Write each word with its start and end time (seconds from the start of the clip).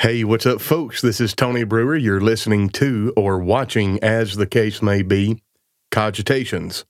Hey, 0.00 0.24
what's 0.24 0.46
up, 0.46 0.62
folks? 0.62 1.02
This 1.02 1.20
is 1.20 1.34
Tony 1.34 1.62
Brewer. 1.62 1.94
You're 1.94 2.22
listening 2.22 2.70
to 2.70 3.12
or 3.18 3.38
watching, 3.38 4.02
as 4.02 4.36
the 4.36 4.46
case 4.46 4.80
may 4.80 5.02
be, 5.02 5.42
Cogitations. 5.92 6.86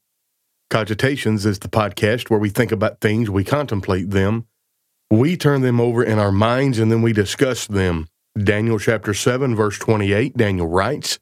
Cogitations 0.71 1.45
is 1.45 1.59
the 1.59 1.67
podcast 1.67 2.31
where 2.31 2.39
we 2.39 2.51
think 2.51 2.71
about 2.71 3.01
things, 3.01 3.29
we 3.29 3.43
contemplate 3.43 4.11
them, 4.11 4.47
we 5.11 5.37
turn 5.37 5.63
them 5.63 5.81
over 5.81 6.05
in 6.05 6.21
our 6.21 6.31
minds, 6.31 6.79
and 6.79 6.93
then 6.93 7.03
we 7.03 7.13
discuss 7.13 7.67
them. 7.67 8.07
Daniel 8.41 8.79
chapter 8.79 9.13
7, 9.13 9.57
verse 9.57 9.77
28, 9.81 10.37
Daniel 10.37 10.69
writes, 10.69 11.19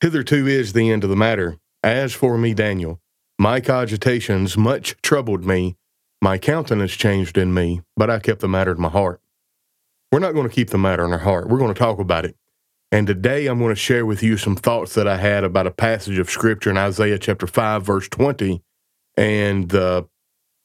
Hitherto 0.00 0.48
is 0.48 0.72
the 0.72 0.90
end 0.90 1.04
of 1.04 1.10
the 1.10 1.14
matter. 1.14 1.56
As 1.84 2.14
for 2.14 2.36
me, 2.36 2.52
Daniel, 2.52 2.98
my 3.38 3.60
cogitations 3.60 4.56
much 4.56 4.96
troubled 5.02 5.44
me. 5.44 5.76
My 6.20 6.36
countenance 6.36 6.94
changed 6.94 7.38
in 7.38 7.54
me, 7.54 7.82
but 7.96 8.10
I 8.10 8.18
kept 8.18 8.40
the 8.40 8.48
matter 8.48 8.72
in 8.72 8.80
my 8.80 8.88
heart. 8.88 9.20
We're 10.12 10.20
not 10.20 10.34
going 10.34 10.48
to 10.48 10.54
keep 10.54 10.70
the 10.70 10.78
matter 10.78 11.04
in 11.04 11.12
our 11.12 11.18
heart. 11.18 11.48
We're 11.48 11.58
going 11.58 11.74
to 11.74 11.78
talk 11.78 11.98
about 11.98 12.24
it. 12.24 12.36
And 12.92 13.06
today 13.06 13.46
I'm 13.46 13.58
going 13.58 13.74
to 13.74 13.80
share 13.80 14.06
with 14.06 14.22
you 14.22 14.36
some 14.36 14.54
thoughts 14.54 14.94
that 14.94 15.08
I 15.08 15.16
had 15.16 15.44
about 15.44 15.66
a 15.66 15.72
passage 15.72 16.18
of 16.18 16.30
scripture 16.30 16.70
in 16.70 16.78
Isaiah 16.78 17.18
chapter 17.18 17.46
5 17.46 17.82
verse 17.82 18.08
20 18.08 18.62
and 19.16 19.68
the 19.68 20.06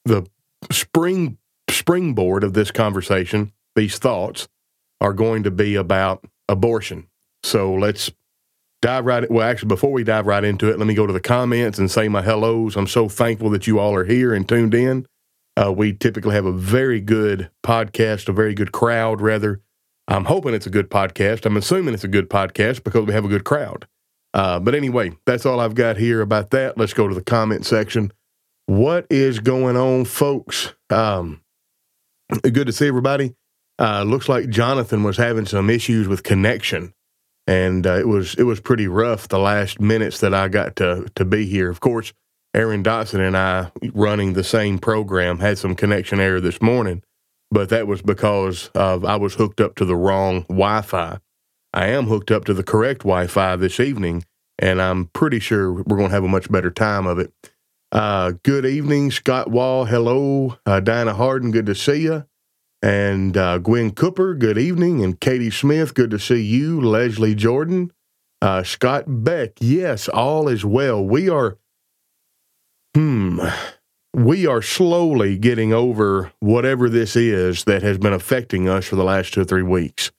the 0.06 0.26
spring 0.72 1.38
springboard 1.70 2.44
of 2.44 2.54
this 2.54 2.72
conversation, 2.72 3.52
these 3.76 3.98
thoughts 3.98 4.48
are 5.00 5.14
going 5.14 5.44
to 5.44 5.52
be 5.52 5.76
about 5.76 6.26
abortion. 6.48 7.08
So 7.44 7.74
let's 7.74 8.12
dive 8.82 9.06
right 9.06 9.30
well 9.30 9.48
actually 9.48 9.68
before 9.68 9.92
we 9.92 10.04
dive 10.04 10.28
right 10.28 10.44
into 10.44 10.70
it, 10.70 10.78
let 10.78 10.88
me 10.88 10.94
go 10.94 11.08
to 11.08 11.14
the 11.14 11.20
comments 11.20 11.80
and 11.80 11.90
say 11.90 12.08
my 12.08 12.22
hellos. 12.22 12.76
I'm 12.76 12.88
so 12.88 13.10
thankful 13.10 13.50
that 13.52 13.68
you 13.68 13.80
all 13.80 13.96
are 13.96 14.06
here 14.06 14.34
and 14.34 14.48
tuned 14.48 14.74
in. 14.74 15.08
Uh, 15.58 15.72
we 15.72 15.94
typically 15.94 16.34
have 16.34 16.46
a 16.46 16.52
very 16.52 17.02
good 17.02 17.50
podcast, 17.64 18.30
a 18.30 18.34
very 18.34 18.54
good 18.54 18.72
crowd, 18.72 19.22
rather. 19.22 19.62
I'm 20.08 20.26
hoping 20.26 20.54
it's 20.54 20.68
a 20.68 20.72
good 20.72 20.90
podcast. 20.90 21.46
I'm 21.46 21.58
assuming 21.58 21.94
it's 21.94 22.04
a 22.04 22.10
good 22.10 22.30
podcast 22.30 22.84
because 22.84 23.06
we 23.06 23.14
have 23.14 23.26
a 23.26 23.30
good 23.30 23.44
crowd. 23.44 23.88
Uh, 24.34 24.60
but 24.60 24.76
anyway, 24.76 25.12
that's 25.26 25.46
all 25.46 25.60
I've 25.60 25.76
got 25.76 25.98
here 25.98 26.22
about 26.22 26.52
that. 26.52 26.78
Let's 26.78 26.94
go 26.94 27.08
to 27.08 27.16
the 27.16 27.24
comment 27.24 27.66
section. 27.66 28.12
What 28.66 29.06
is 29.10 29.40
going 29.40 29.76
on, 29.76 30.06
folks? 30.06 30.74
Um, 30.90 31.42
good 32.42 32.68
to 32.68 32.74
see 32.74 32.88
everybody. 32.88 33.36
Uh, 33.80 34.04
looks 34.04 34.30
like 34.30 34.50
Jonathan 34.50 35.04
was 35.04 35.18
having 35.18 35.46
some 35.46 35.70
issues 35.70 36.08
with 36.08 36.24
connection, 36.24 36.94
and 37.48 37.86
uh, 37.86 37.98
it 37.98 38.08
was 38.08 38.36
it 38.36 38.44
was 38.44 38.60
pretty 38.60 38.88
rough 38.88 39.28
the 39.28 39.40
last 39.40 39.82
minutes 39.82 40.20
that 40.20 40.34
I 40.34 40.48
got 40.48 40.76
to 40.78 41.08
to 41.16 41.26
be 41.26 41.46
here. 41.46 41.70
Of 41.70 41.80
course, 41.80 42.14
Aaron 42.54 42.84
Dotson 42.84 43.26
and 43.26 43.38
I, 43.38 43.72
running 43.94 44.34
the 44.34 44.44
same 44.44 44.78
program, 44.78 45.40
had 45.40 45.58
some 45.58 45.76
connection 45.76 46.20
error 46.20 46.42
this 46.42 46.62
morning, 46.62 47.02
but 47.50 47.70
that 47.70 47.88
was 47.88 48.02
because 48.02 48.70
of 48.76 49.06
I 49.06 49.16
was 49.16 49.36
hooked 49.36 49.62
up 49.62 49.76
to 49.76 49.86
the 49.86 49.96
wrong 49.96 50.42
Wi 50.44 50.82
Fi. 50.82 51.20
I 51.74 51.88
am 51.88 52.08
hooked 52.08 52.30
up 52.30 52.44
to 52.46 52.54
the 52.54 52.64
correct 52.64 53.02
Wi 53.02 53.28
Fi 53.28 53.56
this 53.56 53.80
evening, 53.80 54.26
and 54.60 54.82
I'm 54.82 55.06
pretty 55.08 55.40
sure 55.40 55.72
we're 55.72 55.98
going 55.98 56.10
to 56.10 56.16
have 56.16 56.26
a 56.26 56.30
much 56.30 56.52
better 56.52 56.72
time 56.72 57.08
of 57.08 57.20
it. 57.20 57.32
Uh, 57.94 58.34
good 58.44 58.66
evening, 58.66 59.12
Scott 59.12 59.50
Wall. 59.50 59.86
Hello, 59.86 60.58
uh, 60.66 60.82
Dinah 60.82 61.14
Harden. 61.14 61.52
Good 61.52 61.66
to 61.68 61.76
see 61.76 62.04
you. 62.04 62.26
And 62.82 63.38
uh, 63.38 63.60
Gwen 63.60 63.92
Cooper, 63.92 64.34
good 64.34 64.58
evening. 64.58 65.04
And 65.04 65.20
Katie 65.20 65.52
Smith, 65.52 65.94
good 65.94 66.10
to 66.12 66.20
see 66.20 66.42
you. 66.42 66.82
Leslie 66.82 67.36
Jordan, 67.36 67.92
uh, 68.42 68.64
Scott 68.64 69.04
Beck, 69.08 69.52
yes, 69.60 70.10
all 70.10 70.48
is 70.48 70.66
well. 70.66 71.04
We 71.06 71.30
are 71.30 71.58
Hmm. 72.96 73.40
We 74.14 74.46
are 74.46 74.62
slowly 74.62 75.38
getting 75.38 75.72
over 75.72 76.34
whatever 76.40 76.90
this 76.90 77.16
is 77.16 77.64
that 77.64 77.82
has 77.82 77.98
been 77.98 78.12
affecting 78.12 78.68
us 78.68 78.86
for 78.86 78.98
the 78.98 79.06
last 79.06 79.34
two 79.34 79.42
or 79.42 79.46
three 79.46 79.64
weeks. 79.64 80.12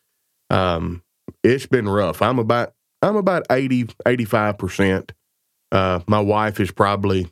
Um, 0.49 1.03
it's 1.45 1.67
been 1.67 1.89
rough. 1.89 2.23
I'm 2.23 2.39
about 2.39 2.73
I'm 3.03 3.17
about 3.17 3.47
80, 3.51 3.85
85%. 4.07 5.11
Uh, 5.73 6.01
my 6.07 6.21
wife 6.21 6.61
is 6.61 6.71
probably 6.71 7.31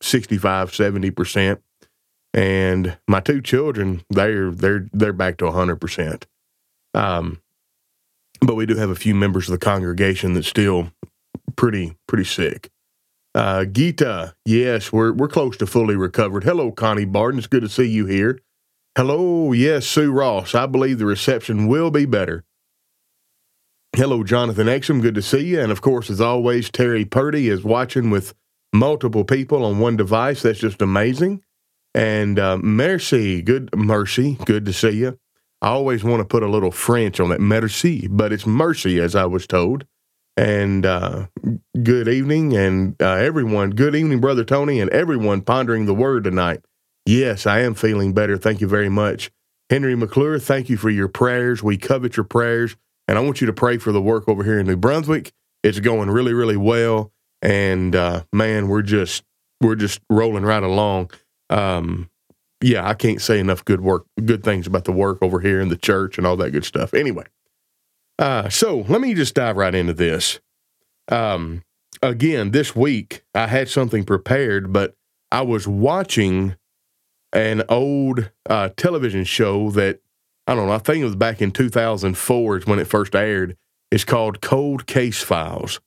65, 0.00 0.72
70%. 0.72 1.60
And 2.34 2.98
my 3.06 3.20
two 3.20 3.40
children, 3.40 4.02
they're 4.10 4.50
they're 4.50 4.88
they're 4.92 5.12
back 5.12 5.36
to 5.38 5.44
100%. 5.44 6.24
Um, 6.94 7.40
but 8.40 8.54
we 8.54 8.66
do 8.66 8.76
have 8.76 8.90
a 8.90 8.94
few 8.94 9.14
members 9.14 9.48
of 9.48 9.52
the 9.52 9.64
congregation 9.64 10.34
that's 10.34 10.48
still 10.48 10.92
pretty 11.56 11.96
pretty 12.08 12.24
sick. 12.24 12.71
Uh, 13.34 13.64
Gita, 13.64 14.34
yes, 14.44 14.92
we're 14.92 15.12
we're 15.12 15.28
close 15.28 15.56
to 15.56 15.66
fully 15.66 15.96
recovered. 15.96 16.44
Hello, 16.44 16.70
Connie 16.70 17.06
Barton. 17.06 17.38
It's 17.38 17.46
good 17.46 17.62
to 17.62 17.68
see 17.68 17.86
you 17.86 18.06
here. 18.06 18.40
Hello, 18.96 19.52
yes, 19.52 19.86
Sue 19.86 20.12
Ross. 20.12 20.54
I 20.54 20.66
believe 20.66 20.98
the 20.98 21.06
reception 21.06 21.66
will 21.66 21.90
be 21.90 22.04
better. 22.04 22.44
Hello, 23.96 24.22
Jonathan 24.22 24.66
Exum. 24.66 25.00
Good 25.00 25.14
to 25.14 25.22
see 25.22 25.46
you. 25.46 25.60
And 25.60 25.72
of 25.72 25.80
course, 25.80 26.10
as 26.10 26.20
always, 26.20 26.70
Terry 26.70 27.06
Purdy 27.06 27.48
is 27.48 27.64
watching 27.64 28.10
with 28.10 28.34
multiple 28.72 29.24
people 29.24 29.64
on 29.64 29.78
one 29.78 29.96
device. 29.96 30.42
That's 30.42 30.58
just 30.60 30.82
amazing. 30.82 31.42
And 31.94 32.38
uh, 32.38 32.58
Mercy, 32.58 33.40
good 33.40 33.74
Mercy, 33.74 34.38
good 34.44 34.66
to 34.66 34.72
see 34.74 34.90
you. 34.90 35.18
I 35.62 35.68
always 35.68 36.04
want 36.04 36.20
to 36.20 36.24
put 36.24 36.42
a 36.42 36.48
little 36.48 36.70
French 36.70 37.20
on 37.20 37.30
that 37.30 37.40
Merci, 37.40 38.08
but 38.08 38.32
it's 38.32 38.46
Mercy, 38.46 38.98
as 38.98 39.14
I 39.14 39.24
was 39.24 39.46
told 39.46 39.86
and 40.36 40.86
uh, 40.86 41.26
good 41.82 42.08
evening, 42.08 42.56
and 42.56 43.00
uh, 43.00 43.14
everyone. 43.14 43.70
Good 43.70 43.94
evening, 43.94 44.20
Brother 44.20 44.44
Tony, 44.44 44.80
and 44.80 44.90
everyone 44.90 45.42
pondering 45.42 45.86
the 45.86 45.94
word 45.94 46.24
tonight. 46.24 46.64
Yes, 47.04 47.46
I 47.46 47.60
am 47.60 47.74
feeling 47.74 48.12
better. 48.12 48.36
Thank 48.36 48.60
you 48.60 48.68
very 48.68 48.88
much. 48.88 49.30
Henry 49.68 49.96
McClure, 49.96 50.38
thank 50.38 50.68
you 50.68 50.76
for 50.76 50.90
your 50.90 51.08
prayers. 51.08 51.62
We 51.62 51.76
covet 51.76 52.16
your 52.16 52.24
prayers, 52.24 52.76
and 53.08 53.18
I 53.18 53.20
want 53.22 53.40
you 53.40 53.46
to 53.46 53.52
pray 53.52 53.78
for 53.78 53.92
the 53.92 54.02
work 54.02 54.28
over 54.28 54.44
here 54.44 54.58
in 54.58 54.66
New 54.66 54.76
Brunswick. 54.76 55.32
It's 55.62 55.80
going 55.80 56.10
really, 56.10 56.34
really 56.34 56.56
well, 56.56 57.12
and 57.40 57.94
uh, 57.94 58.24
man, 58.32 58.68
we're 58.68 58.82
just 58.82 59.24
we're 59.60 59.76
just 59.76 60.00
rolling 60.10 60.44
right 60.44 60.62
along. 60.62 61.10
Um, 61.50 62.10
yeah, 62.60 62.88
I 62.88 62.94
can't 62.94 63.20
say 63.20 63.38
enough 63.38 63.64
good 63.64 63.80
work, 63.80 64.06
good 64.24 64.44
things 64.44 64.66
about 64.66 64.84
the 64.84 64.92
work 64.92 65.18
over 65.20 65.40
here 65.40 65.60
in 65.60 65.68
the 65.68 65.76
church 65.76 66.18
and 66.18 66.26
all 66.26 66.36
that 66.36 66.50
good 66.50 66.64
stuff. 66.64 66.94
Anyway, 66.94 67.24
uh, 68.18 68.48
so 68.48 68.84
let 68.88 69.00
me 69.00 69.14
just 69.14 69.34
dive 69.34 69.56
right 69.56 69.74
into 69.74 69.94
this. 69.94 70.40
Um, 71.10 71.62
again, 72.02 72.50
this 72.50 72.76
week 72.76 73.24
I 73.34 73.46
had 73.46 73.68
something 73.68 74.04
prepared, 74.04 74.72
but 74.72 74.94
I 75.30 75.42
was 75.42 75.66
watching 75.66 76.56
an 77.32 77.62
old 77.68 78.30
uh, 78.48 78.70
television 78.76 79.24
show 79.24 79.70
that 79.70 80.00
I 80.46 80.54
don't 80.54 80.66
know. 80.66 80.74
I 80.74 80.78
think 80.78 81.02
it 81.02 81.06
was 81.06 81.16
back 81.16 81.40
in 81.40 81.52
2004 81.52 82.58
is 82.58 82.66
when 82.66 82.78
it 82.78 82.86
first 82.86 83.14
aired. 83.14 83.56
It's 83.90 84.04
called 84.04 84.40
Cold 84.40 84.86
Case 84.86 85.22
Files. 85.22 85.80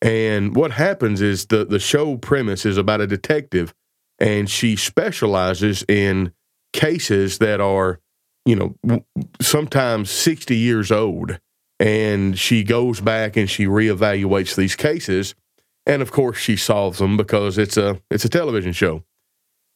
And 0.00 0.54
what 0.54 0.72
happens 0.72 1.20
is 1.20 1.46
the 1.46 1.64
the 1.64 1.80
show 1.80 2.16
premise 2.16 2.64
is 2.64 2.76
about 2.76 3.00
a 3.00 3.06
detective, 3.06 3.74
and 4.18 4.48
she 4.48 4.76
specializes 4.76 5.84
in 5.88 6.32
cases 6.72 7.38
that 7.38 7.60
are, 7.60 8.00
you 8.44 8.54
know, 8.56 9.04
sometimes 9.40 10.10
60 10.10 10.56
years 10.56 10.92
old 10.92 11.40
and 11.80 12.38
she 12.38 12.64
goes 12.64 13.00
back 13.00 13.36
and 13.36 13.48
she 13.48 13.66
reevaluates 13.66 14.56
these 14.56 14.76
cases. 14.76 15.34
And 15.86 16.02
of 16.02 16.10
course 16.10 16.38
she 16.38 16.56
solves 16.56 16.98
them 16.98 17.16
because 17.16 17.56
it's 17.56 17.76
a 17.76 18.00
it's 18.10 18.24
a 18.24 18.28
television 18.28 18.72
show. 18.72 19.04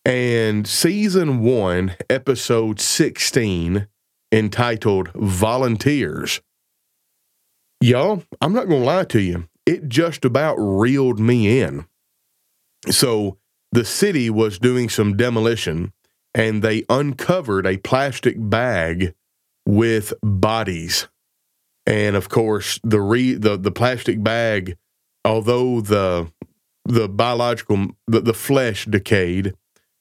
And 0.05 0.67
season 0.67 1.41
1 1.41 1.97
episode 2.11 2.81
16 2.81 3.87
entitled 4.33 5.11
volunteers. 5.15 6.41
Y'all 7.81 8.25
i'm 8.41 8.53
not 8.53 8.69
going 8.69 8.81
to 8.83 8.87
lie 8.87 9.05
to 9.05 9.21
you. 9.21 9.49
It 9.65 9.89
just 9.89 10.25
about 10.25 10.57
reeled 10.57 11.21
me 11.21 11.61
in. 11.61 11.87
So 12.91 13.39
the 13.71 13.85
city 13.85 14.29
was 14.29 14.59
doing 14.59 14.89
some 14.89 15.17
demolition 15.17 15.93
and 16.35 16.63
they 16.63 16.85
uncovered 16.89 17.67
a 17.67 17.77
plastic 17.79 18.35
bag 18.39 19.15
with 19.65 20.13
bodies 20.23 21.09
and 21.87 22.17
of 22.17 22.29
course 22.29 22.79
the 22.83 23.01
re 23.01 23.35
the 23.35 23.57
the 23.57 23.71
plastic 23.71 24.23
bag, 24.23 24.77
although 25.25 25.81
the 25.81 26.31
the 26.85 27.09
biological 27.09 27.89
the, 28.07 28.21
the 28.21 28.35
flesh 28.35 28.87
decayed, 28.87 29.55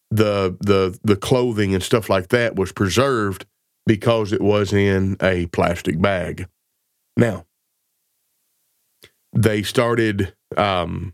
the 0.10 0.57
the 0.62 0.98
the 1.04 1.16
clothing 1.16 1.74
and 1.74 1.83
stuff 1.83 2.10
like 2.10 2.30
that 2.30 2.56
was 2.56 2.72
preserved 2.72 3.45
because 3.86 4.31
it 4.31 4.42
was 4.42 4.74
in 4.74 5.18
a 5.22 5.48
plastic 5.48 6.00
bag. 6.01 6.48
Now 7.18 7.45
they 9.33 9.63
started 9.63 10.33
um, 10.57 11.13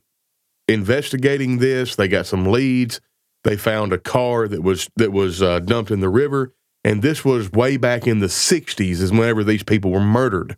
investigating 0.67 1.59
this. 1.59 1.95
They 1.95 2.07
got 2.07 2.25
some 2.25 2.45
leads. 2.45 2.99
They 3.43 3.55
found 3.55 3.93
a 3.93 3.97
car 3.97 4.47
that 4.47 4.61
was 4.61 4.89
that 4.97 5.11
was 5.11 5.41
uh, 5.41 5.59
dumped 5.59 5.91
in 5.91 6.01
the 6.01 6.09
river 6.09 6.53
and 6.87 7.01
this 7.01 7.25
was 7.25 7.51
way 7.51 7.75
back 7.75 8.07
in 8.07 8.19
the 8.19 8.27
60s, 8.27 9.01
is 9.01 9.11
whenever 9.11 9.43
these 9.43 9.61
people 9.61 9.91
were 9.91 9.99
murdered. 9.99 10.55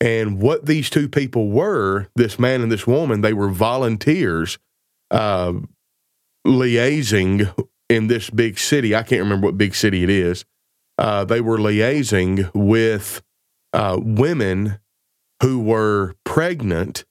And 0.00 0.42
what 0.42 0.66
these 0.66 0.90
two 0.90 1.08
people 1.08 1.48
were, 1.48 2.08
this 2.16 2.40
man 2.40 2.60
and 2.60 2.72
this 2.72 2.88
woman, 2.88 3.20
they 3.20 3.32
were 3.32 3.48
volunteers 3.48 4.58
uh, 5.12 5.52
liaising 6.44 7.54
in 7.88 8.08
this 8.08 8.30
big 8.30 8.58
city. 8.58 8.96
I 8.96 9.04
can't 9.04 9.22
remember 9.22 9.46
what 9.46 9.56
big 9.56 9.76
city 9.76 10.02
it 10.02 10.10
is. 10.10 10.44
Uh, 10.98 11.24
they 11.24 11.40
were 11.40 11.56
liaising 11.56 12.50
with 12.52 13.22
uh, 13.72 14.00
women 14.02 14.80
who 15.40 15.60
were 15.60 16.16
pregnant 16.24 17.04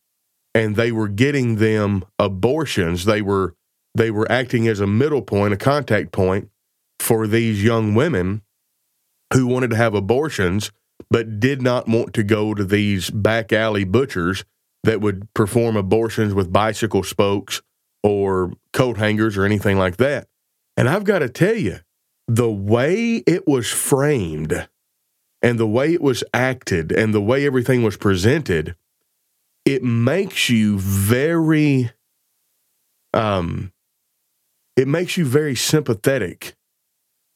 and 0.53 0.75
they 0.75 0.91
were 0.91 1.07
getting 1.07 1.55
them 1.55 2.03
abortions. 2.19 3.05
They 3.05 3.21
were 3.21 3.55
they 3.95 4.11
were 4.11 4.29
acting 4.29 4.67
as 4.67 4.81
a 4.81 4.87
middle 4.87 5.21
point, 5.21 5.53
a 5.53 5.57
contact 5.57 6.11
point 6.11 6.50
for 7.01 7.27
these 7.27 7.63
young 7.63 7.95
women 7.95 8.41
who 9.33 9.47
wanted 9.47 9.71
to 9.71 9.75
have 9.75 9.93
abortions 9.95 10.71
but 11.09 11.39
did 11.39 11.61
not 11.61 11.87
want 11.87 12.13
to 12.13 12.23
go 12.23 12.53
to 12.53 12.63
these 12.63 13.09
back 13.09 13.51
alley 13.51 13.83
butchers 13.83 14.45
that 14.83 15.01
would 15.01 15.31
perform 15.33 15.75
abortions 15.75 16.33
with 16.33 16.53
bicycle 16.53 17.03
spokes 17.03 17.61
or 18.03 18.53
coat 18.71 18.97
hangers 18.97 19.37
or 19.37 19.45
anything 19.45 19.77
like 19.77 19.97
that. 19.97 20.27
And 20.77 20.87
I've 20.87 21.03
got 21.03 21.19
to 21.19 21.29
tell 21.29 21.55
you, 21.55 21.79
the 22.27 22.49
way 22.49 23.15
it 23.27 23.47
was 23.47 23.69
framed 23.69 24.69
and 25.41 25.59
the 25.59 25.67
way 25.67 25.93
it 25.93 26.01
was 26.01 26.23
acted 26.33 26.91
and 26.91 27.13
the 27.13 27.21
way 27.21 27.45
everything 27.45 27.83
was 27.83 27.97
presented, 27.97 28.75
it 29.65 29.83
makes 29.83 30.49
you 30.49 30.77
very 30.79 31.91
um 33.13 33.73
it 34.77 34.87
makes 34.87 35.17
you 35.17 35.25
very 35.25 35.55
sympathetic 35.55 36.55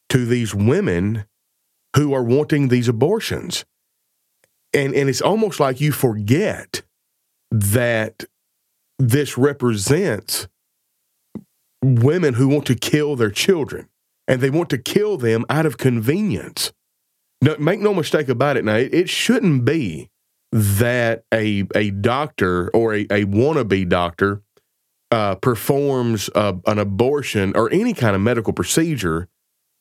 to 0.09 0.25
these 0.25 0.53
women 0.53 1.25
who 1.95 2.13
are 2.13 2.23
wanting 2.23 2.67
these 2.67 2.87
abortions. 2.87 3.65
And 4.73 4.93
and 4.93 5.09
it's 5.09 5.21
almost 5.21 5.59
like 5.59 5.79
you 5.79 5.91
forget 5.91 6.81
that 7.51 8.25
this 8.99 9.37
represents 9.37 10.47
women 11.81 12.33
who 12.33 12.47
want 12.47 12.65
to 12.65 12.75
kill 12.75 13.15
their 13.15 13.31
children 13.31 13.87
and 14.27 14.41
they 14.41 14.49
want 14.49 14.69
to 14.71 14.77
kill 14.77 15.17
them 15.17 15.45
out 15.49 15.65
of 15.65 15.77
convenience. 15.77 16.73
No, 17.41 17.55
make 17.59 17.79
no 17.79 17.93
mistake 17.93 18.27
about 18.27 18.57
it 18.57 18.65
now, 18.65 18.75
it, 18.75 18.93
it 18.93 19.09
shouldn't 19.09 19.65
be 19.65 20.09
that 20.51 21.23
a, 21.33 21.65
a 21.75 21.91
doctor 21.91 22.69
or 22.71 22.93
a, 22.93 23.01
a 23.01 23.25
wannabe 23.25 23.87
doctor 23.87 24.41
uh, 25.11 25.35
performs 25.35 26.29
a, 26.33 26.55
an 26.65 26.79
abortion 26.79 27.53
or 27.55 27.71
any 27.71 27.93
kind 27.93 28.15
of 28.15 28.21
medical 28.21 28.53
procedure 28.53 29.27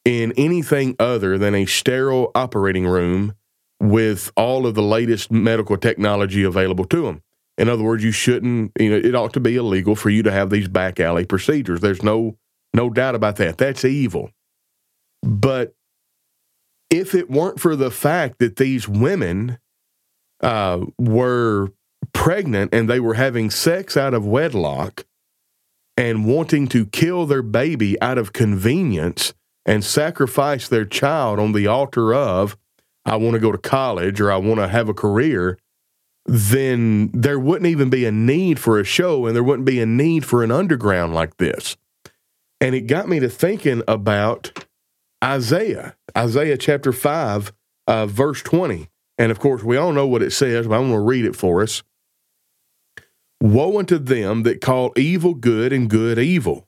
in 0.04 0.32
anything 0.32 0.96
other 0.98 1.38
than 1.38 1.54
a 1.54 1.66
sterile 1.66 2.30
operating 2.34 2.86
room 2.86 3.34
with 3.80 4.30
all 4.36 4.66
of 4.66 4.74
the 4.74 4.82
latest 4.82 5.30
medical 5.30 5.76
technology 5.76 6.42
available 6.42 6.84
to 6.84 7.02
them. 7.02 7.22
In 7.56 7.68
other 7.68 7.82
words, 7.82 8.02
you 8.02 8.12
shouldn't, 8.12 8.72
you 8.78 8.90
know, 8.90 8.96
it 8.96 9.14
ought 9.14 9.32
to 9.34 9.40
be 9.40 9.56
illegal 9.56 9.94
for 9.94 10.10
you 10.10 10.22
to 10.22 10.32
have 10.32 10.50
these 10.50 10.68
back 10.68 10.98
alley 10.98 11.24
procedures. 11.24 11.80
There's 11.80 12.02
no 12.02 12.36
no 12.72 12.90
doubt 12.90 13.14
about 13.14 13.36
that. 13.36 13.56
That's 13.56 13.84
evil. 13.84 14.30
But 15.22 15.74
if 16.90 17.14
it 17.14 17.30
weren't 17.30 17.60
for 17.60 17.76
the 17.76 17.90
fact 17.90 18.40
that 18.40 18.56
these 18.56 18.88
women 18.88 19.58
uh, 20.40 20.84
were 20.98 21.72
pregnant 22.12 22.74
and 22.74 22.90
they 22.90 23.00
were 23.00 23.14
having 23.14 23.50
sex 23.50 23.96
out 23.96 24.12
of 24.12 24.26
wedlock 24.26 25.06
and 25.96 26.26
wanting 26.26 26.66
to 26.68 26.86
kill 26.86 27.26
their 27.26 27.42
baby 27.42 28.00
out 28.02 28.18
of 28.18 28.32
convenience 28.32 29.32
and 29.66 29.84
sacrifice 29.84 30.68
their 30.68 30.84
child 30.84 31.38
on 31.38 31.52
the 31.52 31.66
altar 31.66 32.14
of, 32.14 32.56
I 33.04 33.16
want 33.16 33.34
to 33.34 33.40
go 33.40 33.52
to 33.52 33.58
college 33.58 34.20
or 34.20 34.30
I 34.30 34.36
want 34.36 34.60
to 34.60 34.68
have 34.68 34.88
a 34.88 34.94
career, 34.94 35.58
then 36.26 37.10
there 37.12 37.38
wouldn't 37.38 37.66
even 37.66 37.90
be 37.90 38.06
a 38.06 38.12
need 38.12 38.58
for 38.58 38.78
a 38.78 38.84
show 38.84 39.26
and 39.26 39.36
there 39.36 39.42
wouldn't 39.42 39.66
be 39.66 39.80
a 39.80 39.86
need 39.86 40.24
for 40.24 40.42
an 40.42 40.50
underground 40.50 41.14
like 41.14 41.36
this. 41.36 41.76
And 42.60 42.74
it 42.74 42.82
got 42.82 43.08
me 43.08 43.20
to 43.20 43.28
thinking 43.28 43.82
about 43.86 44.66
Isaiah, 45.22 45.96
Isaiah 46.16 46.56
chapter 46.56 46.92
5, 46.92 47.52
uh, 47.86 48.06
verse 48.06 48.42
20. 48.42 48.88
And 49.18 49.30
of 49.30 49.38
course, 49.38 49.62
we 49.62 49.76
all 49.76 49.92
know 49.92 50.06
what 50.06 50.22
it 50.22 50.32
says, 50.32 50.66
but 50.66 50.74
I'm 50.74 50.88
going 50.88 50.92
to 50.92 51.00
read 51.00 51.24
it 51.24 51.36
for 51.36 51.62
us. 51.62 51.82
Woe 53.40 53.78
unto 53.78 53.98
them 53.98 54.42
that 54.44 54.60
call 54.60 54.92
evil 54.96 55.34
good 55.34 55.72
and 55.72 55.90
good 55.90 56.18
evil, 56.18 56.66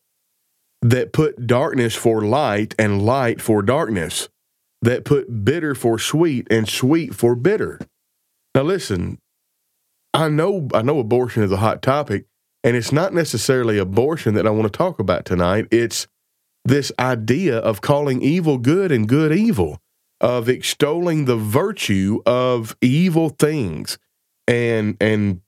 that 0.90 1.12
put 1.12 1.46
darkness 1.46 1.96
for 1.96 2.22
light 2.22 2.74
and 2.78 3.04
light 3.04 3.40
for 3.40 3.60
darkness, 3.60 4.28
that 4.82 5.04
put 5.04 5.44
bitter 5.44 5.74
for 5.74 5.98
sweet 5.98 6.46
and 6.48 6.68
sweet 6.68 7.12
for 7.14 7.34
bitter. 7.34 7.80
Now 8.54 8.62
listen, 8.62 9.18
I 10.14 10.28
know 10.28 10.68
I 10.72 10.82
know 10.82 11.00
abortion 11.00 11.42
is 11.42 11.50
a 11.50 11.56
hot 11.56 11.82
topic, 11.82 12.26
and 12.62 12.76
it's 12.76 12.92
not 12.92 13.12
necessarily 13.12 13.78
abortion 13.78 14.34
that 14.34 14.46
I 14.46 14.50
want 14.50 14.72
to 14.72 14.78
talk 14.78 15.00
about 15.00 15.24
tonight. 15.24 15.66
It's 15.70 16.06
this 16.64 16.92
idea 16.98 17.58
of 17.58 17.80
calling 17.80 18.22
evil 18.22 18.58
good 18.58 18.92
and 18.92 19.08
good 19.08 19.32
evil, 19.32 19.80
of 20.20 20.48
extolling 20.48 21.24
the 21.24 21.36
virtue 21.36 22.22
of 22.26 22.76
evil 22.80 23.30
things. 23.30 23.98
And 24.46 24.96
and 25.00 25.40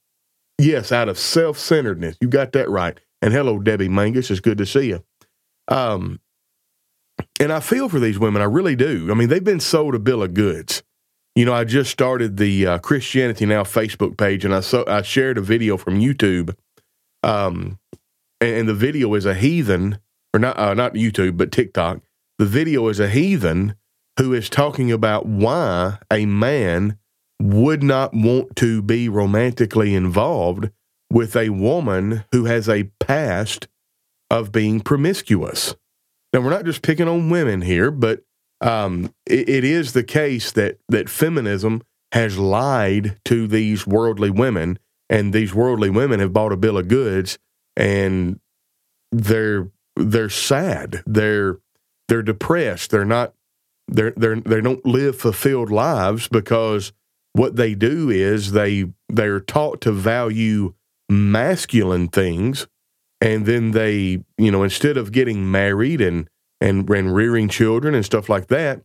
yes, 0.58 0.90
out 0.90 1.08
of 1.08 1.18
self-centeredness. 1.18 2.16
You 2.20 2.28
got 2.28 2.52
that 2.52 2.68
right. 2.68 2.98
And 3.22 3.32
hello, 3.32 3.58
Debbie 3.60 3.88
Mangus. 3.88 4.30
It's 4.30 4.40
good 4.40 4.58
to 4.58 4.66
see 4.66 4.88
you. 4.88 5.04
Um, 5.68 6.20
and 7.40 7.52
I 7.52 7.60
feel 7.60 7.88
for 7.88 8.00
these 8.00 8.18
women. 8.18 8.42
I 8.42 8.46
really 8.46 8.76
do. 8.76 9.08
I 9.10 9.14
mean, 9.14 9.28
they've 9.28 9.42
been 9.42 9.60
sold 9.60 9.94
a 9.94 9.98
bill 9.98 10.22
of 10.22 10.34
goods. 10.34 10.82
You 11.34 11.44
know, 11.44 11.54
I 11.54 11.64
just 11.64 11.90
started 11.90 12.36
the 12.36 12.66
uh, 12.66 12.78
Christianity 12.78 13.46
Now 13.46 13.62
Facebook 13.62 14.16
page, 14.16 14.44
and 14.44 14.54
I 14.54 14.60
so 14.60 14.84
I 14.88 15.02
shared 15.02 15.38
a 15.38 15.42
video 15.42 15.76
from 15.76 16.00
YouTube, 16.00 16.56
um, 17.22 17.78
and, 18.40 18.50
and 18.50 18.68
the 18.68 18.74
video 18.74 19.14
is 19.14 19.24
a 19.24 19.34
heathen, 19.34 20.00
or 20.34 20.40
not 20.40 20.58
uh, 20.58 20.74
not 20.74 20.94
YouTube, 20.94 21.36
but 21.36 21.52
TikTok. 21.52 22.00
The 22.38 22.46
video 22.46 22.88
is 22.88 22.98
a 22.98 23.08
heathen 23.08 23.76
who 24.18 24.32
is 24.32 24.50
talking 24.50 24.90
about 24.90 25.26
why 25.26 25.98
a 26.10 26.26
man 26.26 26.98
would 27.40 27.84
not 27.84 28.12
want 28.12 28.56
to 28.56 28.82
be 28.82 29.08
romantically 29.08 29.94
involved 29.94 30.70
with 31.10 31.36
a 31.36 31.50
woman 31.50 32.24
who 32.32 32.46
has 32.46 32.68
a 32.68 32.90
past 32.98 33.68
of 34.30 34.52
being 34.52 34.80
promiscuous. 34.80 35.74
Now, 36.32 36.40
we're 36.40 36.50
not 36.50 36.64
just 36.64 36.82
picking 36.82 37.08
on 37.08 37.30
women 37.30 37.62
here, 37.62 37.90
but 37.90 38.22
um, 38.60 39.12
it, 39.26 39.48
it 39.48 39.64
is 39.64 39.92
the 39.92 40.04
case 40.04 40.52
that 40.52 40.78
that 40.88 41.08
feminism 41.08 41.82
has 42.12 42.38
lied 42.38 43.18
to 43.26 43.46
these 43.46 43.86
worldly 43.86 44.30
women, 44.30 44.78
and 45.08 45.32
these 45.32 45.54
worldly 45.54 45.90
women 45.90 46.20
have 46.20 46.32
bought 46.32 46.52
a 46.52 46.56
bill 46.56 46.78
of 46.78 46.88
goods, 46.88 47.38
and 47.76 48.40
they're 49.12 49.70
they're 49.96 50.28
sad, 50.28 51.02
they're 51.06 51.58
they're 52.08 52.22
depressed, 52.22 52.90
they're 52.90 53.04
not 53.04 53.34
they're 53.86 54.12
they're 54.16 54.40
they 54.40 54.60
don't 54.60 54.84
live 54.84 55.16
fulfilled 55.16 55.70
lives 55.70 56.28
because 56.28 56.92
what 57.32 57.56
they 57.56 57.74
do 57.74 58.10
is 58.10 58.52
they 58.52 58.86
they're 59.08 59.40
taught 59.40 59.80
to 59.82 59.92
value 59.92 60.74
masculine 61.08 62.08
things 62.08 62.66
and 63.20 63.46
then 63.46 63.72
they 63.72 64.22
you 64.36 64.50
know 64.50 64.62
instead 64.62 64.96
of 64.96 65.12
getting 65.12 65.50
married 65.50 66.00
and 66.00 66.28
and, 66.60 66.88
and 66.90 67.14
rearing 67.14 67.48
children 67.48 67.94
and 67.94 68.04
stuff 68.04 68.28
like 68.28 68.48
that. 68.48 68.82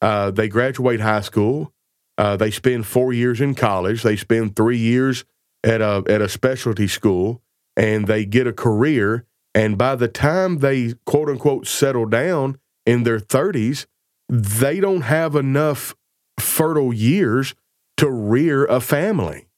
Uh, 0.00 0.30
they 0.30 0.48
graduate 0.48 1.00
high 1.00 1.20
school. 1.20 1.72
Uh, 2.18 2.36
they 2.36 2.50
spend 2.50 2.86
four 2.86 3.12
years 3.12 3.40
in 3.40 3.54
college. 3.54 4.02
They 4.02 4.16
spend 4.16 4.56
three 4.56 4.78
years 4.78 5.24
at 5.64 5.80
a 5.80 6.02
at 6.08 6.22
a 6.22 6.28
specialty 6.28 6.88
school, 6.88 7.42
and 7.76 8.06
they 8.06 8.24
get 8.24 8.46
a 8.46 8.52
career. 8.52 9.26
And 9.54 9.76
by 9.76 9.96
the 9.96 10.08
time 10.08 10.58
they 10.58 10.94
quote 11.04 11.28
unquote 11.28 11.66
settle 11.66 12.06
down 12.06 12.58
in 12.84 13.02
their 13.02 13.18
thirties, 13.18 13.86
they 14.28 14.80
don't 14.80 15.02
have 15.02 15.34
enough 15.34 15.94
fertile 16.38 16.92
years 16.92 17.54
to 17.98 18.10
rear 18.10 18.66
a 18.66 18.80
family. 18.80 19.48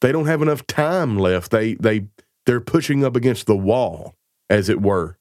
They 0.00 0.12
don't 0.12 0.26
have 0.26 0.42
enough 0.42 0.66
time 0.66 1.18
left. 1.18 1.50
They 1.50 1.74
they 1.74 2.06
they're 2.48 2.60
pushing 2.60 3.04
up 3.04 3.14
against 3.14 3.46
the 3.46 3.56
wall, 3.56 4.16
as 4.50 4.68
it 4.68 4.82
were 4.82 5.18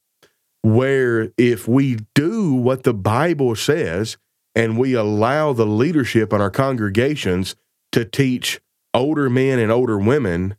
where 0.67 1.31
if 1.37 1.67
we 1.67 1.97
do 2.13 2.53
what 2.53 2.83
the 2.83 2.93
Bible 2.93 3.55
says 3.55 4.17
and 4.55 4.77
we 4.77 4.93
allow 4.93 5.53
the 5.53 5.65
leadership 5.65 6.33
in 6.33 6.41
our 6.41 6.49
congregations 6.49 7.55
to 7.91 8.03
teach 8.03 8.59
older 8.93 9.29
men 9.29 9.59
and 9.59 9.71
older 9.71 9.97
women 9.97 10.55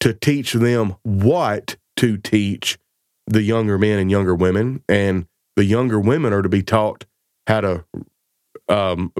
to 0.00 0.12
teach 0.12 0.52
them 0.52 0.96
what 1.02 1.76
to 1.96 2.16
teach 2.16 2.78
the 3.26 3.42
younger 3.42 3.78
men 3.78 3.98
and 3.98 4.10
younger 4.10 4.34
women, 4.34 4.82
and 4.88 5.26
the 5.56 5.64
younger 5.64 5.98
women 5.98 6.32
are 6.32 6.42
to 6.42 6.48
be 6.48 6.62
taught 6.62 7.04
how 7.46 7.60
to 7.60 7.84
um, 8.68 9.12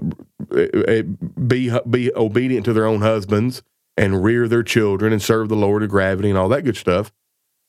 be 1.46 1.76
be 1.88 2.14
obedient 2.14 2.64
to 2.64 2.72
their 2.72 2.86
own 2.86 3.00
husbands 3.00 3.62
and 3.96 4.22
rear 4.22 4.46
their 4.48 4.62
children 4.62 5.12
and 5.12 5.22
serve 5.22 5.48
the 5.48 5.56
Lord 5.56 5.82
of 5.82 5.88
gravity 5.88 6.28
and 6.28 6.38
all 6.38 6.48
that 6.50 6.64
good 6.64 6.76
stuff. 6.76 7.12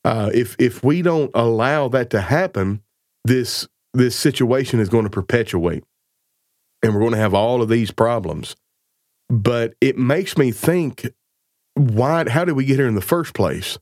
Uh, 0.04 0.30
if 0.34 0.56
if 0.60 0.84
we 0.84 1.02
don't 1.02 1.32
allow 1.34 1.88
that 1.90 2.10
to 2.12 2.22
happen, 2.22 2.82
this 3.26 3.68
this 3.94 4.16
situation 4.16 4.80
is 4.80 4.90
going 4.90 5.04
to 5.04 5.10
perpetuate, 5.10 5.84
and 6.82 6.94
we're 6.94 7.02
going 7.02 7.12
to 7.12 7.18
have 7.18 7.34
all 7.34 7.62
of 7.62 7.70
these 7.70 7.92
problems. 7.92 8.56
But 9.30 9.76
it 9.82 9.98
makes 9.98 10.38
me 10.38 10.52
think, 10.52 11.08
why? 11.74 12.30
How 12.30 12.46
did 12.46 12.56
we 12.56 12.66
get 12.66 12.78
here 12.78 12.88
in 12.88 12.96
the 12.96 13.02
first 13.02 13.34
place? 13.34 13.78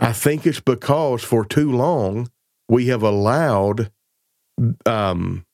I 0.00 0.12
think 0.12 0.46
it's 0.46 0.60
because 0.60 1.22
for 1.22 1.44
too 1.44 1.70
long 1.70 2.28
we 2.68 2.86
have 2.86 3.02
allowed 3.02 3.90
um, 4.86 5.44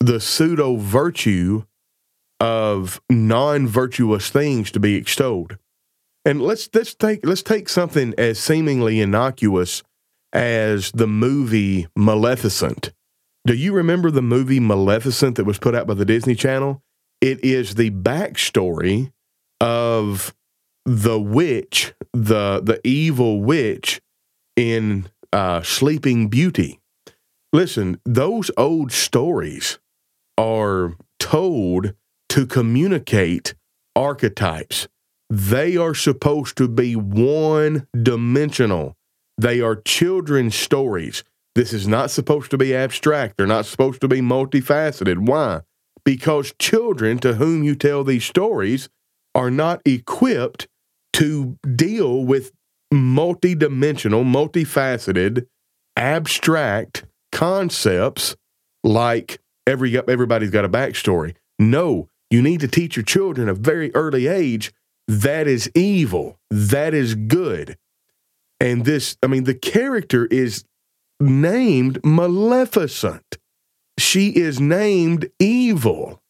the 0.00 0.20
pseudo 0.20 0.76
virtue 0.76 1.64
of 2.40 3.00
non-virtuous 3.10 4.30
things 4.30 4.70
to 4.70 4.80
be 4.80 4.94
extolled. 4.94 5.58
And 6.24 6.42
let's 6.42 6.68
let's 6.74 6.94
take 6.94 7.24
let's 7.24 7.42
take 7.42 7.68
something 7.68 8.14
as 8.18 8.38
seemingly 8.38 9.00
innocuous 9.00 9.82
as 10.32 10.92
the 10.92 11.06
movie 11.06 11.86
Maleficent. 11.96 12.92
Do 13.46 13.54
you 13.54 13.72
remember 13.72 14.10
the 14.10 14.22
movie 14.22 14.60
Maleficent 14.60 15.36
that 15.36 15.44
was 15.44 15.58
put 15.58 15.74
out 15.74 15.86
by 15.86 15.94
the 15.94 16.04
Disney 16.04 16.34
Channel? 16.34 16.82
It 17.20 17.42
is 17.42 17.74
the 17.74 17.90
backstory 17.90 19.12
of 19.60 20.34
the 20.84 21.18
witch, 21.18 21.94
the 22.12 22.60
the 22.62 22.80
evil 22.84 23.40
witch 23.40 24.00
in 24.56 25.08
uh, 25.32 25.62
Sleeping 25.62 26.28
Beauty. 26.28 26.78
Listen, 27.52 28.00
those 28.04 28.50
old 28.56 28.92
stories 28.92 29.78
are 30.36 30.94
told 31.18 31.94
to 32.30 32.46
communicate 32.46 33.54
archetypes. 33.96 34.88
They 35.30 35.76
are 35.76 35.94
supposed 35.94 36.56
to 36.56 36.68
be 36.68 36.96
one 36.96 37.86
dimensional. 38.00 38.96
They 39.36 39.60
are 39.60 39.76
children's 39.76 40.54
stories. 40.54 41.24
This 41.54 41.72
is 41.72 41.86
not 41.88 42.10
supposed 42.10 42.50
to 42.52 42.58
be 42.58 42.74
abstract. 42.74 43.36
They're 43.36 43.46
not 43.46 43.66
supposed 43.66 44.00
to 44.02 44.08
be 44.08 44.20
multifaceted. 44.20 45.26
Why? 45.26 45.62
Because 46.04 46.54
children 46.58 47.18
to 47.18 47.34
whom 47.34 47.62
you 47.62 47.74
tell 47.74 48.04
these 48.04 48.24
stories 48.24 48.88
are 49.34 49.50
not 49.50 49.82
equipped 49.84 50.68
to 51.14 51.58
deal 51.74 52.24
with 52.24 52.52
multidimensional, 52.92 54.24
multifaceted, 54.24 55.46
abstract 55.96 57.04
concepts 57.32 58.36
like 58.84 59.40
every 59.66 59.98
everybody's 59.98 60.50
got 60.50 60.64
a 60.64 60.68
backstory. 60.68 61.34
No, 61.58 62.08
you 62.30 62.42
need 62.42 62.60
to 62.60 62.68
teach 62.68 62.96
your 62.96 63.04
children 63.04 63.48
at 63.48 63.52
a 63.52 63.58
very 63.58 63.94
early 63.94 64.26
age 64.26 64.72
that 65.06 65.46
is 65.46 65.70
evil, 65.74 66.38
that 66.50 66.92
is 66.92 67.14
good. 67.14 67.76
And 68.60 68.84
this, 68.84 69.16
I 69.22 69.26
mean, 69.26 69.44
the 69.44 69.54
character 69.54 70.26
is 70.26 70.64
named 71.20 72.00
Maleficent. 72.04 73.38
She 73.98 74.30
is 74.30 74.60
named 74.60 75.30
evil. 75.38 76.22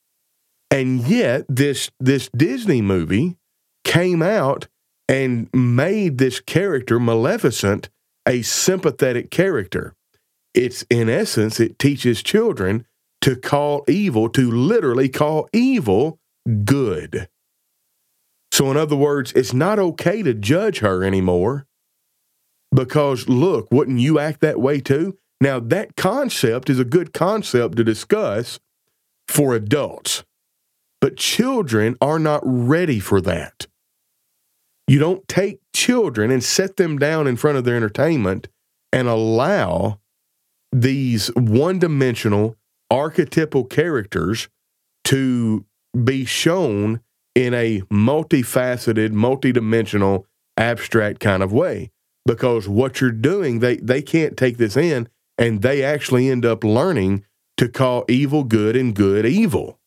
And 0.71 1.01
yet 1.01 1.45
this 1.49 1.91
this 1.99 2.29
Disney 2.37 2.83
movie 2.83 3.37
came 3.85 4.23
out 4.23 4.69
and 5.09 5.49
made 5.55 6.19
this 6.19 6.41
character 6.41 7.01
Maleficent 7.01 7.89
a 8.27 8.43
sympathetic 8.43 9.31
character. 9.31 9.95
It's 10.55 10.85
in 10.91 11.09
essence, 11.09 11.59
it 11.59 11.79
teaches 11.79 12.23
children 12.23 12.87
to 13.21 13.37
call 13.37 13.85
evil, 13.89 14.29
to 14.31 14.51
literally 14.51 15.09
call 15.09 15.49
evil 15.53 16.19
good. 16.65 17.29
So, 18.53 18.71
in 18.71 18.77
other 18.77 18.97
words, 18.97 19.33
it's 19.33 19.53
not 19.53 19.79
okay 19.79 20.23
to 20.23 20.35
judge 20.35 20.79
her 20.81 21.05
anymore 21.05 21.67
because, 22.75 23.29
look, 23.29 23.69
wouldn't 23.71 24.01
you 24.01 24.19
act 24.19 24.41
that 24.41 24.61
way 24.61 24.81
too? 24.81 25.17
Now, 25.41 25.61
that 25.61 25.97
concept 25.97 26.69
is 26.69 26.81
a 26.81 26.85
good 26.85 27.13
concept 27.13 27.77
to 27.77 27.85
discuss 27.85 28.59
for 29.29 29.55
adults, 29.55 30.25
but 31.01 31.17
children 31.17 31.97
are 32.01 32.19
not 32.19 32.41
ready 32.45 32.99
for 32.99 33.21
that. 33.21 33.67
You 34.89 34.99
don't 34.99 35.29
take 35.29 35.61
children 35.75 36.31
and 36.31 36.43
set 36.43 36.77
them 36.77 36.99
down 36.99 37.27
in 37.27 37.37
front 37.37 37.59
of 37.59 37.65
their 37.65 37.77
entertainment 37.77 38.49
and 38.93 39.07
allow 39.07 40.01
these 40.73 41.29
one 41.35 41.79
dimensional 41.79 42.57
archetypal 42.91 43.65
characters 43.65 44.49
to 45.05 45.65
be 46.05 46.25
shown 46.25 47.01
in 47.35 47.55
a 47.55 47.81
multifaceted, 47.83 49.11
multidimensional, 49.11 50.25
abstract 50.57 51.21
kind 51.21 51.43
of 51.43 51.53
way. 51.53 51.91
Because 52.27 52.69
what 52.69 53.01
you're 53.01 53.11
doing, 53.11 53.61
they, 53.61 53.77
they 53.77 54.03
can't 54.03 54.37
take 54.37 54.59
this 54.59 54.77
in 54.77 55.09
and 55.39 55.63
they 55.63 55.83
actually 55.83 56.29
end 56.29 56.45
up 56.45 56.65
learning 56.65 57.25
to 57.57 57.69
call 57.69 58.05
evil 58.09 58.45
good 58.45 58.77
and 58.77 58.95
good 58.95 59.25
evil. 59.25 59.79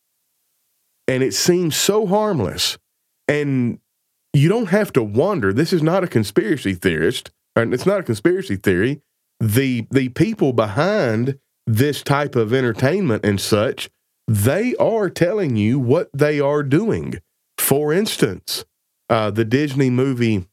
And 1.08 1.24
it 1.24 1.34
seems 1.34 1.76
so 1.76 2.08
harmless. 2.08 2.78
And 3.28 3.80
you 4.34 4.48
don't 4.50 4.70
have 4.70 4.94
to 4.94 5.04
wonder. 5.04 5.52
This 5.52 5.74
is 5.74 5.84
not 5.84 6.04
a 6.04 6.08
conspiracy 6.08 6.74
theorist, 6.74 7.32
and 7.56 7.74
it's 7.74 7.86
not 7.86 8.00
a 8.00 8.04
conspiracy 8.04 8.56
theory. 8.56 9.02
The 9.40 9.88
the 9.92 10.10
people 10.10 10.54
behind 10.54 11.38
this 11.68 12.02
type 12.04 12.36
of 12.36 12.54
entertainment 12.54 13.26
and 13.26 13.40
such, 13.40 13.90
they 14.28 14.76
are 14.76 15.10
telling 15.10 15.56
you 15.56 15.80
what 15.80 16.10
they 16.14 16.40
are 16.40 16.64
doing. 16.64 17.16
For 17.58 17.94
instance, 17.94 18.66
uh, 19.10 19.32
the 19.32 19.46
Disney 19.46 19.90
movie 19.90 20.48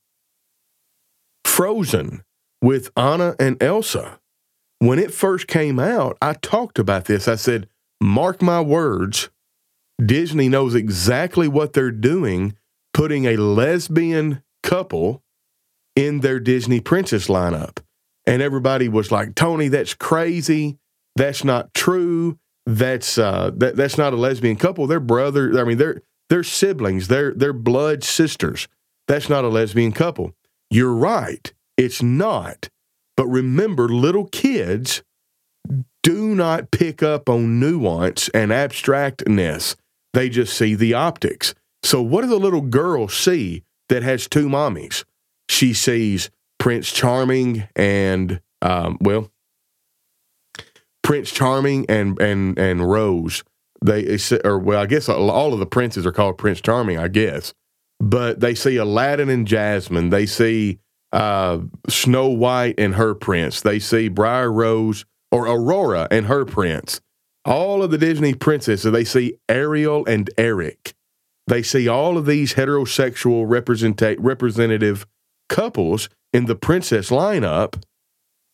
Frozen 1.44 2.22
with 2.62 2.90
Anna 2.96 3.34
and 3.40 3.60
Elsa. 3.62 4.20
When 4.78 4.98
it 4.98 5.12
first 5.12 5.48
came 5.48 5.80
out, 5.80 6.16
I 6.22 6.34
talked 6.34 6.78
about 6.78 7.06
this. 7.06 7.26
I 7.26 7.34
said, 7.34 7.68
mark 8.00 8.42
my 8.42 8.60
words, 8.60 9.28
Disney 10.04 10.48
knows 10.48 10.74
exactly 10.74 11.48
what 11.48 11.72
they're 11.72 11.90
doing, 11.90 12.56
putting 12.94 13.24
a 13.24 13.36
lesbian 13.36 14.42
couple 14.62 15.22
in 15.96 16.20
their 16.20 16.38
Disney 16.38 16.80
princess 16.80 17.26
lineup. 17.26 17.78
And 18.24 18.40
everybody 18.40 18.88
was 18.88 19.10
like, 19.10 19.34
Tony, 19.34 19.68
that's 19.68 19.94
crazy. 19.94 20.78
That's 21.18 21.42
not 21.42 21.74
true. 21.74 22.38
That's 22.64 23.18
uh, 23.18 23.50
that, 23.56 23.76
that's 23.76 23.98
not 23.98 24.12
a 24.12 24.16
lesbian 24.16 24.56
couple. 24.56 24.86
They're 24.86 25.00
brother. 25.00 25.58
I 25.60 25.64
mean, 25.64 25.78
they're 25.78 26.02
they're 26.28 26.44
siblings. 26.44 27.08
They're 27.08 27.34
they're 27.34 27.52
blood 27.52 28.04
sisters. 28.04 28.68
That's 29.08 29.28
not 29.28 29.44
a 29.44 29.48
lesbian 29.48 29.92
couple. 29.92 30.32
You're 30.70 30.94
right. 30.94 31.52
It's 31.76 32.02
not. 32.02 32.68
But 33.16 33.26
remember, 33.26 33.88
little 33.88 34.26
kids 34.26 35.02
do 36.04 36.34
not 36.34 36.70
pick 36.70 37.02
up 37.02 37.28
on 37.28 37.58
nuance 37.58 38.28
and 38.28 38.52
abstractness. 38.52 39.74
They 40.14 40.28
just 40.28 40.56
see 40.56 40.76
the 40.76 40.94
optics. 40.94 41.54
So, 41.82 42.00
what 42.00 42.22
does 42.22 42.30
a 42.30 42.36
little 42.36 42.60
girl 42.60 43.08
see 43.08 43.64
that 43.88 44.04
has 44.04 44.28
two 44.28 44.48
mommies? 44.48 45.04
She 45.48 45.74
sees 45.74 46.30
Prince 46.58 46.92
Charming 46.92 47.66
and, 47.74 48.40
um, 48.62 48.98
well, 49.00 49.30
Prince 51.08 51.30
Charming 51.30 51.86
and 51.88 52.20
and 52.20 52.58
and 52.58 52.90
Rose. 52.90 53.42
They 53.82 54.18
or 54.44 54.58
well, 54.58 54.78
I 54.78 54.84
guess 54.84 55.08
all 55.08 55.54
of 55.54 55.58
the 55.58 55.64
princes 55.64 56.04
are 56.04 56.12
called 56.12 56.36
Prince 56.36 56.60
Charming, 56.60 56.98
I 56.98 57.08
guess. 57.08 57.54
But 57.98 58.40
they 58.40 58.54
see 58.54 58.76
Aladdin 58.76 59.30
and 59.30 59.48
Jasmine. 59.48 60.10
They 60.10 60.26
see 60.26 60.80
uh, 61.10 61.60
Snow 61.88 62.28
White 62.28 62.74
and 62.76 62.96
her 62.96 63.14
prince. 63.14 63.62
They 63.62 63.78
see 63.78 64.08
Briar 64.08 64.52
Rose 64.52 65.06
or 65.32 65.46
Aurora 65.46 66.08
and 66.10 66.26
her 66.26 66.44
prince. 66.44 67.00
All 67.46 67.82
of 67.82 67.90
the 67.90 67.96
Disney 67.96 68.34
princesses. 68.34 68.92
They 68.92 69.04
see 69.04 69.38
Ariel 69.48 70.04
and 70.04 70.28
Eric. 70.36 70.92
They 71.46 71.62
see 71.62 71.88
all 71.88 72.18
of 72.18 72.26
these 72.26 72.52
heterosexual 72.52 73.48
representa- 73.48 74.18
representative 74.18 75.06
couples 75.48 76.10
in 76.34 76.44
the 76.44 76.54
princess 76.54 77.08
lineup 77.08 77.82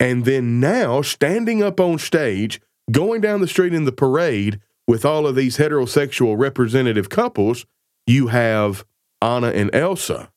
and 0.04 0.26
then 0.26 0.60
now 0.60 1.00
standing 1.00 1.62
up 1.62 1.80
on 1.80 1.96
stage, 1.96 2.60
going 2.90 3.22
down 3.22 3.40
the 3.40 3.48
street 3.48 3.72
in 3.72 3.86
the 3.86 3.90
parade 3.90 4.60
with 4.86 5.02
all 5.02 5.26
of 5.26 5.34
these 5.34 5.56
heterosexual 5.56 6.38
representative 6.38 7.08
couples, 7.08 7.64
you 8.06 8.26
have 8.26 8.84
Anna 9.22 9.46
and 9.46 9.74
Elsa. 9.74 10.30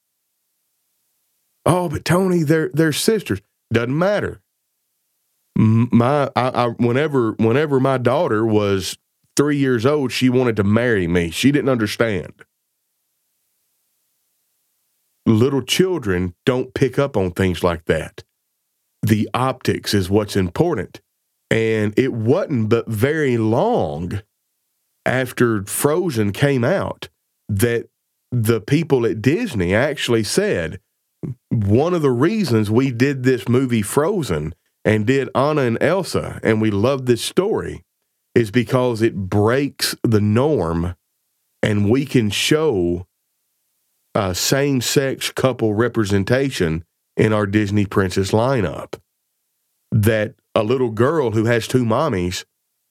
Oh, 1.65 1.89
but 1.89 2.05
Tony, 2.05 2.43
they're 2.43 2.69
they're 2.73 2.93
sisters. 2.93 3.41
Doesn't 3.73 3.97
matter. 3.97 4.41
My, 5.57 6.31
I, 6.33 6.47
I, 6.47 6.67
whenever 6.77 7.33
whenever 7.33 7.81
my 7.81 7.97
daughter 7.97 8.45
was 8.45 8.97
three 9.35 9.57
years 9.57 9.85
old, 9.85 10.13
she 10.13 10.29
wanted 10.29 10.55
to 10.55 10.63
marry 10.63 11.09
me. 11.09 11.29
She 11.29 11.51
didn't 11.51 11.67
understand. 11.67 12.31
Little 15.25 15.61
children 15.61 16.35
don't 16.45 16.73
pick 16.73 16.97
up 16.97 17.17
on 17.17 17.31
things 17.31 17.65
like 17.65 17.83
that 17.85 18.23
the 19.01 19.29
optics 19.33 19.93
is 19.93 20.09
what's 20.09 20.35
important. 20.35 21.01
And 21.49 21.97
it 21.97 22.13
wasn't 22.13 22.69
but 22.69 22.87
very 22.87 23.37
long 23.37 24.21
after 25.05 25.63
Frozen 25.65 26.33
came 26.33 26.63
out 26.63 27.07
that 27.47 27.87
the 28.31 28.59
people 28.59 29.05
at 29.05 29.21
Disney 29.21 29.73
actually 29.73 30.23
said 30.23 30.79
one 31.49 31.93
of 31.93 32.01
the 32.01 32.11
reasons 32.11 32.69
we 32.69 32.91
did 32.91 33.23
this 33.23 33.47
movie 33.47 33.81
Frozen 33.81 34.53
and 34.83 35.07
did 35.07 35.29
Anna 35.33 35.61
and 35.61 35.81
Elsa 35.81 36.39
and 36.43 36.61
we 36.61 36.69
love 36.69 37.05
this 37.05 37.23
story 37.23 37.85
is 38.35 38.51
because 38.51 39.01
it 39.01 39.15
breaks 39.15 39.95
the 40.03 40.21
norm 40.21 40.95
and 41.63 41.89
we 41.89 42.05
can 42.05 42.29
show 42.29 43.07
a 44.13 44.35
same 44.35 44.81
sex 44.81 45.31
couple 45.31 45.73
representation 45.73 46.83
in 47.17 47.33
our 47.33 47.45
Disney 47.45 47.85
Princess 47.85 48.31
lineup 48.31 48.99
that 49.91 50.35
a 50.55 50.63
little 50.63 50.91
girl 50.91 51.31
who 51.31 51.45
has 51.45 51.67
two 51.67 51.83
mommies 51.83 52.45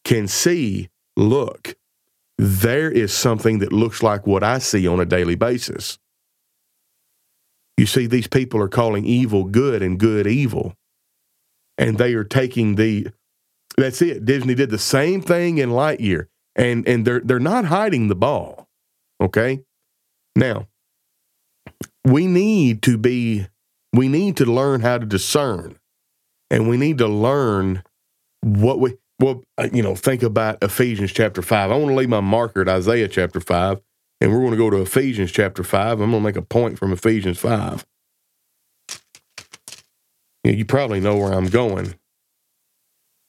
can 0.04 0.28
see 0.28 0.88
look, 1.16 1.76
there 2.36 2.90
is 2.90 3.14
something 3.14 3.60
that 3.60 3.72
looks 3.72 4.02
like 4.02 4.26
what 4.26 4.42
I 4.42 4.58
see 4.58 4.86
on 4.86 5.00
a 5.00 5.06
daily 5.06 5.36
basis. 5.36 5.98
You 7.76 7.86
see, 7.86 8.06
these 8.06 8.26
people 8.26 8.60
are 8.60 8.68
calling 8.68 9.04
evil 9.04 9.44
good 9.44 9.82
and 9.82 9.98
good 9.98 10.26
evil. 10.26 10.74
And 11.78 11.98
they 11.98 12.14
are 12.14 12.24
taking 12.24 12.76
the 12.76 13.08
that's 13.76 14.00
it. 14.00 14.24
Disney 14.24 14.54
did 14.54 14.70
the 14.70 14.78
same 14.78 15.20
thing 15.20 15.58
in 15.58 15.70
Lightyear. 15.70 16.28
And 16.54 16.88
and 16.88 17.06
they're 17.06 17.20
they're 17.20 17.38
not 17.38 17.66
hiding 17.66 18.08
the 18.08 18.14
ball. 18.14 18.66
Okay? 19.20 19.60
Now, 20.34 20.68
we 22.04 22.26
need 22.26 22.82
to 22.82 22.96
be 22.96 23.46
we 23.96 24.08
need 24.08 24.36
to 24.36 24.44
learn 24.44 24.80
how 24.80 24.98
to 24.98 25.06
discern. 25.06 25.78
And 26.50 26.68
we 26.68 26.76
need 26.76 26.98
to 26.98 27.08
learn 27.08 27.82
what 28.40 28.78
we 28.78 28.96
well, 29.18 29.42
uh, 29.56 29.68
you 29.72 29.82
know, 29.82 29.94
think 29.94 30.22
about 30.22 30.62
Ephesians 30.62 31.10
chapter 31.12 31.40
5. 31.40 31.70
I 31.70 31.74
want 31.74 31.88
to 31.88 31.94
leave 31.94 32.08
my 32.08 32.20
marker 32.20 32.60
at 32.60 32.68
Isaiah 32.68 33.08
chapter 33.08 33.40
5, 33.40 33.80
and 34.20 34.30
we're 34.30 34.40
going 34.40 34.50
to 34.50 34.58
go 34.58 34.68
to 34.68 34.82
Ephesians 34.82 35.32
chapter 35.32 35.62
5. 35.62 36.00
I'm 36.00 36.10
going 36.10 36.12
to 36.12 36.20
make 36.20 36.36
a 36.36 36.42
point 36.42 36.78
from 36.78 36.92
Ephesians 36.92 37.38
5. 37.38 37.86
You, 40.44 40.52
you 40.52 40.64
probably 40.66 41.00
know 41.00 41.16
where 41.16 41.32
I'm 41.32 41.48
going. 41.48 41.94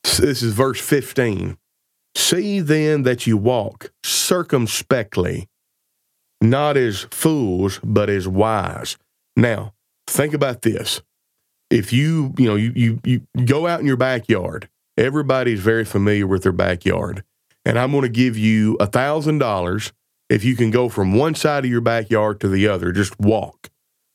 This 0.03 0.43
is 0.43 0.53
verse 0.53 0.81
15. 0.81 1.57
See 2.15 2.59
then 2.59 3.03
that 3.03 3.25
you 3.25 3.37
walk 3.37 3.91
circumspectly, 4.03 5.47
not 6.41 6.75
as 6.75 7.07
fools, 7.11 7.79
but 7.81 8.09
as 8.09 8.27
wise. 8.27 8.97
Now, 9.37 9.73
think 10.07 10.33
about 10.33 10.61
this. 10.63 11.01
If 11.69 11.91
you, 11.91 12.33
you 12.37 12.47
know, 12.47 12.55
you, 12.55 12.71
you, 12.75 12.99
you 13.03 13.45
go 13.45 13.67
out 13.67 13.79
in 13.79 13.85
your 13.85 13.97
backyard 13.97 14.69
Everybody's 14.97 15.59
very 15.59 15.85
familiar 15.85 16.25
with 16.25 16.43
their 16.43 16.51
backyard. 16.51 17.23
And 17.63 17.77
I'm 17.77 17.91
going 17.91 18.01
to 18.01 18.09
give 18.09 18.37
you 18.37 18.75
a 18.79 18.87
$1,000 18.87 19.91
if 20.29 20.43
you 20.43 20.55
can 20.55 20.71
go 20.71 20.89
from 20.89 21.13
one 21.13 21.35
side 21.35 21.65
of 21.65 21.71
your 21.71 21.81
backyard 21.81 22.39
to 22.41 22.49
the 22.49 22.67
other. 22.67 22.91
Just 22.91 23.19
walk 23.19 23.69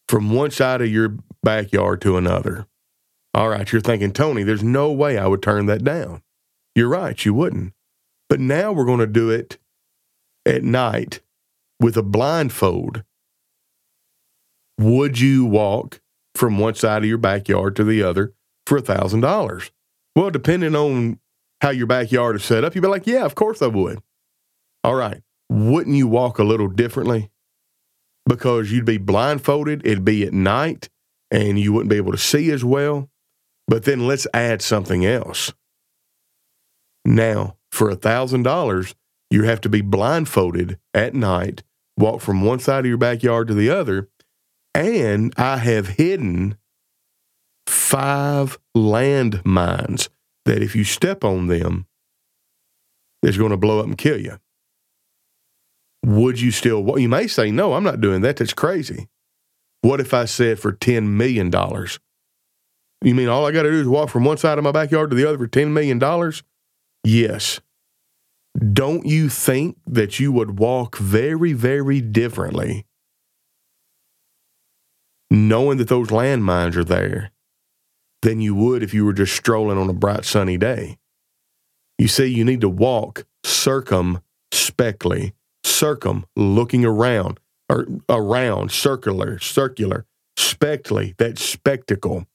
from 0.08 0.34
one 0.34 0.50
side 0.50 0.82
of 0.82 0.88
your 0.88 1.16
backyard 1.42 2.00
to 2.02 2.16
another. 2.16 2.66
All 3.32 3.48
right, 3.48 3.70
you're 3.70 3.80
thinking, 3.80 4.12
Tony, 4.12 4.42
there's 4.42 4.64
no 4.64 4.90
way 4.90 5.16
I 5.16 5.26
would 5.26 5.42
turn 5.42 5.66
that 5.66 5.84
down. 5.84 6.22
You're 6.74 6.88
right, 6.88 7.24
you 7.24 7.32
wouldn't. 7.32 7.72
But 8.28 8.40
now 8.40 8.72
we're 8.72 8.84
going 8.84 8.98
to 8.98 9.06
do 9.06 9.30
it 9.30 9.58
at 10.44 10.64
night 10.64 11.20
with 11.78 11.96
a 11.96 12.02
blindfold. 12.02 13.04
Would 14.82 15.20
you 15.20 15.44
walk 15.44 16.00
from 16.34 16.58
one 16.58 16.74
side 16.74 17.02
of 17.02 17.08
your 17.08 17.18
backyard 17.18 17.76
to 17.76 17.84
the 17.84 18.02
other 18.02 18.34
for 18.66 18.78
a 18.78 18.82
$1,000? 18.82 19.70
Well, 20.16 20.30
depending 20.30 20.74
on 20.74 21.20
how 21.60 21.70
your 21.70 21.86
backyard 21.86 22.34
is 22.36 22.44
set 22.44 22.64
up, 22.64 22.74
you'd 22.74 22.80
be 22.80 22.88
like, 22.88 23.06
yeah, 23.06 23.24
of 23.24 23.36
course 23.36 23.62
I 23.62 23.68
would. 23.68 24.02
All 24.82 24.96
right. 24.96 25.22
Wouldn't 25.48 25.94
you 25.96 26.08
walk 26.08 26.38
a 26.38 26.44
little 26.44 26.66
differently? 26.66 27.30
Because 28.26 28.72
you'd 28.72 28.84
be 28.84 28.98
blindfolded, 28.98 29.86
it'd 29.86 30.04
be 30.04 30.24
at 30.24 30.32
night, 30.32 30.88
and 31.30 31.60
you 31.60 31.72
wouldn't 31.72 31.90
be 31.90 31.96
able 31.96 32.12
to 32.12 32.18
see 32.18 32.50
as 32.50 32.64
well. 32.64 33.08
But 33.68 33.84
then 33.84 34.08
let's 34.08 34.26
add 34.34 34.62
something 34.62 35.06
else. 35.06 35.52
Now, 37.04 37.56
for 37.70 37.88
a 37.88 37.96
$1,000, 37.96 38.94
you 39.30 39.44
have 39.44 39.60
to 39.60 39.68
be 39.68 39.80
blindfolded 39.80 40.78
at 40.92 41.14
night, 41.14 41.62
walk 41.96 42.20
from 42.20 42.42
one 42.42 42.58
side 42.58 42.80
of 42.80 42.86
your 42.86 42.98
backyard 42.98 43.48
to 43.48 43.54
the 43.54 43.70
other, 43.70 44.08
and 44.74 45.32
I 45.36 45.58
have 45.58 45.88
hidden 45.88 46.56
five 47.66 48.58
landmines 48.76 50.08
that 50.44 50.62
if 50.62 50.74
you 50.74 50.84
step 50.84 51.24
on 51.24 51.46
them, 51.46 51.86
it's 53.22 53.36
going 53.36 53.50
to 53.50 53.56
blow 53.56 53.80
up 53.80 53.86
and 53.86 53.96
kill 53.96 54.18
you. 54.18 54.38
Would 56.04 56.40
you 56.40 56.50
still, 56.50 56.82
well, 56.82 56.98
you 56.98 57.08
may 57.08 57.28
say, 57.28 57.50
no, 57.50 57.74
I'm 57.74 57.84
not 57.84 58.00
doing 58.00 58.22
that. 58.22 58.36
That's 58.36 58.54
crazy. 58.54 59.08
What 59.82 60.00
if 60.00 60.12
I 60.12 60.24
said 60.24 60.58
for 60.58 60.72
$10 60.72 61.06
million? 61.06 61.52
You 63.04 63.14
mean 63.14 63.28
all 63.28 63.46
I 63.46 63.52
got 63.52 63.62
to 63.62 63.70
do 63.70 63.80
is 63.80 63.88
walk 63.88 64.10
from 64.10 64.24
one 64.24 64.36
side 64.36 64.58
of 64.58 64.64
my 64.64 64.72
backyard 64.72 65.10
to 65.10 65.16
the 65.16 65.28
other 65.28 65.38
for 65.38 65.48
$10 65.48 65.70
million? 65.70 66.00
Yes. 67.04 67.60
Don't 68.72 69.06
you 69.06 69.28
think 69.28 69.78
that 69.86 70.18
you 70.18 70.32
would 70.32 70.58
walk 70.58 70.96
very, 70.98 71.52
very 71.52 72.00
differently 72.00 72.86
knowing 75.32 75.78
that 75.78 75.88
those 75.88 76.08
landmines 76.08 76.76
are 76.76 76.84
there 76.84 77.30
than 78.20 78.40
you 78.40 78.54
would 78.54 78.82
if 78.82 78.92
you 78.92 79.04
were 79.04 79.14
just 79.14 79.34
strolling 79.34 79.78
on 79.78 79.88
a 79.88 79.94
bright 79.94 80.26
sunny 80.26 80.58
day. 80.58 80.98
You 81.98 82.06
see, 82.06 82.26
you 82.26 82.44
need 82.44 82.60
to 82.60 82.68
walk 82.68 83.24
circumspectly, 83.42 85.32
circum, 85.64 86.26
looking 86.36 86.84
around, 86.84 87.40
or 87.70 87.86
around, 88.10 88.72
circular, 88.72 89.38
circular, 89.38 90.04
spectly, 90.36 91.14
that 91.16 91.38
spectacle. 91.38 92.26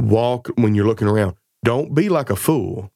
Walk 0.00 0.48
when 0.54 0.76
you're 0.76 0.86
looking 0.86 1.08
around. 1.08 1.34
Don't 1.64 1.92
be 1.92 2.08
like 2.08 2.30
a 2.30 2.36
fool. 2.36 2.92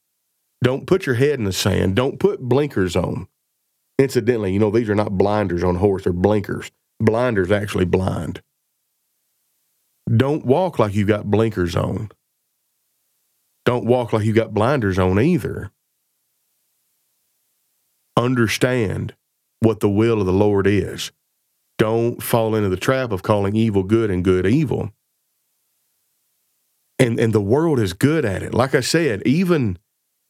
Don't 0.63 0.87
put 0.87 1.05
your 1.05 1.17
head 1.17 1.39
in 1.39 1.45
the 1.45 1.53
sand. 1.53 1.97
Don't 1.97 2.21
put 2.21 2.41
blinkers 2.41 2.95
on. 2.95 3.27
Incidentally, 3.99 4.53
you 4.53 4.61
know, 4.61 4.71
these 4.71 4.89
are 4.89 4.95
not 4.95 5.19
blinders 5.19 5.65
on 5.65 5.77
horse, 5.77 6.05
they're 6.05 6.13
blinkers. 6.13 6.71
Blinders 7.01 7.51
actually 7.51 7.85
blind. 7.85 8.41
Don't 10.17 10.45
walk 10.45 10.79
like 10.79 10.95
you 10.95 11.05
got 11.05 11.31
blinkers 11.31 11.77
on. 11.77 12.11
Don't 13.65 13.85
walk 13.85 14.13
like 14.13 14.25
you 14.25 14.33
got 14.33 14.55
blinders 14.55 14.99
on 14.99 15.21
either. 15.21 15.71
Understand 18.17 19.15
what 19.61 19.81
the 19.81 19.91
will 19.91 20.21
of 20.21 20.27
the 20.27 20.33
Lord 20.33 20.67
is. 20.67 21.13
Don't 21.77 22.23
fall 22.23 22.55
into 22.55 22.69
the 22.69 22.77
trap 22.77 23.13
of 23.13 23.23
calling 23.23 23.55
evil 23.55 23.83
good 23.83 24.11
and 24.11 24.25
good 24.25 24.47
evil. 24.47 24.91
And 26.99 27.21
and 27.21 27.33
the 27.33 27.41
world 27.41 27.79
is 27.79 27.93
good 27.93 28.25
at 28.25 28.43
it. 28.43 28.55
Like 28.55 28.75
I 28.75 28.81
said, 28.81 29.23
even 29.27 29.79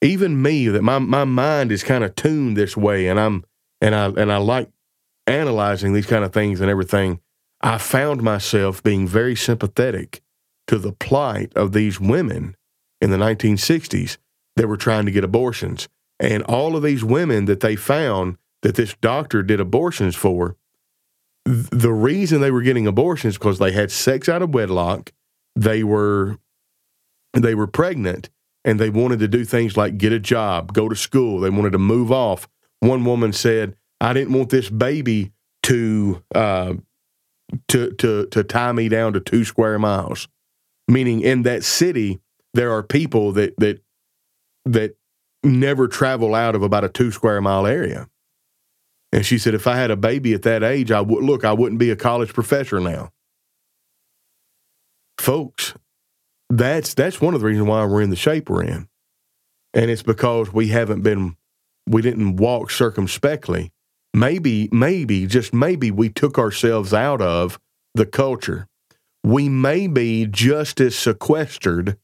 even 0.02 0.42
me 0.42 0.68
that 0.68 0.82
my 0.82 0.98
my 0.98 1.24
mind 1.24 1.72
is 1.72 1.82
kind 1.82 2.04
of 2.04 2.14
tuned 2.14 2.56
this 2.56 2.76
way 2.76 3.08
and 3.08 3.18
I'm 3.18 3.44
and 3.80 3.94
I 3.94 4.06
and 4.08 4.32
I 4.32 4.36
like 4.38 4.70
analyzing 5.26 5.92
these 5.92 6.06
kind 6.06 6.24
of 6.24 6.32
things 6.32 6.60
and 6.60 6.70
everything. 6.70 7.20
I 7.60 7.78
found 7.78 8.22
myself 8.22 8.82
being 8.82 9.06
very 9.06 9.34
sympathetic 9.34 10.22
to 10.68 10.78
the 10.78 10.92
plight 10.92 11.52
of 11.56 11.72
these 11.72 11.98
women 11.98 12.56
in 13.00 13.10
the 13.10 13.16
1960s 13.16 14.18
that 14.56 14.68
were 14.68 14.76
trying 14.76 15.06
to 15.06 15.12
get 15.12 15.24
abortions. 15.24 15.88
And 16.20 16.42
all 16.44 16.76
of 16.76 16.82
these 16.82 17.04
women 17.04 17.46
that 17.46 17.60
they 17.60 17.76
found 17.76 18.36
that 18.62 18.74
this 18.74 18.94
doctor 19.00 19.42
did 19.42 19.60
abortions 19.60 20.16
for, 20.16 20.56
the 21.44 21.92
reason 21.92 22.40
they 22.40 22.50
were 22.50 22.62
getting 22.62 22.86
abortions 22.86 23.38
because 23.38 23.58
they 23.58 23.72
had 23.72 23.90
sex 23.90 24.28
out 24.28 24.42
of 24.42 24.52
wedlock, 24.52 25.12
they 25.56 25.82
were 25.82 26.38
they 27.34 27.54
were 27.54 27.66
pregnant, 27.66 28.28
and 28.64 28.78
they 28.78 28.90
wanted 28.90 29.18
to 29.20 29.28
do 29.28 29.44
things 29.44 29.76
like 29.76 29.98
get 29.98 30.12
a 30.12 30.18
job, 30.18 30.72
go 30.72 30.88
to 30.88 30.96
school. 30.96 31.40
They 31.40 31.50
wanted 31.50 31.72
to 31.72 31.78
move 31.78 32.12
off. 32.12 32.48
One 32.80 33.04
woman 33.04 33.32
said, 33.32 33.76
"I 34.00 34.12
didn't 34.12 34.34
want 34.34 34.50
this 34.50 34.68
baby 34.68 35.32
to 35.64 36.22
uh, 36.34 36.74
to 37.68 37.92
to 37.92 38.26
to 38.26 38.44
tie 38.44 38.72
me 38.72 38.88
down 38.88 39.12
to 39.14 39.20
two 39.20 39.44
square 39.44 39.78
miles. 39.78 40.28
Meaning 40.86 41.20
in 41.20 41.42
that 41.42 41.64
city 41.64 42.20
there 42.54 42.72
are 42.72 42.82
people 42.82 43.32
that 43.32 43.54
that 43.58 43.80
that 44.64 44.96
never 45.44 45.88
travel 45.88 46.34
out 46.34 46.54
of 46.54 46.62
about 46.62 46.84
a 46.84 46.88
two 46.88 47.10
square 47.10 47.40
mile 47.40 47.66
area. 47.66 48.08
And 49.12 49.24
she 49.24 49.38
said, 49.38 49.54
if 49.54 49.66
I 49.66 49.76
had 49.76 49.90
a 49.90 49.96
baby 49.96 50.34
at 50.34 50.42
that 50.42 50.62
age, 50.62 50.90
I 50.90 51.00
would 51.00 51.24
look, 51.24 51.44
I 51.44 51.52
wouldn't 51.52 51.78
be 51.78 51.90
a 51.90 51.96
college 51.96 52.34
professor 52.34 52.78
now. 52.78 53.10
Folks, 55.18 55.74
that's 56.50 56.94
that's 56.94 57.20
one 57.20 57.34
of 57.34 57.40
the 57.40 57.46
reasons 57.46 57.68
why 57.68 57.84
we're 57.84 58.02
in 58.02 58.10
the 58.10 58.16
shape 58.16 58.50
we're 58.50 58.64
in. 58.64 58.88
And 59.74 59.90
it's 59.90 60.02
because 60.02 60.52
we 60.52 60.68
haven't 60.68 61.02
been 61.02 61.36
we 61.86 62.02
didn't 62.02 62.36
walk 62.36 62.70
circumspectly 62.70 63.72
maybe, 64.18 64.68
maybe, 64.72 65.26
just 65.26 65.54
maybe 65.54 65.90
we 65.90 66.08
took 66.08 66.38
ourselves 66.38 66.92
out 66.92 67.20
of 67.22 67.58
the 67.94 68.06
culture. 68.06 68.66
We 69.24 69.48
may 69.48 69.86
be 69.86 70.26
just 70.26 70.80
as 70.80 70.96
sequestered 70.96 71.98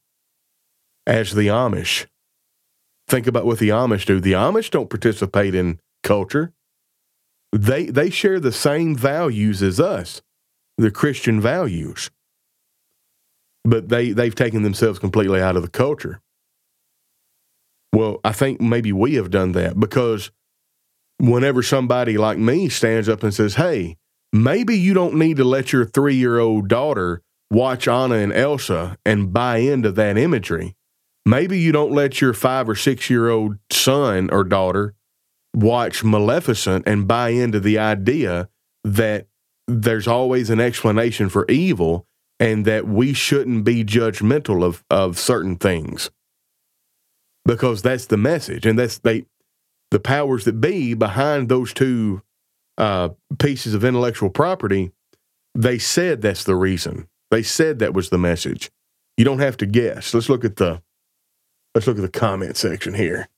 as 1.07 1.35
the 1.35 1.49
Amish. 1.49 2.07
Think 3.09 3.27
about 3.27 3.45
what 3.45 3.59
the 3.59 3.69
Amish 3.69 4.07
do. 4.07 4.21
The 4.21 4.33
Amish 4.33 4.71
don't 4.71 4.91
participate 4.91 5.55
in 5.55 5.81
culture. 6.03 6.53
They 7.53 7.87
they 7.87 8.11
share 8.11 8.41
the 8.41 8.53
same 8.53 8.97
values 8.97 9.63
as 9.63 9.79
us, 9.79 10.23
the 10.79 10.91
Christian 10.91 11.41
values. 11.41 12.11
But 13.65 13.89
they, 13.89 14.11
they've 14.11 14.35
taken 14.35 14.63
themselves 14.63 14.99
completely 14.99 15.41
out 15.41 15.57
of 15.57 15.63
the 15.63 15.71
culture. 15.71 16.21
Well, 17.95 18.21
I 18.25 18.33
think 18.33 18.61
maybe 18.61 18.93
we 18.93 19.15
have 19.15 19.31
done 19.31 19.53
that 19.53 19.79
because 19.79 20.31
whenever 21.19 21.63
somebody 21.63 22.19
like 22.19 22.39
me 22.39 22.69
stands 22.69 23.09
up 23.09 23.23
and 23.23 23.33
says, 23.33 23.55
Hey, 23.55 23.97
maybe 24.33 24.77
you 24.77 24.95
don't 24.95 25.15
need 25.15 25.37
to 25.37 25.45
let 25.45 25.73
your 25.73 25.85
three 25.85 26.17
year 26.17 26.39
old 26.39 26.69
daughter 26.69 27.23
watch 27.51 27.87
Anna 27.87 28.17
and 28.17 28.33
Elsa 28.33 28.97
and 29.05 29.33
buy 29.33 29.59
into 29.59 29.93
that 29.93 30.19
imagery. 30.19 30.75
Maybe 31.27 31.59
you 31.59 31.73
don't 31.73 31.93
let 31.93 32.21
your 32.21 32.35
five 32.35 32.69
or 32.69 32.75
six 32.75 33.09
year 33.09 33.29
old 33.31 33.57
son 33.71 34.29
or 34.31 34.45
daughter 34.45 34.95
watch 35.55 36.03
Maleficent 36.05 36.87
and 36.87 37.07
buy 37.09 37.31
into 37.31 37.61
the 37.61 37.79
idea 37.79 38.49
that 38.83 39.27
there's 39.67 40.07
always 40.07 40.51
an 40.51 40.61
explanation 40.61 41.29
for 41.29 41.47
evil 41.49 42.07
and 42.39 42.65
that 42.65 42.87
we 42.87 43.13
shouldn't 43.13 43.65
be 43.65 43.85
judgmental 43.85 44.63
of, 44.63 44.85
of 44.91 45.19
certain 45.19 45.57
things 45.57 46.11
because 47.45 47.83
that's 47.83 48.07
the 48.07 48.17
message 48.17 48.67
and 48.67 48.79
that's 48.79 48.99
they 48.99 49.25
the 49.91 50.01
powers 50.01 50.45
that 50.45 50.61
be 50.61 50.95
behind 50.95 51.49
those 51.49 51.73
two 51.73 52.23
uh, 52.79 53.11
pieces 53.39 53.75
of 53.75 53.85
intellectual 53.85 54.31
property 54.31 54.91
they 55.55 55.79
said 55.79 56.21
that's 56.21 56.45
the 56.45 56.57
reason 56.57 57.09
they 57.31 57.43
said 57.43 57.79
that 57.79 57.95
was 57.95 58.11
the 58.11 58.19
message 58.19 58.71
you 59.17 59.25
don't 59.25 59.39
have 59.39 59.57
to 59.57 59.67
guess 59.67 60.13
let's 60.13 60.29
look 60.29 60.45
at 60.45 60.57
the 60.57 60.83
let's 61.75 61.87
look 61.87 61.97
at 61.97 62.03
the 62.03 62.09
comment 62.09 62.57
section 62.57 62.95
here 62.95 63.29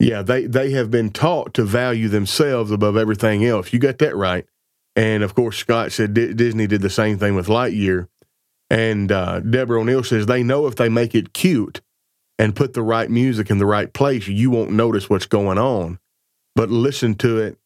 Yeah, 0.00 0.22
they 0.22 0.46
they 0.46 0.70
have 0.70 0.90
been 0.90 1.10
taught 1.10 1.54
to 1.54 1.64
value 1.64 2.08
themselves 2.08 2.70
above 2.70 2.96
everything 2.96 3.44
else. 3.44 3.72
You 3.72 3.78
got 3.78 3.98
that 3.98 4.14
right. 4.14 4.46
And 4.94 5.22
of 5.22 5.34
course, 5.34 5.56
Scott 5.56 5.92
said 5.92 6.14
D- 6.14 6.34
Disney 6.34 6.66
did 6.66 6.82
the 6.82 6.90
same 6.90 7.18
thing 7.18 7.34
with 7.34 7.48
Lightyear. 7.48 8.08
And 8.70 9.10
uh, 9.10 9.40
Deborah 9.40 9.80
O'Neill 9.80 10.04
says 10.04 10.26
they 10.26 10.42
know 10.42 10.66
if 10.66 10.76
they 10.76 10.88
make 10.88 11.14
it 11.14 11.32
cute 11.32 11.80
and 12.38 12.54
put 12.54 12.74
the 12.74 12.82
right 12.82 13.10
music 13.10 13.50
in 13.50 13.58
the 13.58 13.66
right 13.66 13.92
place, 13.92 14.28
you 14.28 14.50
won't 14.50 14.70
notice 14.70 15.08
what's 15.08 15.26
going 15.26 15.58
on. 15.58 15.98
But 16.54 16.70
listen 16.70 17.14
to 17.16 17.38
it 17.38 17.58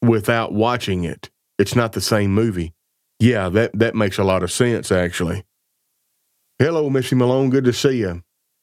without 0.00 0.52
watching 0.52 1.04
it. 1.04 1.30
It's 1.58 1.74
not 1.74 1.92
the 1.92 2.00
same 2.00 2.32
movie. 2.32 2.72
Yeah, 3.18 3.48
that, 3.50 3.78
that 3.78 3.94
makes 3.94 4.16
a 4.18 4.24
lot 4.24 4.42
of 4.42 4.52
sense, 4.52 4.92
actually. 4.92 5.44
Hello, 6.58 6.88
Missy 6.88 7.16
Malone. 7.16 7.50
Good 7.50 7.64
to 7.64 7.72
see 7.72 7.98
you 7.98 8.22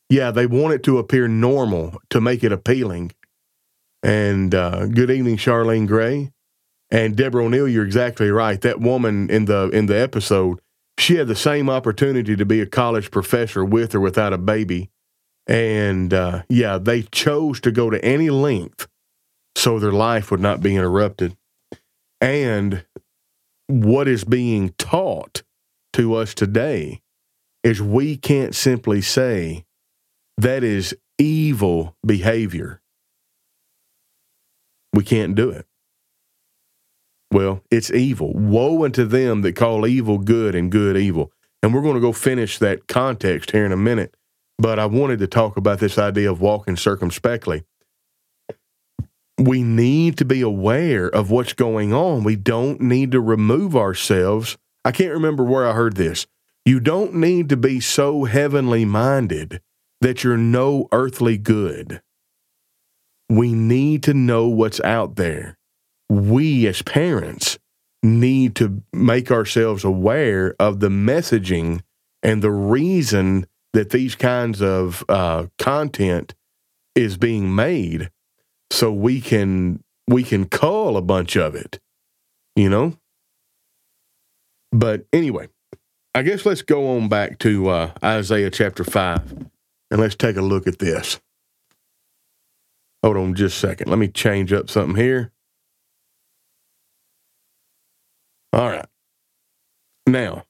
yeah, 0.09 0.31
they 0.31 0.45
want 0.45 0.73
it 0.73 0.83
to 0.83 0.97
appear 0.97 1.27
normal 1.27 2.01
to 2.09 2.21
make 2.21 2.43
it 2.43 2.51
appealing. 2.51 3.11
And 4.03 4.53
uh, 4.53 4.85
good 4.87 5.09
evening, 5.09 5.37
Charlene 5.37 5.87
Gray 5.87 6.31
and 6.91 7.15
Deborah 7.15 7.45
O'Neill. 7.45 7.67
You're 7.67 7.85
exactly 7.85 8.29
right. 8.29 8.61
That 8.61 8.79
woman 8.79 9.29
in 9.29 9.45
the 9.45 9.69
in 9.69 9.87
the 9.87 9.99
episode, 9.99 10.59
she 10.97 11.15
had 11.15 11.27
the 11.27 11.35
same 11.35 11.69
opportunity 11.69 12.35
to 12.35 12.45
be 12.45 12.61
a 12.61 12.65
college 12.65 13.11
professor 13.11 13.63
with 13.65 13.93
or 13.93 13.99
without 13.99 14.33
a 14.33 14.37
baby, 14.37 14.89
and 15.47 16.13
uh, 16.13 16.43
yeah, 16.49 16.77
they 16.77 17.03
chose 17.03 17.59
to 17.61 17.71
go 17.71 17.89
to 17.89 18.03
any 18.03 18.29
length 18.29 18.87
so 19.55 19.79
their 19.79 19.91
life 19.91 20.31
would 20.31 20.39
not 20.39 20.61
be 20.61 20.75
interrupted. 20.75 21.35
And 22.21 22.85
what 23.67 24.07
is 24.07 24.23
being 24.23 24.69
taught 24.77 25.43
to 25.93 26.15
us 26.15 26.33
today 26.33 27.01
is 27.63 27.81
we 27.81 28.17
can't 28.17 28.53
simply 28.53 29.01
say 29.01 29.65
that 30.37 30.63
is 30.63 30.95
evil 31.17 31.95
behavior. 32.05 32.81
We 34.93 35.03
can't 35.03 35.35
do 35.35 35.49
it. 35.49 35.65
Well, 37.35 37.61
it's 37.69 37.91
evil. 37.91 38.31
Woe 38.31 38.85
unto 38.85 39.03
them 39.03 39.41
that 39.41 39.57
call 39.57 39.85
evil 39.85 40.19
good 40.19 40.55
and 40.55 40.71
good 40.71 40.95
evil. 40.95 41.33
And 41.61 41.73
we're 41.73 41.81
going 41.81 41.95
to 41.95 41.99
go 41.99 42.13
finish 42.13 42.59
that 42.59 42.87
context 42.87 43.51
here 43.51 43.65
in 43.65 43.73
a 43.73 43.77
minute. 43.77 44.15
But 44.57 44.79
I 44.79 44.85
wanted 44.85 45.19
to 45.19 45.27
talk 45.27 45.57
about 45.57 45.79
this 45.79 45.97
idea 45.97 46.31
of 46.31 46.39
walking 46.39 46.77
circumspectly. 46.77 47.65
We 49.37 49.63
need 49.63 50.17
to 50.19 50.23
be 50.23 50.39
aware 50.39 51.09
of 51.09 51.29
what's 51.29 51.51
going 51.51 51.91
on. 51.91 52.23
We 52.23 52.37
don't 52.37 52.79
need 52.79 53.11
to 53.11 53.19
remove 53.19 53.75
ourselves. 53.75 54.57
I 54.85 54.93
can't 54.93 55.11
remember 55.11 55.43
where 55.43 55.67
I 55.67 55.73
heard 55.73 55.97
this. 55.97 56.27
You 56.63 56.79
don't 56.79 57.15
need 57.15 57.49
to 57.49 57.57
be 57.57 57.81
so 57.81 58.23
heavenly 58.23 58.85
minded 58.85 59.61
that 59.99 60.23
you're 60.23 60.37
no 60.37 60.87
earthly 60.93 61.37
good. 61.37 62.01
We 63.27 63.51
need 63.51 64.03
to 64.03 64.13
know 64.13 64.47
what's 64.47 64.79
out 64.79 65.17
there. 65.17 65.57
We, 66.09 66.67
as 66.67 66.81
parents, 66.81 67.57
need 68.03 68.55
to 68.55 68.83
make 68.93 69.31
ourselves 69.31 69.83
aware 69.83 70.55
of 70.59 70.79
the 70.79 70.89
messaging 70.89 71.81
and 72.21 72.41
the 72.41 72.51
reason 72.51 73.47
that 73.73 73.89
these 73.89 74.15
kinds 74.15 74.61
of 74.61 75.03
uh, 75.09 75.47
content 75.57 76.35
is 76.93 77.17
being 77.17 77.53
made 77.53 78.09
so 78.71 78.91
we 78.91 79.19
can 79.19 79.83
we 80.07 80.23
can 80.23 80.45
call 80.45 80.97
a 80.97 81.01
bunch 81.01 81.35
of 81.35 81.55
it 81.55 81.79
you 82.55 82.69
know 82.69 82.97
but 84.71 85.05
anyway 85.11 85.47
i 86.13 86.21
guess 86.21 86.45
let's 86.45 86.61
go 86.61 86.95
on 86.95 87.09
back 87.09 87.37
to 87.37 87.69
uh, 87.69 87.91
isaiah 88.03 88.49
chapter 88.49 88.83
5 88.83 89.45
and 89.91 90.01
let's 90.01 90.15
take 90.15 90.35
a 90.35 90.41
look 90.41 90.67
at 90.67 90.79
this. 90.79 91.19
Hold 93.03 93.17
on 93.17 93.35
just 93.35 93.57
a 93.57 93.67
second. 93.67 93.89
Let 93.89 93.99
me 93.99 94.07
change 94.07 94.51
up 94.51 94.69
something 94.69 95.01
here. 95.01 95.31
All 98.55 98.69
right. 98.69 98.85
Now, 100.07 100.45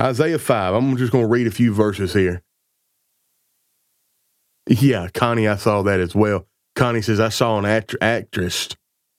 Isaiah 0.00 0.38
5, 0.38 0.74
I'm 0.74 0.96
just 0.96 1.10
going 1.10 1.24
to 1.24 1.28
read 1.28 1.48
a 1.48 1.50
few 1.50 1.74
verses 1.74 2.12
here. 2.12 2.42
Yeah, 4.68 5.08
Connie, 5.12 5.48
I 5.48 5.56
saw 5.56 5.82
that 5.82 5.98
as 5.98 6.14
well. 6.14 6.46
Connie 6.76 7.02
says, 7.02 7.18
I 7.18 7.30
saw 7.30 7.58
an 7.58 7.64
act- 7.64 7.96
actress 8.00 8.68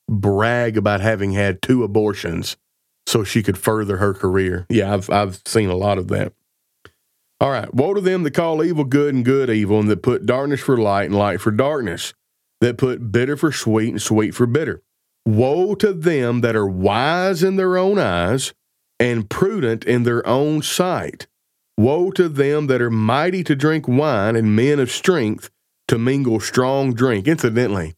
brag 0.09 0.77
about 0.77 1.01
having 1.01 1.33
had 1.33 1.61
two 1.61 1.83
abortions 1.83 2.55
so 3.05 3.25
she 3.25 3.43
could 3.43 3.57
further 3.57 3.97
her 3.97 4.13
career. 4.13 4.65
Yeah, 4.69 4.93
I've, 4.93 5.09
I've 5.09 5.41
seen 5.45 5.69
a 5.69 5.75
lot 5.75 5.97
of 5.97 6.07
that. 6.07 6.31
All 7.41 7.49
right. 7.49 7.73
Woe 7.73 7.93
to 7.93 8.01
them 8.01 8.23
that 8.23 8.33
call 8.35 8.63
evil 8.63 8.85
good 8.85 9.13
and 9.13 9.25
good 9.25 9.49
evil, 9.49 9.81
and 9.81 9.89
that 9.89 10.03
put 10.03 10.25
darkness 10.25 10.61
for 10.61 10.77
light 10.77 11.09
and 11.09 11.15
light 11.15 11.41
for 11.41 11.51
darkness, 11.51 12.13
that 12.61 12.77
put 12.77 13.11
bitter 13.11 13.35
for 13.35 13.51
sweet 13.51 13.89
and 13.89 14.01
sweet 14.01 14.33
for 14.33 14.45
bitter. 14.45 14.81
Woe 15.25 15.75
to 15.75 15.93
them 15.93 16.41
that 16.41 16.55
are 16.55 16.67
wise 16.67 17.43
in 17.43 17.55
their 17.55 17.77
own 17.77 17.99
eyes 17.99 18.53
and 18.99 19.29
prudent 19.29 19.83
in 19.83 20.03
their 20.03 20.25
own 20.27 20.61
sight. 20.61 21.27
Woe 21.77 22.11
to 22.11 22.27
them 22.29 22.67
that 22.67 22.81
are 22.81 22.91
mighty 22.91 23.43
to 23.43 23.55
drink 23.55 23.87
wine 23.87 24.35
and 24.35 24.55
men 24.55 24.79
of 24.79 24.91
strength 24.91 25.49
to 25.87 25.97
mingle 25.97 26.39
strong 26.39 26.93
drink. 26.93 27.27
Incidentally, 27.27 27.95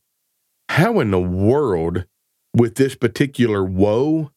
how 0.70 1.00
in 1.00 1.12
the 1.12 1.20
world, 1.20 2.06
with 2.56 2.76
this 2.76 2.96
particular 2.96 3.64
woe, 3.64 4.32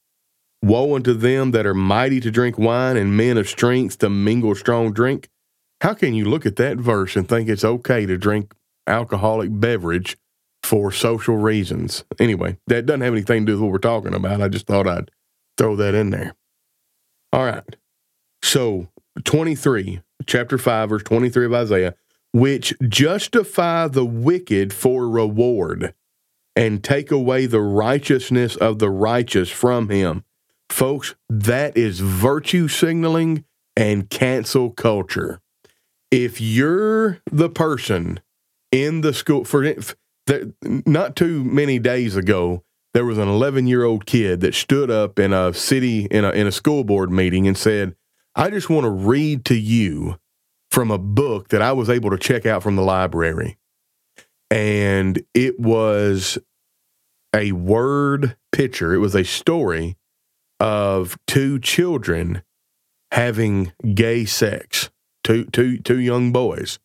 Woe 0.63 0.97
unto 0.97 1.13
them 1.13 1.53
that 1.53 1.67
are 1.67 1.75
mighty 1.75 2.19
to 2.21 2.31
drink 2.31 2.59
wine 2.59 2.97
and 2.97 3.17
men 3.17 3.37
of 3.37 3.49
strength 3.49 3.99
to 3.99 4.11
mingle 4.11 4.55
strong 4.55 4.93
drink. 4.93 5.29
How 5.83 5.95
can 5.95 6.15
you 6.15 6.25
look 6.25 6.47
at 6.47 6.57
that 6.57 6.79
verse 6.79 7.15
and 7.15 7.29
think 7.29 7.49
it's 7.49 7.65
okay 7.65 8.07
to 8.07 8.17
drink 8.17 8.53
alcoholic 8.87 9.51
beverage 9.53 10.17
for 10.67 10.93
social 10.93 11.37
reasons? 11.37 12.05
Anyway, 12.19 12.59
that 12.67 12.87
doesn't 12.87 13.01
have 13.01 13.15
anything 13.15 13.47
to 13.47 13.53
do 13.53 13.55
with 13.55 13.63
what 13.63 13.73
we're 13.73 13.79
talking 13.79 14.15
about. 14.15 14.43
I 14.43 14.49
just 14.49 14.67
thought 14.67 14.87
I'd 14.87 15.11
throw 15.57 15.77
that 15.77 15.95
in 15.95 16.11
there. 16.11 16.35
All 17.33 17.45
right. 17.45 17.77
So, 18.43 18.89
23, 19.25 20.03
chapter 20.27 20.59
5, 20.59 20.89
verse 20.89 21.03
23 21.03 21.47
of 21.47 21.55
Isaiah, 21.55 21.95
which 22.33 22.75
justify 22.87 23.89
the 23.89 24.05
wicked 24.05 24.73
for 24.73 25.09
reward 25.09 25.95
and 26.55 26.85
take 26.85 27.11
away 27.11 27.47
the 27.47 27.61
righteousness 27.61 28.57
of 28.57 28.79
the 28.79 28.91
righteous 28.91 29.51
from 29.51 29.89
him 29.89 30.25
Folks, 30.69 31.15
that 31.29 31.77
is 31.77 32.01
virtue 32.01 32.69
signaling 32.69 33.45
and 33.77 34.11
cancel 34.11 34.71
culture. 34.71 35.41
If 36.11 36.41
you're 36.41 37.21
the 37.31 37.49
person 37.49 38.21
in 38.73 39.01
the 39.01 39.15
school, 39.15 39.45
for 39.45 39.65
not 40.63 41.17
too 41.17 41.45
many 41.45 41.79
days 41.79 42.17
ago, 42.17 42.63
there 42.95 43.05
was 43.05 43.19
an 43.19 43.29
11 43.29 43.67
year 43.67 43.85
old 43.85 44.07
kid 44.07 44.41
that 44.41 44.55
stood 44.55 44.91
up 44.91 45.19
in 45.19 45.33
a 45.33 45.53
city, 45.53 46.07
in 46.07 46.25
a, 46.25 46.31
in 46.31 46.47
a 46.47 46.53
school 46.53 46.85
board 46.85 47.11
meeting 47.11 47.47
and 47.47 47.57
said, 47.57 47.95
I 48.35 48.51
just 48.51 48.71
want 48.71 48.85
to 48.85 48.91
read 48.91 49.45
to 49.47 49.55
you 49.55 50.19
from 50.71 50.91
a 50.91 50.99
book 50.99 51.49
that 51.49 51.63
I 51.63 51.73
was 51.73 51.89
able 51.89 52.11
to 52.11 52.19
check 52.19 52.47
out 52.47 52.63
from 52.63 52.77
the 52.77 52.83
library. 52.83 53.59
And 54.51 55.23
it 55.35 55.59
was 55.59 56.39
a 57.35 57.53
word 57.53 58.37
picture, 58.53 58.95
it 58.95 58.99
was 58.99 59.15
a 59.15 59.25
story 59.25 59.97
of 60.59 61.19
two 61.27 61.59
children 61.59 62.43
having 63.13 63.73
gay 63.95 64.25
sex, 64.25 64.91
two, 65.23 65.45
two, 65.47 65.79
two 65.79 65.99
young 65.99 66.33
boys. 66.33 66.79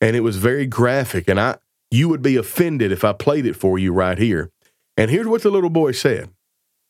And 0.00 0.14
it 0.14 0.20
was 0.20 0.36
very 0.36 0.66
graphic. 0.66 1.28
And 1.28 1.40
I, 1.40 1.56
you 1.90 2.08
would 2.08 2.22
be 2.22 2.36
offended 2.36 2.92
if 2.92 3.04
I 3.04 3.12
played 3.12 3.46
it 3.46 3.56
for 3.56 3.78
you 3.78 3.92
right 3.92 4.18
here. 4.18 4.50
And 4.96 5.10
here's 5.10 5.26
what 5.26 5.42
the 5.42 5.50
little 5.50 5.70
boy 5.70 5.92
said. 5.92 6.30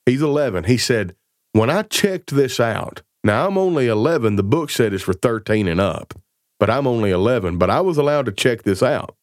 He's 0.06 0.22
11. 0.22 0.64
He 0.64 0.78
said, 0.78 1.14
When 1.52 1.70
I 1.70 1.82
checked 1.82 2.34
this 2.34 2.58
out, 2.60 3.02
now 3.24 3.46
I'm 3.46 3.58
only 3.58 3.86
11. 3.88 4.36
The 4.36 4.42
book 4.42 4.70
said 4.70 4.94
it's 4.94 5.04
for 5.04 5.12
13 5.12 5.68
and 5.68 5.80
up, 5.80 6.14
but 6.58 6.70
I'm 6.70 6.86
only 6.86 7.10
11. 7.10 7.58
But 7.58 7.70
I 7.70 7.80
was 7.80 7.98
allowed 7.98 8.26
to 8.26 8.32
check 8.32 8.62
this 8.62 8.82
out. 8.82 9.14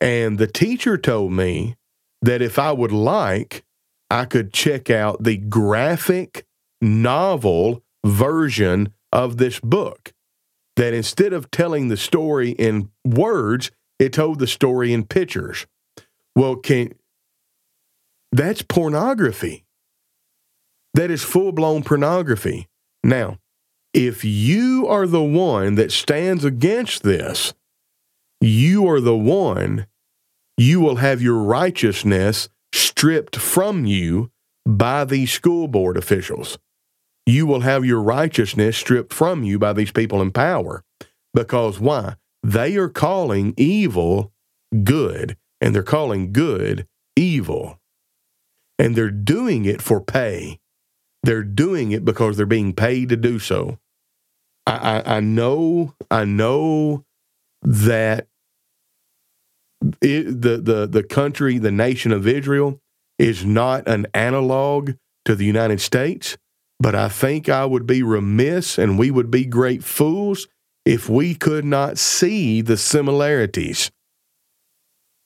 And 0.00 0.38
the 0.38 0.46
teacher 0.46 0.98
told 0.98 1.32
me 1.32 1.76
that 2.22 2.42
if 2.42 2.58
I 2.58 2.72
would 2.72 2.92
like, 2.92 3.64
I 4.10 4.24
could 4.26 4.52
check 4.52 4.90
out 4.90 5.22
the 5.22 5.36
graphic 5.38 6.44
novel 6.80 7.82
version 8.04 8.92
of 9.12 9.38
this 9.38 9.60
book. 9.60 10.12
that 10.76 10.94
instead 10.94 11.32
of 11.32 11.50
telling 11.50 11.88
the 11.88 11.96
story 11.96 12.50
in 12.50 12.90
words, 13.04 13.70
it 14.02 14.12
told 14.12 14.40
the 14.40 14.48
story 14.48 14.92
in 14.92 15.04
pictures. 15.04 15.64
Well, 16.34 16.56
can 16.56 16.94
that's 18.32 18.62
pornography. 18.62 19.64
That 20.94 21.08
is 21.08 21.22
full 21.22 21.52
blown 21.52 21.84
pornography. 21.84 22.68
Now, 23.04 23.38
if 23.94 24.24
you 24.24 24.88
are 24.88 25.06
the 25.06 25.22
one 25.22 25.76
that 25.76 25.92
stands 25.92 26.44
against 26.44 27.04
this, 27.04 27.54
you 28.40 28.88
are 28.88 29.00
the 29.00 29.16
one, 29.16 29.86
you 30.56 30.80
will 30.80 30.96
have 30.96 31.22
your 31.22 31.40
righteousness 31.40 32.48
stripped 32.74 33.36
from 33.36 33.86
you 33.86 34.32
by 34.66 35.04
these 35.04 35.30
school 35.30 35.68
board 35.68 35.96
officials. 35.96 36.58
You 37.24 37.46
will 37.46 37.60
have 37.60 37.84
your 37.84 38.02
righteousness 38.02 38.76
stripped 38.76 39.12
from 39.12 39.44
you 39.44 39.60
by 39.60 39.72
these 39.72 39.92
people 39.92 40.20
in 40.20 40.32
power. 40.32 40.82
Because 41.32 41.78
why? 41.78 42.16
They 42.42 42.76
are 42.76 42.88
calling 42.88 43.54
evil 43.56 44.32
good, 44.84 45.36
and 45.60 45.74
they're 45.74 45.82
calling 45.82 46.32
good 46.32 46.86
evil. 47.16 47.78
And 48.78 48.96
they're 48.96 49.10
doing 49.10 49.64
it 49.64 49.80
for 49.80 50.00
pay. 50.00 50.58
They're 51.22 51.44
doing 51.44 51.92
it 51.92 52.04
because 52.04 52.36
they're 52.36 52.46
being 52.46 52.72
paid 52.72 53.10
to 53.10 53.16
do 53.16 53.38
so. 53.38 53.78
I, 54.66 55.02
I, 55.04 55.16
I 55.16 55.20
know, 55.20 55.94
I 56.10 56.24
know 56.24 57.04
that 57.62 58.26
it, 60.00 60.42
the 60.42 60.58
the 60.58 60.86
the 60.86 61.02
country, 61.02 61.58
the 61.58 61.72
nation 61.72 62.12
of 62.12 62.26
Israel, 62.26 62.80
is 63.18 63.44
not 63.44 63.86
an 63.88 64.06
analog 64.14 64.92
to 65.24 65.34
the 65.34 65.44
United 65.44 65.80
States. 65.80 66.36
But 66.80 66.96
I 66.96 67.08
think 67.08 67.48
I 67.48 67.64
would 67.64 67.86
be 67.86 68.02
remiss 68.02 68.76
and 68.78 68.98
we 68.98 69.12
would 69.12 69.30
be 69.30 69.44
great 69.44 69.84
fools 69.84 70.48
if 70.84 71.08
we 71.08 71.34
could 71.34 71.64
not 71.64 71.98
see 71.98 72.60
the 72.60 72.76
similarities. 72.76 73.90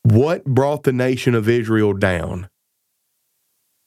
What 0.03 0.45
brought 0.45 0.85
the 0.85 0.93
nation 0.93 1.35
of 1.35 1.49
Israel 1.49 1.93
down? 1.93 2.49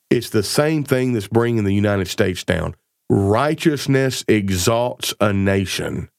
It's 0.10 0.29
the 0.29 0.43
same 0.43 0.84
thing 0.84 1.13
that's 1.13 1.27
bringing 1.27 1.63
the 1.63 1.73
United 1.73 2.08
States 2.08 2.43
down. 2.43 2.75
Righteousness 3.10 4.25
exalts 4.27 5.13
a 5.19 5.32
nation. 5.32 6.10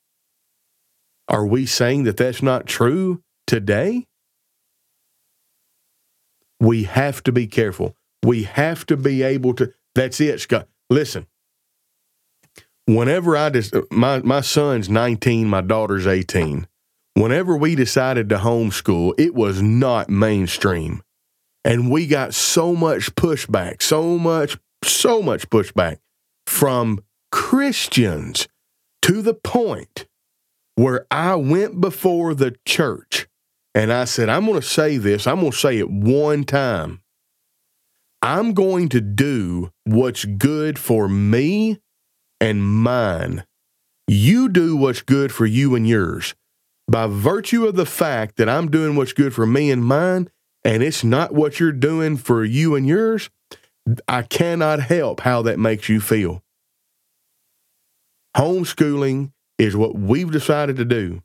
Are 1.29 1.47
we 1.47 1.67
saying 1.67 2.05
that 2.05 2.17
that's 2.17 2.43
not 2.43 2.67
true 2.67 3.23
today? 3.47 4.07
We 6.59 6.85
have 6.85 7.23
to 7.25 7.33
be 7.33 7.47
careful. 7.47 7.97
We 8.25 8.45
have 8.45 8.85
to 8.87 8.97
be 8.97 9.23
able 9.23 9.55
to. 9.55 9.73
That's 9.95 10.21
it, 10.21 10.41
Scott. 10.41 10.69
Listen, 10.89 11.27
whenever 12.87 13.37
I 13.37 13.51
just, 13.51 13.75
my, 13.91 14.21
my 14.21 14.41
son's 14.41 14.89
19, 14.89 15.49
my 15.49 15.61
daughter's 15.61 16.07
18. 16.07 16.67
Whenever 17.15 17.57
we 17.57 17.75
decided 17.75 18.29
to 18.29 18.39
homeschool, 18.39 19.19
it 19.19 19.35
was 19.35 19.61
not 19.61 20.09
mainstream. 20.09 21.03
And 21.65 21.91
we 21.91 22.07
got 22.07 22.35
so 22.35 22.75
much 22.75 23.15
pushback, 23.15 23.83
so 23.83 24.19
much, 24.19 24.57
so 24.85 25.21
much 25.21 25.49
pushback 25.51 25.99
from 26.47 27.01
Christians 27.31 28.49
to 29.03 29.23
the 29.23 29.35
point 29.35 30.07
where 30.77 31.07
I 31.11 31.35
went 31.35 31.81
before 31.81 32.35
the 32.35 32.57
church 32.65 33.29
and 33.75 33.93
I 33.93 34.05
said, 34.05 34.29
I'm 34.29 34.47
going 34.47 34.61
to 34.61 34.67
say 34.67 34.97
this, 34.97 35.27
I'm 35.27 35.41
going 35.41 35.53
to 35.53 35.57
say 35.57 35.79
it 35.79 35.91
one 35.91 36.45
time. 36.45 37.03
I'm 38.23 38.53
going 38.53 38.89
to 38.91 39.01
do 39.01 39.71
what's 39.85 40.25
good 40.25 40.79
for 40.79 41.09
me 41.09 41.81
and 42.41 42.63
mine. 42.63 43.45
You 44.09 44.49
do 44.49 44.77
what's 44.77 45.03
good 45.03 45.31
for 45.33 45.47
you 45.47 45.75
and 45.75 45.87
yours. 45.87 46.35
By 46.89 47.07
virtue 47.07 47.67
of 47.67 47.77
the 47.77 47.87
fact 47.87 48.37
that 48.37 48.49
I'm 48.49 48.71
doing 48.71 48.97
what's 48.97 49.13
good 49.13 49.33
for 49.33 49.47
me 49.47 49.71
and 49.71 49.85
mine, 49.85 50.29
and 50.65 50.83
it's 50.83 51.05
not 51.05 51.33
what 51.33 51.61
you're 51.61 51.73
doing 51.73 52.17
for 52.17 52.45
you 52.45 52.75
and 52.75 52.87
yours, 52.87 53.31
I 54.09 54.23
cannot 54.23 54.81
help 54.81 55.21
how 55.21 55.43
that 55.43 55.59
makes 55.59 55.89
you 55.89 56.01
feel. 56.01 56.43
Homeschooling 58.37 59.33
is 59.59 59.77
what 59.77 59.95
we've 59.95 60.31
decided 60.31 60.77
to 60.77 60.85
do. 60.85 61.23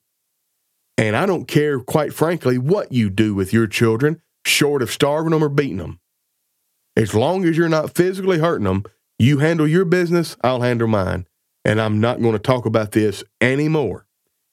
And 0.97 1.15
I 1.15 1.25
don't 1.25 1.47
care, 1.47 1.79
quite 1.79 2.13
frankly, 2.13 2.57
what 2.57 2.91
you 2.91 3.09
do 3.09 3.35
with 3.35 3.51
your 3.51 3.67
children, 3.67 4.21
short 4.45 4.81
of 4.81 4.91
starving 4.91 5.31
them 5.31 5.43
or 5.43 5.49
beating 5.49 5.77
them. 5.77 5.99
As 6.95 7.13
long 7.13 7.43
as 7.45 7.57
you're 7.57 7.67
not 7.67 7.93
physically 7.93 8.39
hurting 8.39 8.65
them, 8.65 8.85
you 9.17 9.39
handle 9.39 9.67
your 9.67 9.85
business, 9.85 10.35
I'll 10.43 10.61
handle 10.61 10.87
mine. 10.87 11.27
And 11.63 11.81
I'm 11.81 11.99
not 11.99 12.21
going 12.21 12.33
to 12.33 12.39
talk 12.39 12.65
about 12.65 12.91
this 12.91 13.23
anymore. 13.41 14.05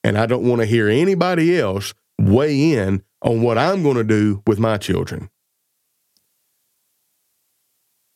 And 0.03 0.17
I 0.17 0.25
don't 0.25 0.47
want 0.47 0.61
to 0.61 0.65
hear 0.65 0.89
anybody 0.89 1.57
else 1.57 1.93
weigh 2.19 2.73
in 2.73 3.03
on 3.21 3.41
what 3.41 3.57
I'm 3.57 3.83
going 3.83 3.97
to 3.97 4.03
do 4.03 4.41
with 4.47 4.59
my 4.59 4.77
children. 4.77 5.29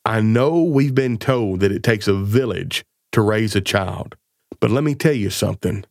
I 0.04 0.20
know 0.20 0.62
we've 0.62 0.94
been 0.94 1.18
told 1.18 1.60
that 1.60 1.72
it 1.72 1.82
takes 1.82 2.08
a 2.08 2.14
village 2.14 2.84
to 3.12 3.20
raise 3.20 3.54
a 3.54 3.60
child, 3.60 4.16
but 4.60 4.70
let 4.70 4.82
me 4.82 4.94
tell 4.94 5.12
you 5.12 5.30
something. 5.30 5.84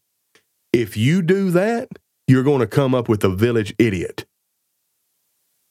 If 0.74 0.98
you 0.98 1.22
do 1.22 1.52
that, 1.52 1.88
you're 2.28 2.44
going 2.44 2.60
to 2.60 2.68
come 2.68 2.94
up 2.94 3.08
with 3.08 3.24
a 3.24 3.30
village 3.30 3.74
idiot. 3.78 4.26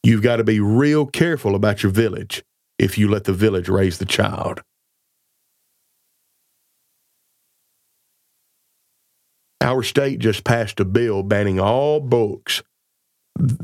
You've 0.02 0.22
got 0.22 0.36
to 0.36 0.44
be 0.44 0.60
real 0.60 1.06
careful 1.06 1.54
about 1.54 1.82
your 1.82 1.92
village 1.92 2.44
if 2.78 2.96
you 2.96 3.10
let 3.10 3.24
the 3.24 3.32
village 3.32 3.68
raise 3.68 3.98
the 3.98 4.06
child. 4.06 4.62
Our 9.60 9.82
state 9.82 10.18
just 10.18 10.44
passed 10.44 10.80
a 10.80 10.84
bill 10.84 11.22
banning 11.22 11.58
all 11.58 12.00
books 12.00 12.62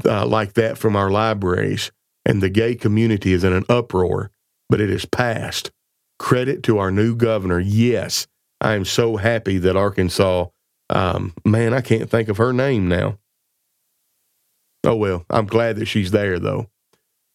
uh, 0.04 0.26
like 0.26 0.54
that 0.54 0.78
from 0.78 0.96
our 0.96 1.10
libraries, 1.10 1.92
and 2.24 2.42
the 2.42 2.50
gay 2.50 2.74
community 2.74 3.32
is 3.32 3.44
in 3.44 3.52
an 3.52 3.64
uproar, 3.68 4.30
but 4.68 4.80
it 4.80 4.90
is 4.90 5.04
passed. 5.04 5.70
Credit 6.18 6.62
to 6.64 6.78
our 6.78 6.90
new 6.90 7.14
governor. 7.14 7.58
Yes, 7.58 8.26
I 8.60 8.74
am 8.74 8.84
so 8.84 9.16
happy 9.16 9.58
that 9.58 9.76
Arkansas, 9.76 10.46
um, 10.90 11.34
man, 11.44 11.74
I 11.74 11.80
can't 11.80 12.10
think 12.10 12.28
of 12.28 12.36
her 12.36 12.52
name 12.52 12.88
now. 12.88 13.18
Oh, 14.84 14.96
well, 14.96 15.24
I'm 15.30 15.46
glad 15.46 15.76
that 15.76 15.86
she's 15.86 16.10
there, 16.10 16.38
though. 16.38 16.68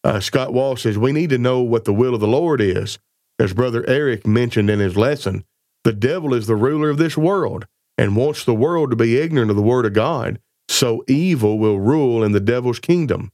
Uh, 0.04 0.20
Scott 0.20 0.52
Wall 0.52 0.76
says, 0.76 0.96
We 0.98 1.12
need 1.12 1.30
to 1.30 1.38
know 1.38 1.60
what 1.60 1.84
the 1.84 1.92
will 1.92 2.14
of 2.14 2.20
the 2.20 2.28
Lord 2.28 2.60
is. 2.60 2.98
As 3.38 3.54
Brother 3.54 3.84
Eric 3.88 4.26
mentioned 4.26 4.68
in 4.68 4.80
his 4.80 4.96
lesson, 4.96 5.44
the 5.84 5.92
devil 5.92 6.34
is 6.34 6.46
the 6.46 6.56
ruler 6.56 6.90
of 6.90 6.98
this 6.98 7.16
world 7.16 7.66
and 7.98 8.16
wants 8.16 8.44
the 8.44 8.54
world 8.54 8.90
to 8.90 8.96
be 8.96 9.18
ignorant 9.18 9.50
of 9.50 9.56
the 9.56 9.62
word 9.62 9.84
of 9.84 9.92
God, 9.92 10.40
so 10.68 11.04
evil 11.08 11.58
will 11.58 11.80
rule 11.80 12.22
in 12.22 12.32
the 12.32 12.40
devil's 12.40 12.78
kingdom. 12.78 13.32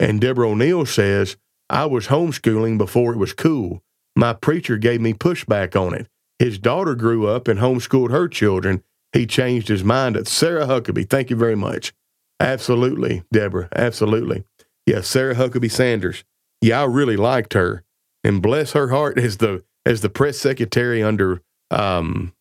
And 0.00 0.20
Deborah 0.20 0.50
O'Neill 0.50 0.84
says, 0.84 1.36
I 1.70 1.86
was 1.86 2.08
homeschooling 2.08 2.76
before 2.76 3.12
it 3.14 3.18
was 3.18 3.32
cool. 3.32 3.82
My 4.16 4.32
preacher 4.32 4.76
gave 4.76 5.00
me 5.00 5.14
pushback 5.14 5.80
on 5.80 5.94
it. 5.94 6.08
His 6.38 6.58
daughter 6.58 6.94
grew 6.94 7.28
up 7.28 7.48
and 7.48 7.60
homeschooled 7.60 8.10
her 8.10 8.28
children. 8.28 8.82
He 9.12 9.26
changed 9.26 9.68
his 9.68 9.84
mind 9.84 10.16
at 10.16 10.26
Sarah 10.26 10.66
Huckabee. 10.66 11.08
Thank 11.08 11.30
you 11.30 11.36
very 11.36 11.54
much. 11.54 11.94
Absolutely, 12.40 13.22
Deborah. 13.32 13.68
Absolutely. 13.74 14.44
Yeah, 14.86 15.00
Sarah 15.00 15.36
Huckabee 15.36 15.70
Sanders. 15.70 16.24
Yeah, 16.60 16.82
I 16.82 16.84
really 16.84 17.16
liked 17.16 17.52
her. 17.52 17.84
And 18.24 18.42
bless 18.42 18.72
her 18.72 18.88
heart 18.88 19.18
as 19.18 19.36
the 19.36 19.62
as 19.86 20.00
the 20.00 20.08
press 20.08 20.38
secretary 20.38 21.02
under 21.02 21.42
um, 21.70 22.32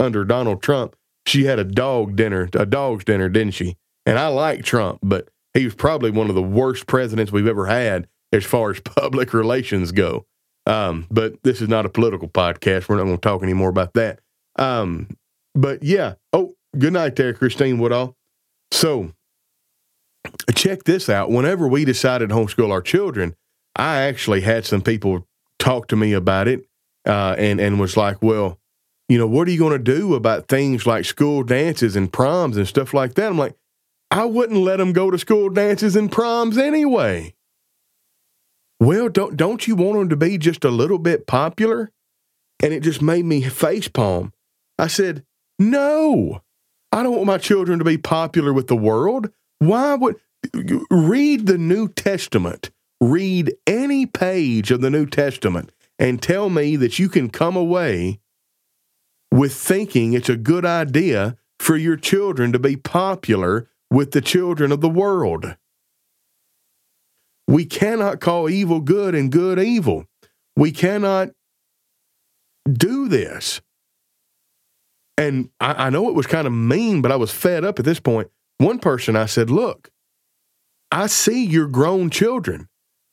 under 0.00 0.24
Donald 0.24 0.62
Trump, 0.62 0.96
she 1.26 1.44
had 1.44 1.58
a 1.58 1.64
dog 1.64 2.16
dinner, 2.16 2.48
a 2.54 2.66
dog's 2.66 3.04
dinner, 3.04 3.28
didn't 3.28 3.54
she? 3.54 3.76
And 4.06 4.18
I 4.18 4.28
like 4.28 4.64
Trump, 4.64 4.98
but 5.02 5.28
he 5.54 5.64
was 5.64 5.74
probably 5.74 6.10
one 6.10 6.28
of 6.28 6.34
the 6.34 6.42
worst 6.42 6.86
presidents 6.86 7.30
we've 7.30 7.46
ever 7.46 7.66
had 7.66 8.08
as 8.32 8.44
far 8.44 8.70
as 8.70 8.80
public 8.84 9.34
relations 9.34 9.92
go. 9.92 10.26
Um, 10.66 11.06
but 11.10 11.42
this 11.42 11.60
is 11.60 11.68
not 11.68 11.86
a 11.86 11.88
political 11.88 12.28
podcast. 12.28 12.88
We're 12.88 12.96
not 12.96 13.04
going 13.04 13.16
to 13.16 13.20
talk 13.20 13.42
any 13.42 13.54
more 13.54 13.68
about 13.68 13.94
that. 13.94 14.20
Um, 14.56 15.08
but 15.54 15.82
yeah. 15.82 16.14
Oh, 16.32 16.54
good 16.78 16.92
night 16.92 17.16
there, 17.16 17.32
Christine 17.32 17.78
Woodall. 17.78 18.16
So 18.72 19.12
check 20.54 20.84
this 20.84 21.08
out. 21.08 21.30
Whenever 21.30 21.66
we 21.66 21.84
decided 21.84 22.28
to 22.28 22.34
homeschool 22.34 22.70
our 22.70 22.82
children, 22.82 23.34
I 23.76 24.02
actually 24.02 24.42
had 24.42 24.64
some 24.64 24.82
people 24.82 25.26
talk 25.58 25.88
to 25.88 25.96
me 25.96 26.12
about 26.12 26.46
it 26.48 26.66
uh, 27.06 27.34
and 27.38 27.60
and 27.60 27.80
was 27.80 27.96
like, 27.96 28.22
well, 28.22 28.59
you 29.10 29.18
know, 29.18 29.26
what 29.26 29.48
are 29.48 29.50
you 29.50 29.58
going 29.58 29.72
to 29.72 29.78
do 29.78 30.14
about 30.14 30.46
things 30.46 30.86
like 30.86 31.04
school 31.04 31.42
dances 31.42 31.96
and 31.96 32.12
proms 32.12 32.56
and 32.56 32.68
stuff 32.68 32.94
like 32.94 33.14
that? 33.14 33.26
I'm 33.26 33.36
like, 33.36 33.56
I 34.08 34.24
wouldn't 34.24 34.60
let 34.60 34.76
them 34.76 34.92
go 34.92 35.10
to 35.10 35.18
school 35.18 35.48
dances 35.48 35.96
and 35.96 36.12
proms 36.12 36.56
anyway. 36.56 37.34
Well, 38.78 39.08
don't 39.08 39.36
don't 39.36 39.66
you 39.66 39.74
want 39.74 39.98
them 39.98 40.08
to 40.10 40.16
be 40.16 40.38
just 40.38 40.64
a 40.64 40.70
little 40.70 40.98
bit 40.98 41.26
popular? 41.26 41.90
And 42.62 42.72
it 42.72 42.84
just 42.84 43.02
made 43.02 43.24
me 43.24 43.42
facepalm. 43.42 44.30
I 44.78 44.86
said, 44.86 45.24
"No. 45.58 46.42
I 46.92 47.02
don't 47.02 47.16
want 47.16 47.26
my 47.26 47.38
children 47.38 47.80
to 47.80 47.84
be 47.84 47.98
popular 47.98 48.52
with 48.52 48.68
the 48.68 48.76
world. 48.76 49.30
Why 49.58 49.96
would 49.96 50.20
read 50.88 51.46
the 51.46 51.58
New 51.58 51.88
Testament? 51.88 52.70
Read 53.00 53.54
any 53.66 54.06
page 54.06 54.70
of 54.70 54.82
the 54.82 54.90
New 54.90 55.06
Testament 55.06 55.72
and 55.98 56.22
tell 56.22 56.48
me 56.48 56.76
that 56.76 57.00
you 57.00 57.08
can 57.08 57.28
come 57.28 57.56
away 57.56 58.20
with 59.30 59.54
thinking 59.54 60.12
it's 60.12 60.28
a 60.28 60.36
good 60.36 60.64
idea 60.64 61.36
for 61.58 61.76
your 61.76 61.96
children 61.96 62.52
to 62.52 62.58
be 62.58 62.76
popular 62.76 63.68
with 63.90 64.12
the 64.12 64.20
children 64.20 64.72
of 64.72 64.80
the 64.80 64.88
world. 64.88 65.56
We 67.46 67.64
cannot 67.64 68.20
call 68.20 68.48
evil 68.48 68.80
good 68.80 69.14
and 69.14 69.30
good 69.30 69.58
evil. 69.58 70.06
We 70.56 70.72
cannot 70.72 71.30
do 72.70 73.08
this. 73.08 73.60
And 75.16 75.50
I, 75.60 75.86
I 75.86 75.90
know 75.90 76.08
it 76.08 76.14
was 76.14 76.26
kind 76.26 76.46
of 76.46 76.52
mean, 76.52 77.02
but 77.02 77.12
I 77.12 77.16
was 77.16 77.30
fed 77.30 77.64
up 77.64 77.78
at 77.78 77.84
this 77.84 78.00
point. 78.00 78.30
One 78.58 78.78
person 78.78 79.16
I 79.16 79.26
said, 79.26 79.50
Look, 79.50 79.90
I 80.90 81.06
see 81.06 81.44
your 81.44 81.66
grown 81.66 82.10
children. 82.10 82.68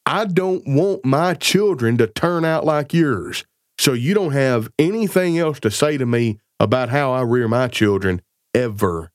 I 0.06 0.26
don't 0.26 0.64
want 0.66 1.04
my 1.04 1.34
children 1.34 1.98
to 1.98 2.08
turn 2.08 2.46
out 2.46 2.66
like 2.66 2.94
yours. 2.94 3.46
So 3.78 3.94
you 3.94 4.14
don't 4.14 4.34
have 4.34 4.70
anything 4.80 5.38
else 5.38 5.60
to 5.62 5.72
say 5.72 5.98
to 5.98 6.06
me 6.06 6.40
about 6.60 6.90
how 6.90 7.12
I 7.12 7.22
rear 7.22 7.48
my 7.48 7.68
children 7.68 8.22
ever. 8.54 9.12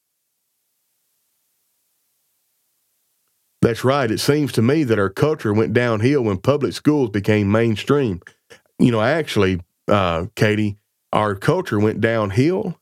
That's 3.60 3.84
right. 3.84 4.10
It 4.10 4.18
seems 4.18 4.52
to 4.52 4.62
me 4.62 4.82
that 4.84 4.98
our 4.98 5.08
culture 5.08 5.52
went 5.52 5.72
downhill 5.72 6.22
when 6.22 6.38
public 6.38 6.72
schools 6.72 7.10
became 7.10 7.50
mainstream. 7.50 8.20
You 8.78 8.90
know, 8.90 9.00
actually, 9.00 9.60
uh, 9.86 10.26
Katie, 10.34 10.78
our 11.12 11.34
culture 11.36 11.78
went 11.78 12.00
downhill 12.00 12.78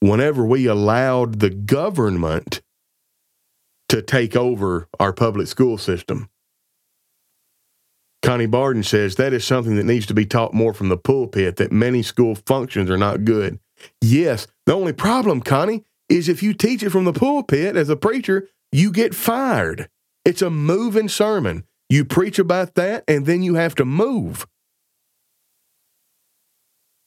whenever 0.00 0.44
we 0.44 0.66
allowed 0.66 1.40
the 1.40 1.50
government 1.50 2.62
to 3.88 4.00
take 4.00 4.36
over 4.36 4.88
our 5.00 5.12
public 5.12 5.48
school 5.48 5.76
system. 5.76 6.28
Connie 8.22 8.46
Barden 8.46 8.84
says 8.84 9.16
that 9.16 9.32
is 9.32 9.44
something 9.44 9.74
that 9.76 9.84
needs 9.84 10.06
to 10.06 10.14
be 10.14 10.24
taught 10.24 10.54
more 10.54 10.72
from 10.72 10.88
the 10.88 10.96
pulpit, 10.96 11.56
that 11.56 11.72
many 11.72 12.02
school 12.02 12.34
functions 12.34 12.88
are 12.88 12.96
not 12.96 13.24
good. 13.24 13.58
Yes, 14.00 14.46
the 14.64 14.74
only 14.74 14.92
problem, 14.92 15.40
Connie, 15.40 15.84
is 16.08 16.28
if 16.28 16.42
you 16.42 16.54
teach 16.54 16.82
it 16.82 16.90
from 16.90 17.04
the 17.04 17.12
pulpit 17.12 17.76
as 17.76 17.88
a 17.88 17.96
preacher, 17.96 18.48
you 18.70 18.92
get 18.92 19.14
fired. 19.14 19.88
It's 20.24 20.42
a 20.42 20.50
moving 20.50 21.08
sermon. 21.08 21.64
You 21.88 22.04
preach 22.04 22.38
about 22.38 22.76
that, 22.76 23.04
and 23.08 23.26
then 23.26 23.42
you 23.42 23.54
have 23.54 23.74
to 23.74 23.84
move. 23.84 24.46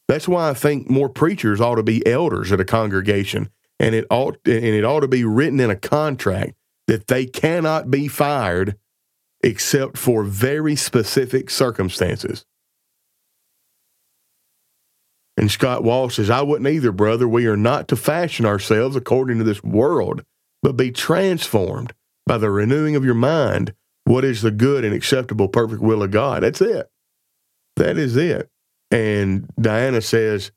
That's 0.06 0.28
why 0.28 0.50
I 0.50 0.54
think 0.54 0.88
more 0.88 1.08
preachers 1.08 1.60
ought 1.60 1.76
to 1.76 1.82
be 1.82 2.06
elders 2.06 2.52
at 2.52 2.60
a 2.60 2.64
congregation, 2.64 3.48
and 3.80 3.94
it 3.94 4.06
ought 4.10 4.38
and 4.44 4.64
it 4.64 4.84
ought 4.84 5.00
to 5.00 5.08
be 5.08 5.24
written 5.24 5.60
in 5.60 5.70
a 5.70 5.76
contract 5.76 6.54
that 6.86 7.08
they 7.08 7.26
cannot 7.26 7.90
be 7.90 8.06
fired 8.06 8.76
except 9.46 9.96
for 9.96 10.24
very 10.24 10.74
specific 10.74 11.50
circumstances. 11.50 12.44
And 15.36 15.48
Scott 15.48 15.84
Walsh 15.84 16.16
says, 16.16 16.30
I 16.30 16.42
wouldn't 16.42 16.68
either, 16.68 16.90
brother. 16.90 17.28
We 17.28 17.46
are 17.46 17.56
not 17.56 17.86
to 17.88 17.96
fashion 17.96 18.44
ourselves 18.44 18.96
according 18.96 19.38
to 19.38 19.44
this 19.44 19.62
world, 19.62 20.24
but 20.64 20.76
be 20.76 20.90
transformed 20.90 21.92
by 22.26 22.38
the 22.38 22.50
renewing 22.50 22.96
of 22.96 23.04
your 23.04 23.14
mind. 23.14 23.72
What 24.02 24.24
is 24.24 24.42
the 24.42 24.50
good 24.50 24.84
and 24.84 24.92
acceptable, 24.92 25.46
perfect 25.46 25.80
will 25.80 26.02
of 26.02 26.10
God? 26.10 26.42
That's 26.42 26.60
it. 26.60 26.88
That 27.76 27.98
is 27.98 28.16
it. 28.16 28.50
And 28.90 29.48
Diana 29.60 30.00
says, 30.00 30.50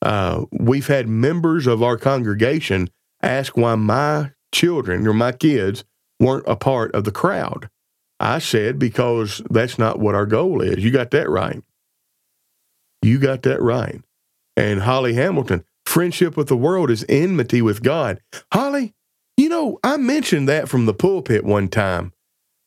uh, 0.00 0.46
We've 0.50 0.86
had 0.86 1.08
members 1.08 1.66
of 1.66 1.82
our 1.82 1.98
congregation 1.98 2.88
ask 3.20 3.54
why 3.54 3.74
my 3.74 4.30
children 4.50 5.06
or 5.06 5.12
my 5.12 5.32
kids 5.32 5.84
weren't 6.18 6.44
a 6.46 6.56
part 6.56 6.94
of 6.94 7.04
the 7.04 7.12
crowd. 7.12 7.68
I 8.20 8.38
said, 8.38 8.78
because 8.78 9.42
that's 9.50 9.78
not 9.78 9.98
what 9.98 10.14
our 10.14 10.26
goal 10.26 10.60
is. 10.60 10.84
You 10.84 10.90
got 10.90 11.10
that 11.12 11.30
right. 11.30 11.62
You 13.02 13.18
got 13.18 13.42
that 13.42 13.62
right. 13.62 14.02
And 14.56 14.82
Holly 14.82 15.14
Hamilton, 15.14 15.64
friendship 15.86 16.36
with 16.36 16.48
the 16.48 16.56
world 16.56 16.90
is 16.90 17.04
enmity 17.08 17.62
with 17.62 17.82
God. 17.82 18.20
Holly, 18.52 18.94
you 19.38 19.48
know, 19.48 19.78
I 19.82 19.96
mentioned 19.96 20.48
that 20.50 20.68
from 20.68 20.84
the 20.84 20.92
pulpit 20.92 21.44
one 21.44 21.68
time 21.68 22.12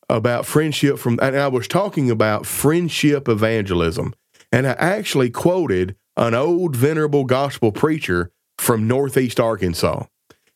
about 0.08 0.44
friendship 0.44 0.98
from, 0.98 1.20
and 1.22 1.36
I 1.36 1.46
was 1.46 1.68
talking 1.68 2.10
about 2.10 2.46
friendship 2.46 3.28
evangelism. 3.28 4.12
And 4.50 4.66
I 4.66 4.72
actually 4.72 5.30
quoted 5.30 5.94
an 6.16 6.34
old 6.34 6.74
venerable 6.74 7.24
gospel 7.24 7.70
preacher 7.70 8.32
from 8.58 8.88
Northeast 8.88 9.38
Arkansas. 9.38 10.04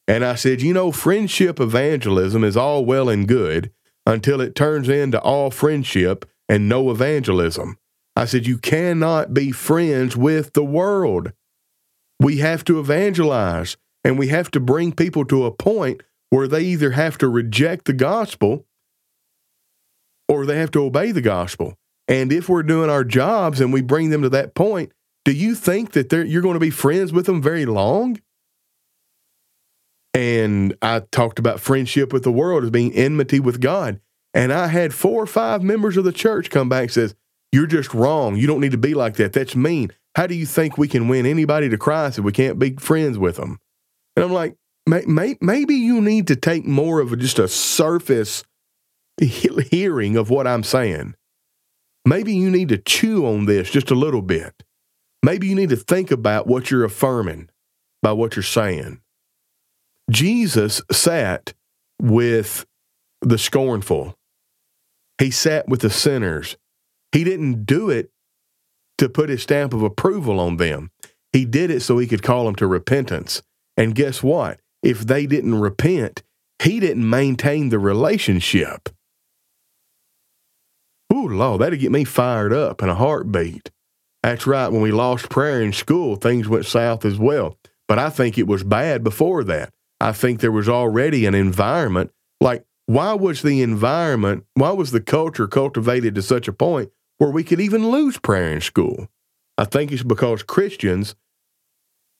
And 0.09 0.25
I 0.25 0.35
said, 0.35 0.61
you 0.61 0.73
know, 0.73 0.91
friendship 0.91 1.61
evangelism 1.61 2.43
is 2.43 2.57
all 2.57 2.85
well 2.85 3.09
and 3.09 3.29
good 3.29 3.71
until 4.09 4.41
it 4.41 4.55
turns 4.55 4.89
into 4.89 5.21
all 5.21 5.51
friendship 5.51 6.25
and 6.49 6.69
no 6.69 6.91
evangelism. 6.91 7.77
I 8.17 8.25
said, 8.25 8.47
You 8.47 8.57
cannot 8.57 9.35
be 9.35 9.53
friends 9.53 10.17
with 10.17 10.55
the 10.55 10.65
world. 10.65 11.33
We 12.19 12.39
have 12.39 12.65
to 12.65 12.81
evangelize 12.81 13.77
and 14.03 14.19
we 14.19 14.29
have 14.29 14.51
to 14.53 14.61
bring 14.61 14.93
people 14.93 15.27
to 15.27 15.45
a 15.45 15.53
point 15.53 16.03
where 16.31 16.49
they 16.49 16.63
either 16.63 16.93
have 16.93 17.19
to 17.19 17.29
reject 17.29 17.85
the 17.85 17.93
gospel 17.93 18.67
or 20.27 20.47
they 20.47 20.59
have 20.59 20.71
to 20.73 20.85
obey 20.85 21.13
the 21.13 21.21
gospel. 21.21 21.75
And 22.09 22.33
if 22.33 22.49
we're 22.49 22.63
doing 22.63 22.89
our 22.89 23.05
jobs 23.05 23.61
and 23.61 23.73
we 23.73 23.83
bring 23.83 24.09
them 24.09 24.23
to 24.23 24.31
that 24.31 24.55
point, 24.55 24.91
do 25.27 25.33
you 25.33 25.55
think 25.55 25.93
that 25.93 26.11
you're 26.11 26.43
going 26.43 26.55
to 26.55 26.61
be 26.61 26.71
friends 26.71 27.13
with 27.13 27.27
them 27.27 27.43
very 27.43 27.67
long? 27.67 28.19
And 30.19 30.77
I 30.83 31.03
talked 31.13 31.39
about 31.39 31.61
friendship 31.61 32.13
with 32.13 32.25
the 32.25 32.33
world 32.33 32.65
as 32.65 32.71
being 32.71 32.93
enmity 32.93 33.39
with 33.39 33.61
God. 33.61 34.01
And 34.35 34.53
I 34.53 34.67
had 34.67 34.93
four 34.93 35.23
or 35.23 35.29
five 35.29 35.63
members 35.63 35.97
of 35.97 36.03
the 36.03 36.11
church 36.11 36.51
come 36.51 36.69
back 36.69 36.83
and 36.83 36.91
says, 36.91 37.15
You're 37.53 37.69
just 37.69 37.95
wrong. 37.95 38.35
You 38.35 38.49
don't 38.49 38.59
need 38.59 38.73
to 38.73 38.79
be 38.79 38.95
like 38.95 39.15
that. 39.15 39.33
That's 39.33 39.55
mean. 39.55 39.93
How 40.17 40.27
do 40.27 40.35
you 40.35 40.45
think 40.45 40.77
we 40.77 40.89
can 40.89 41.07
win 41.07 41.25
anybody 41.25 41.69
to 41.69 41.79
Christ 41.79 42.19
if 42.19 42.25
we 42.25 42.33
can't 42.33 42.59
be 42.59 42.73
friends 42.73 43.17
with 43.17 43.37
them? 43.37 43.61
And 44.17 44.25
I'm 44.25 44.33
like, 44.33 44.57
maybe 44.87 45.75
you 45.77 46.01
need 46.01 46.27
to 46.27 46.35
take 46.35 46.67
more 46.67 46.99
of 46.99 47.17
just 47.17 47.39
a 47.39 47.47
surface 47.47 48.43
hearing 49.21 50.17
of 50.17 50.31
what 50.31 50.49
I'm 50.49 50.65
saying. 50.65 51.15
Maybe 52.05 52.35
you 52.35 52.51
need 52.51 52.71
to 52.71 52.79
chew 52.79 53.25
on 53.25 53.47
this 53.47 53.71
just 53.71 53.93
a 53.93 53.95
little 53.95 54.23
bit. 54.23 54.65
Maybe 55.23 55.47
you 55.47 55.55
need 55.55 55.69
to 55.69 55.77
think 55.77 56.11
about 56.11 56.49
what 56.49 56.73
you're 56.73 56.85
affirming 56.85 57.51
by 58.03 58.11
what 58.11 58.35
you're 58.35 58.43
saying. 58.43 59.01
Jesus 60.11 60.81
sat 60.91 61.53
with 62.01 62.67
the 63.21 63.39
scornful, 63.39 64.17
he 65.19 65.31
sat 65.31 65.69
with 65.69 65.81
the 65.81 65.91
sinners. 65.91 66.57
He 67.13 67.25
didn't 67.25 67.65
do 67.65 67.91
it 67.91 68.11
to 68.99 69.09
put 69.09 69.29
his 69.29 69.43
stamp 69.43 69.73
of 69.73 69.83
approval 69.83 70.39
on 70.41 70.57
them. 70.57 70.91
He 71.33 71.45
did 71.45 71.71
it 71.71 71.81
so 71.81 71.99
he 71.99 72.07
could 72.07 72.23
call 72.23 72.45
them 72.45 72.55
to 72.57 72.67
repentance. 72.67 73.43
And 73.77 73.95
guess 73.95 74.23
what? 74.23 74.61
If 74.83 75.01
they 75.01 75.27
didn't 75.27 75.61
repent, 75.61 76.23
he 76.63 76.81
didn't 76.81 77.09
maintain 77.09 77.69
the 77.69 77.79
relationship. 77.79 78.89
Ooh, 81.13 81.29
Lord, 81.29 81.61
that'd 81.61 81.81
get 81.81 81.93
me 81.93 82.05
fired 82.05 82.53
up 82.53 82.83
in 82.83 82.89
a 82.89 82.95
heartbeat. 82.95 83.71
That's 84.23 84.47
right. 84.47 84.69
When 84.69 84.83
we 84.83 84.93
lost 84.93 85.31
prayer 85.31 85.63
in 85.63 85.73
school, 85.73 86.17
things 86.17 86.49
went 86.49 86.67
south 86.67 87.05
as 87.05 87.19
well. 87.19 87.57
But 87.87 87.99
I 87.99 88.11
think 88.11 88.37
it 88.37 88.47
was 88.47 88.65
bad 88.65 89.03
before 89.03 89.45
that. 89.45 89.73
I 90.01 90.13
think 90.13 90.41
there 90.41 90.53
was 90.53 90.69
already 90.69 91.27
an 91.27 91.35
environment. 91.35 92.13
Like, 92.41 92.65
why 92.87 93.15
was 93.15 93.43
the 93.43 93.63
environment, 93.63 94.45
why 94.55 94.71
was 94.71 94.93
the 94.93 95.01
culture 95.01 95.47
cultivated 95.47 96.15
to 96.15 96.23
such 96.23 96.49
a 96.49 96.53
point 96.53 96.91
where 97.19 97.31
we 97.31 97.45
could 97.45 97.61
even 97.61 97.91
lose 97.91 98.19
prayer 98.19 98.53
in 98.53 98.61
school? 98.61 99.09
I 99.59 99.65
think 99.65 99.91
it's 99.93 100.05
because 100.05 100.43
Christians 100.43 101.15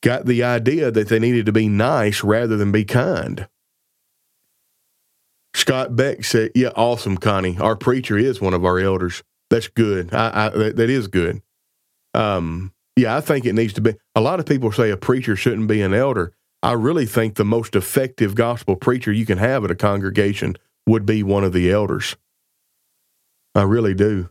got 0.03 0.27
the 0.27 0.43
idea 0.43 0.91
that 0.91 1.09
they 1.09 1.19
needed 1.19 1.47
to 1.47 1.53
be 1.53 1.69
nice 1.69 2.23
rather 2.23 2.57
than 2.57 2.73
be 2.73 2.85
kind. 2.85 3.49
Scott 5.55 5.97
Beck 5.97 6.25
said, 6.25 6.53
"Yeah, 6.55 6.71
awesome, 6.77 7.17
Connie. 7.17 7.57
Our 7.59 7.77
preacher 7.77 8.19
is 8.19 8.41
one 8.41 8.55
of 8.55 8.65
our 8.65 8.79
elders. 8.79 9.23
That's 9.51 9.69
good. 9.69 10.13
I, 10.13 10.47
I 10.47 10.49
that, 10.51 10.77
that 10.77 10.91
is 10.91 11.09
good. 11.09 11.43
Um, 12.15 12.73
yeah, 12.97 13.17
I 13.17 13.21
think 13.21 13.47
it 13.47 13.55
needs 13.55 13.73
to 13.75 13.81
be. 13.81 13.95
A 14.15 14.21
lot 14.21 14.41
of 14.41 14.47
people 14.47 14.73
say 14.73 14.91
a 14.91 14.97
preacher 14.97 15.37
shouldn't 15.37 15.69
be 15.69 15.81
an 15.81 15.95
elder. 15.95 16.33
I 16.63 16.73
really 16.73 17.07
think 17.07 17.35
the 17.35 17.45
most 17.45 17.77
effective 17.77 18.35
gospel 18.35 18.75
preacher 18.77 19.13
you 19.13 19.25
can 19.25 19.39
have 19.39 19.65
at 19.65 19.71
a 19.71 19.77
congregation 19.77 20.57
would 20.87 21.07
be 21.07 21.23
one 21.23 21.45
of 21.45 21.53
the 21.53 21.71
elders. 21.71 22.17
I 23.55 23.63
really 23.63 23.95
do. 23.95 24.31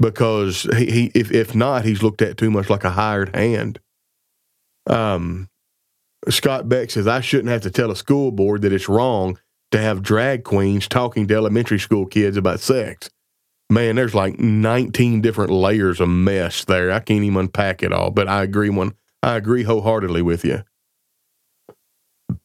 Because 0.00 0.62
he, 0.76 0.90
he 0.90 1.12
if 1.14 1.30
if 1.30 1.54
not, 1.54 1.84
he's 1.84 2.02
looked 2.02 2.22
at 2.22 2.38
too 2.38 2.50
much 2.50 2.70
like 2.70 2.84
a 2.84 2.90
hired 2.90 3.34
hand. 3.36 3.78
Um, 4.86 5.48
Scott 6.28 6.68
Beck 6.68 6.90
says 6.90 7.06
I 7.06 7.20
shouldn't 7.20 7.50
have 7.50 7.62
to 7.62 7.70
tell 7.70 7.90
a 7.90 7.96
school 7.96 8.32
board 8.32 8.62
that 8.62 8.72
it's 8.72 8.88
wrong 8.88 9.38
to 9.72 9.78
have 9.78 10.02
drag 10.02 10.44
queens 10.44 10.88
talking 10.88 11.26
to 11.28 11.34
elementary 11.34 11.78
school 11.78 12.06
kids 12.06 12.36
about 12.36 12.60
sex. 12.60 13.10
Man, 13.68 13.96
there's 13.96 14.14
like 14.14 14.38
19 14.40 15.20
different 15.20 15.52
layers 15.52 16.00
of 16.00 16.08
mess 16.08 16.64
there. 16.64 16.90
I 16.90 17.00
can't 17.00 17.22
even 17.22 17.38
unpack 17.38 17.82
it 17.82 17.92
all, 17.92 18.10
but 18.10 18.26
I 18.26 18.42
agree 18.42 18.70
one 18.70 18.94
I 19.22 19.36
agree 19.36 19.64
wholeheartedly 19.64 20.22
with 20.22 20.44
you. 20.44 20.64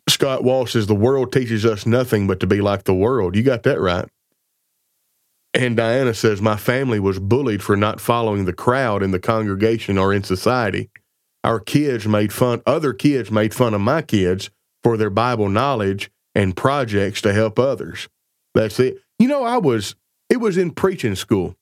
Scott 0.10 0.44
Walsh 0.44 0.74
says 0.74 0.88
the 0.88 0.96
world 0.96 1.32
teaches 1.32 1.66
us 1.66 1.86
nothing 1.86 2.28
but 2.28 2.40
to 2.40 2.48
be 2.48 2.62
like 2.62 2.84
the 2.84 2.94
world. 2.94 3.36
You 3.36 3.44
got 3.44 3.64
that 3.64 3.80
right. 3.80 4.08
And 5.54 5.78
Diana 5.78 6.14
says 6.14 6.42
my 6.42 6.58
family 6.58 7.00
was 7.00 7.20
bullied 7.20 7.64
for 7.64 7.78
not 7.78 8.02
following 8.02 8.46
the 8.46 8.54
crowd 8.54 9.02
in 9.02 9.12
the 9.12 9.20
congregation 9.20 9.98
or 9.98 10.14
in 10.14 10.24
society. 10.24 10.90
our 11.46 11.60
kids 11.60 12.08
made 12.08 12.34
fun, 12.34 12.62
other 12.66 12.92
kids 12.92 13.30
made 13.30 13.54
fun 13.54 13.76
of 13.76 13.82
my 13.82 14.02
kids 14.02 14.50
for 14.84 14.98
their 14.98 15.12
Bible 15.12 15.48
knowledge 15.48 16.10
and 16.34 16.58
projects 16.58 17.22
to 17.22 17.32
help 17.34 17.60
others. 17.60 18.10
That's 18.56 18.80
it. 18.80 18.98
You 19.20 19.28
know, 19.28 19.44
I 19.44 19.58
was, 19.58 19.96
it 20.28 20.38
was 20.38 20.58
in 20.58 20.72
preaching 20.72 21.14
school, 21.16 21.56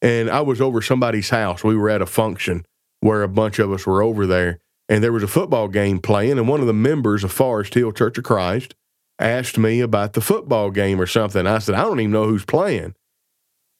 and 0.00 0.30
I 0.30 0.42
was 0.42 0.60
over 0.60 0.80
somebody's 0.80 1.30
house. 1.30 1.64
We 1.64 1.76
were 1.76 1.90
at 1.90 2.00
a 2.02 2.06
function 2.06 2.64
where 3.00 3.24
a 3.24 3.28
bunch 3.28 3.58
of 3.58 3.72
us 3.72 3.84
were 3.84 4.00
over 4.00 4.26
there, 4.28 4.60
and 4.88 5.02
there 5.02 5.12
was 5.12 5.22
a 5.22 5.28
football 5.28 5.68
game 5.68 5.98
playing, 5.98 6.38
and 6.38 6.48
one 6.48 6.60
of 6.60 6.66
the 6.66 6.72
members 6.72 7.24
of 7.24 7.32
Forest 7.32 7.74
Hill 7.74 7.92
Church 7.92 8.18
of 8.18 8.24
Christ 8.24 8.74
asked 9.18 9.58
me 9.58 9.80
about 9.80 10.12
the 10.12 10.20
football 10.20 10.70
game 10.70 11.00
or 11.00 11.06
something. 11.06 11.46
I 11.46 11.58
said, 11.58 11.74
I 11.74 11.82
don't 11.82 12.00
even 12.00 12.12
know 12.12 12.26
who's 12.26 12.44
playing. 12.44 12.94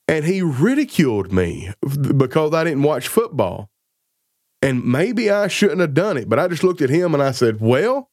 And 0.09 0.25
he 0.25 0.41
ridiculed 0.41 1.33
me 1.33 1.73
because 2.17 2.55
I 2.55 2.65
didn't 2.65 2.83
watch 2.83 3.09
football. 3.09 3.71
And 4.63 4.85
maybe 4.85 5.31
I 5.31 5.49
shouldn't 5.49 5.81
have 5.81 5.95
done 5.95 6.17
it, 6.17 6.29
but 6.29 6.39
I 6.39 6.49
just 6.49 6.65
looked 6.65 6.81
at 6.81 6.91
him 6.91 7.13
and 7.13 7.23
I 7.23 7.33
said, 7.33 7.61
Well, 7.61 8.11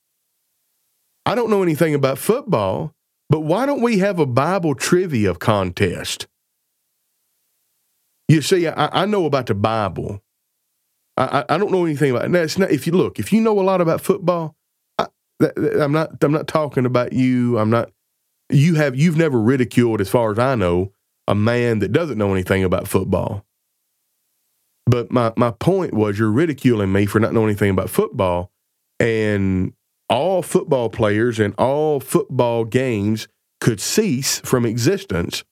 I 1.26 1.36
don't 1.36 1.50
know 1.50 1.64
anything 1.64 1.94
about 1.96 2.18
football, 2.18 2.94
but 3.30 3.42
why 3.42 3.66
don't 3.66 3.82
we 3.82 4.00
have 4.00 4.20
a 4.20 4.26
Bible 4.26 4.76
trivia 4.76 5.36
contest? 5.36 6.28
You 8.28 8.42
see, 8.42 8.68
I, 8.68 9.04
I 9.04 9.06
know 9.06 9.26
about 9.26 9.46
the 9.46 9.56
Bible. 9.56 10.23
I, 11.16 11.46
I 11.48 11.58
don't 11.58 11.72
know 11.72 11.86
anything 11.86 12.12
about 12.12 12.26
it. 12.26 12.30
Now, 12.30 12.42
it's 12.42 12.58
not, 12.58 12.72
if 12.72 12.88
you 12.88 12.94
look, 12.94 13.20
if 13.20 13.32
you 13.32 13.40
know 13.40 13.60
a 13.60 13.62
lot 13.62 13.82
about 13.82 14.02
football, 14.02 14.56
I, 14.98 15.08
I'm 15.80 15.92
not. 15.92 16.24
I'm 16.24 16.32
not 16.32 16.48
talking 16.48 16.86
about 16.86 17.14
you. 17.14 17.58
I'm 17.58 17.70
not. 17.70 17.92
You 18.50 18.76
have. 18.76 18.96
You've 18.96 19.18
never 19.18 19.40
ridiculed, 19.40 20.02
as 20.02 20.10
far 20.10 20.32
as 20.32 20.40
I 20.40 20.56
know, 20.56 20.92
a 21.28 21.36
man 21.36 21.80
that 21.80 21.92
doesn't 21.92 22.18
know 22.18 22.34
anything 22.34 22.64
about 22.64 22.88
football. 22.88 23.46
But 24.86 25.12
my, 25.12 25.32
my 25.38 25.52
point 25.52 25.94
was 25.94 26.20
you're 26.20 26.32
ridiculing 26.32 26.92
me 26.92 27.06
for 27.06 27.20
not 27.20 27.34
knowing 27.34 27.50
anything 27.50 27.72
about 27.72 27.90
football. 27.90 28.52
And 29.00 29.74
all 30.10 30.42
football 30.42 30.90
players 30.90 31.40
and 31.40 31.54
all 31.58 32.00
football 32.00 32.66
games 32.66 33.28
could 33.62 33.80
cease 33.80 34.40
from 34.42 34.66
existence 34.66 35.44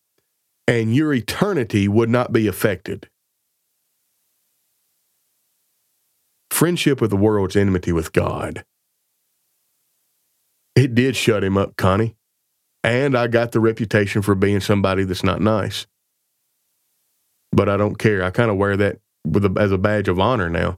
and 0.68 0.96
your 0.96 1.14
eternity 1.14 1.88
would 1.88 2.10
not 2.10 2.32
be 2.32 2.48
affected. 2.48 3.10
Friendship 6.52 7.02
with 7.02 7.10
the 7.10 7.18
world's 7.18 7.56
enmity 7.56 7.92
with 7.92 8.14
God. 8.14 8.64
It 10.76 10.94
did 10.94 11.16
shut 11.16 11.44
him 11.44 11.58
up, 11.58 11.76
Connie. 11.78 12.16
And 12.84 13.18
I 13.18 13.28
got 13.28 13.52
the 13.52 13.60
reputation 13.60 14.22
for 14.22 14.36
being 14.36 14.60
somebody 14.60 15.04
that's 15.04 15.24
not 15.24 15.42
nice. 15.42 15.88
But 17.52 17.70
I 17.70 17.78
don't 17.78 17.98
care. 17.98 18.24
I 18.24 18.30
kind 18.30 18.52
of 18.52 18.58
wear 18.58 18.78
that 18.78 19.00
with 19.26 19.46
a, 19.46 19.60
as 19.60 19.72
a 19.72 19.78
badge 19.78 20.08
of 20.08 20.20
honor 20.20 20.50
now. 20.50 20.78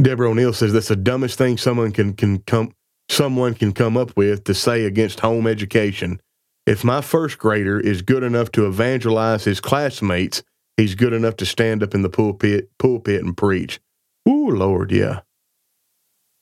Deborah 0.00 0.30
O'Neill 0.30 0.52
says 0.52 0.72
that's 0.72 0.88
the 0.88 0.96
dumbest 0.96 1.38
thing 1.38 1.58
someone 1.58 1.92
can 1.92 2.14
can 2.14 2.38
come 2.38 2.72
someone 3.08 3.54
can 3.54 3.72
come 3.72 3.96
up 3.96 4.16
with 4.16 4.44
to 4.44 4.54
say 4.54 4.84
against 4.84 5.20
home 5.20 5.46
education. 5.46 6.20
If 6.66 6.84
my 6.84 7.00
first 7.00 7.38
grader 7.38 7.80
is 7.80 8.02
good 8.02 8.22
enough 8.22 8.52
to 8.52 8.66
evangelize 8.66 9.44
his 9.44 9.60
classmates, 9.60 10.42
he's 10.78 10.94
good 10.94 11.12
enough 11.12 11.36
to 11.36 11.46
stand 11.46 11.82
up 11.82 11.94
in 11.94 12.00
the 12.00 12.08
pulpit 12.08 12.70
pulpit 12.78 13.22
and 13.22 13.36
preach. 13.36 13.80
Ooh, 14.26 14.48
Lord, 14.48 14.90
yeah. 14.90 15.20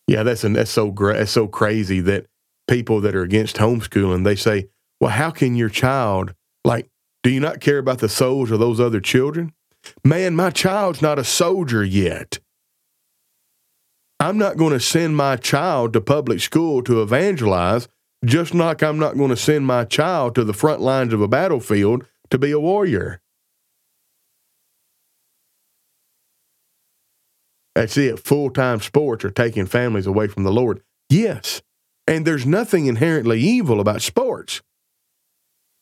Yeah, 0.07 0.22
that's 0.22 0.45
an, 0.45 0.53
that's 0.53 0.70
so. 0.70 0.95
That's 0.97 1.32
so 1.32 1.49
crazy 1.49 1.99
that 2.01 2.26
people 2.68 3.01
that 3.01 3.16
are 3.16 3.22
against 3.22 3.57
homeschooling 3.57 4.22
they 4.22 4.37
say, 4.37 4.68
"Well, 5.01 5.11
how 5.11 5.30
can 5.30 5.57
your 5.57 5.68
child 5.68 6.34
like? 6.64 6.89
Do 7.24 7.30
you 7.30 7.41
not 7.41 7.61
care 7.61 7.78
about 7.78 7.99
the 7.99 8.09
souls 8.09 8.53
of 8.53 8.61
those 8.61 8.78
other 8.78 9.01
children?" 9.01 9.53
Man, 10.05 10.37
my 10.37 10.51
child's 10.51 11.03
not 11.03 11.18
a 11.18 11.24
soldier 11.24 11.84
yet. 11.84 12.39
I'm 14.18 14.39
not 14.39 14.57
going 14.57 14.72
to 14.72 14.80
send 14.80 15.16
my 15.16 15.37
child 15.37 15.93
to 15.93 16.01
public 16.01 16.41
school 16.41 16.82
to 16.82 17.03
evangelize, 17.03 17.87
just 18.24 18.55
like 18.55 18.82
I'm 18.82 18.99
not 18.99 19.16
going 19.16 19.30
to 19.30 19.37
send 19.37 19.66
my 19.66 19.84
child 19.84 20.34
to 20.37 20.45
the 20.45 20.55
front 20.55 20.80
lines 20.80 21.12
of 21.12 21.20
a 21.20 21.28
battlefield 21.28 22.05
to 22.30 22.39
be 22.39 22.51
a 22.51 22.59
warrior. 22.59 23.20
That's 27.77 27.99
it. 27.99 28.18
Full 28.18 28.49
time 28.51 28.81
sports 28.81 29.22
are 29.27 29.31
taking 29.31 29.66
families 29.66 30.07
away 30.07 30.29
from 30.29 30.45
the 30.45 30.51
Lord. 30.51 30.81
Yes. 31.11 31.61
And 32.09 32.27
there's 32.27 32.47
nothing 32.47 32.87
inherently 32.87 33.39
evil 33.39 33.81
about 33.81 34.01
sports. 34.01 34.62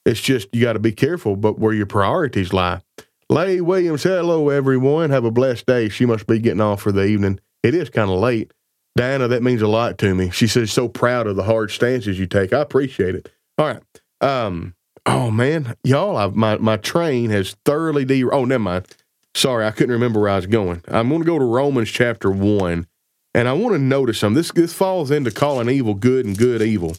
It's 0.04 0.20
just 0.20 0.48
you 0.52 0.60
got 0.60 0.72
to 0.72 0.80
be 0.80 0.90
careful, 0.90 1.36
but 1.36 1.60
where 1.60 1.72
your 1.72 1.86
priorities 1.86 2.52
lie. 2.52 2.82
Lay 3.30 3.60
Williams, 3.60 4.02
hello 4.02 4.48
everyone. 4.48 5.10
Have 5.10 5.24
a 5.24 5.30
blessed 5.30 5.66
day. 5.66 5.88
She 5.88 6.04
must 6.04 6.26
be 6.26 6.40
getting 6.40 6.60
off 6.60 6.82
for 6.82 6.90
the 6.90 7.04
evening. 7.04 7.38
It 7.62 7.76
is 7.76 7.90
kind 7.90 8.10
of 8.10 8.18
late. 8.18 8.52
Diana, 8.96 9.28
that 9.28 9.44
means 9.44 9.62
a 9.62 9.68
lot 9.68 9.96
to 9.98 10.16
me. 10.16 10.30
She 10.30 10.48
says, 10.48 10.72
so 10.72 10.88
proud 10.88 11.28
of 11.28 11.36
the 11.36 11.44
hard 11.44 11.70
stances 11.70 12.18
you 12.18 12.26
take. 12.26 12.52
I 12.52 12.60
appreciate 12.60 13.14
it. 13.14 13.30
All 13.56 13.66
right. 13.66 13.82
Um, 14.20 14.74
oh 15.06 15.30
man, 15.30 15.76
y'all, 15.84 16.16
I've, 16.16 16.34
my, 16.34 16.58
my 16.58 16.76
train 16.76 17.30
has 17.30 17.56
thoroughly 17.64 18.04
de 18.04 18.24
oh, 18.24 18.44
never 18.44 18.58
mind. 18.58 18.86
Sorry, 19.34 19.66
I 19.66 19.72
couldn't 19.72 19.92
remember 19.92 20.20
where 20.20 20.30
I 20.30 20.36
was 20.36 20.46
going. 20.46 20.82
I'm 20.88 21.08
going 21.08 21.20
to 21.20 21.26
go 21.26 21.38
to 21.38 21.44
Romans 21.44 21.90
chapter 21.90 22.30
1, 22.30 22.86
and 23.34 23.48
I 23.48 23.52
want 23.52 23.74
to 23.74 23.80
notice 23.80 24.20
something. 24.20 24.36
This, 24.36 24.52
this 24.52 24.72
falls 24.72 25.10
into 25.10 25.32
calling 25.32 25.68
evil 25.68 25.94
good 25.94 26.24
and 26.24 26.38
good 26.38 26.62
evil. 26.62 26.96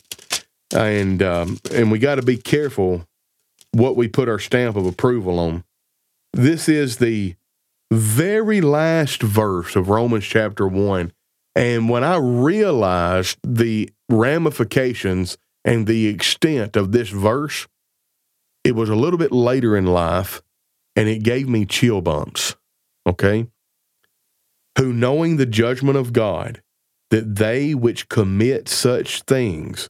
And, 0.76 1.24
um, 1.24 1.60
and 1.72 1.92
we 1.92 2.00
got 2.00 2.16
to 2.16 2.22
be 2.22 2.38
careful 2.38 3.08
what 3.72 3.96
we 3.96 4.08
put 4.08 4.28
our 4.28 4.40
stamp 4.40 4.76
of 4.76 4.86
approval 4.86 5.40
on. 5.40 5.64
This 6.34 6.68
is 6.68 6.98
the 6.98 7.36
very 7.92 8.60
last 8.60 9.22
verse 9.22 9.76
of 9.78 9.88
Romans 9.88 10.26
chapter 10.26 10.68
1. 10.68 11.14
And 11.56 11.90
when 11.90 12.04
I 12.04 12.18
realized 12.18 13.38
the 13.44 13.90
ramifications 14.10 15.38
and 15.64 15.88
the 15.88 16.08
extent 16.08 16.76
of 16.76 16.92
this 16.92 17.10
verse, 17.10 17.68
it 18.66 18.76
was 18.76 18.90
a 18.90 18.96
little 18.96 19.18
bit 19.18 19.32
later 19.32 19.78
in 19.78 19.86
life 19.86 20.42
and 20.96 21.10
it 21.10 21.24
gave 21.24 21.48
me 21.48 21.66
chill 21.66 22.02
bumps. 22.02 22.56
Okay? 23.08 23.48
Who, 24.78 24.94
knowing 24.94 25.38
the 25.38 25.46
judgment 25.46 25.98
of 25.98 26.14
God, 26.14 26.62
that 27.12 27.36
they 27.36 27.74
which 27.74 28.10
commit 28.10 28.68
such 28.68 29.22
things 29.24 29.90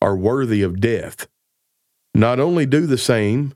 are 0.00 0.16
worthy 0.16 0.62
of 0.62 0.80
death, 0.80 1.28
not 2.14 2.40
only 2.40 2.66
do 2.66 2.86
the 2.86 2.98
same, 2.98 3.54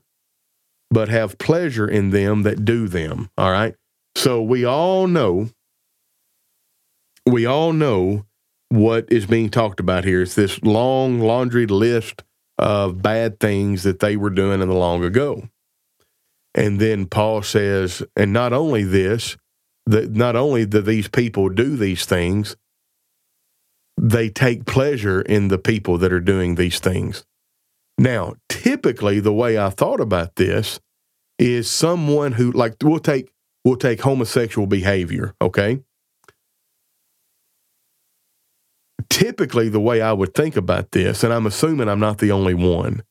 but 0.89 1.09
have 1.09 1.37
pleasure 1.37 1.87
in 1.87 2.11
them 2.11 2.43
that 2.43 2.65
do 2.65 2.87
them. 2.87 3.29
All 3.37 3.51
right? 3.51 3.75
So 4.15 4.41
we 4.41 4.63
all 4.63 5.07
know, 5.07 5.49
we 7.25 7.45
all 7.45 7.73
know 7.73 8.25
what 8.69 9.11
is 9.11 9.25
being 9.25 9.49
talked 9.49 9.79
about 9.79 10.05
here. 10.05 10.21
It's 10.21 10.35
this 10.35 10.61
long 10.63 11.19
laundry 11.19 11.65
list 11.65 12.23
of 12.57 13.01
bad 13.01 13.39
things 13.39 13.83
that 13.83 13.99
they 13.99 14.15
were 14.15 14.29
doing 14.29 14.61
in 14.61 14.69
the 14.69 14.75
long 14.75 15.03
ago. 15.03 15.49
And 16.55 16.79
then 16.79 17.05
Paul 17.07 17.41
says, 17.41 18.03
and 18.15 18.31
not 18.31 18.53
only 18.53 18.83
this, 18.83 19.37
that 19.85 20.11
not 20.11 20.35
only 20.35 20.65
do 20.65 20.81
these 20.81 21.07
people 21.07 21.49
do 21.49 21.75
these 21.75 22.05
things, 22.05 22.55
they 23.99 24.29
take 24.29 24.65
pleasure 24.65 25.21
in 25.21 25.47
the 25.47 25.57
people 25.57 25.97
that 25.99 26.13
are 26.13 26.19
doing 26.19 26.55
these 26.55 26.79
things. 26.79 27.25
Now, 27.97 28.35
typically, 28.49 29.19
the 29.19 29.33
way 29.33 29.57
I 29.57 29.69
thought 29.69 29.99
about 29.99 30.35
this 30.35 30.79
is 31.37 31.69
someone 31.69 32.33
who, 32.33 32.51
like, 32.51 32.75
we'll 32.83 32.99
take 32.99 33.31
we'll 33.63 33.75
take 33.77 34.01
homosexual 34.01 34.67
behavior. 34.67 35.35
Okay, 35.41 35.81
typically, 39.09 39.69
the 39.69 39.79
way 39.79 40.01
I 40.01 40.13
would 40.13 40.33
think 40.33 40.55
about 40.55 40.91
this, 40.91 41.23
and 41.23 41.31
I'm 41.31 41.45
assuming 41.45 41.87
I'm 41.87 41.99
not 41.99 42.17
the 42.17 42.31
only 42.31 42.53
one, 42.53 43.03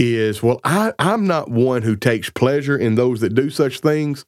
is 0.00 0.42
well, 0.42 0.60
I, 0.64 0.94
I'm 0.98 1.26
not 1.26 1.50
one 1.50 1.82
who 1.82 1.94
takes 1.94 2.30
pleasure 2.30 2.76
in 2.76 2.94
those 2.94 3.20
that 3.20 3.34
do 3.34 3.50
such 3.50 3.80
things 3.80 4.24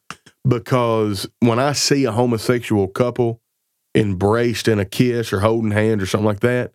because 0.47 1.27
when 1.39 1.57
I 1.57 1.73
see 1.73 2.05
a 2.05 2.11
homosexual 2.11 2.87
couple 2.87 3.41
embraced 3.95 4.67
in 4.67 4.79
a 4.79 4.85
kiss 4.85 5.33
or 5.33 5.39
holding 5.39 5.71
hands 5.71 6.03
or 6.03 6.05
something 6.05 6.27
like 6.27 6.41
that, 6.41 6.73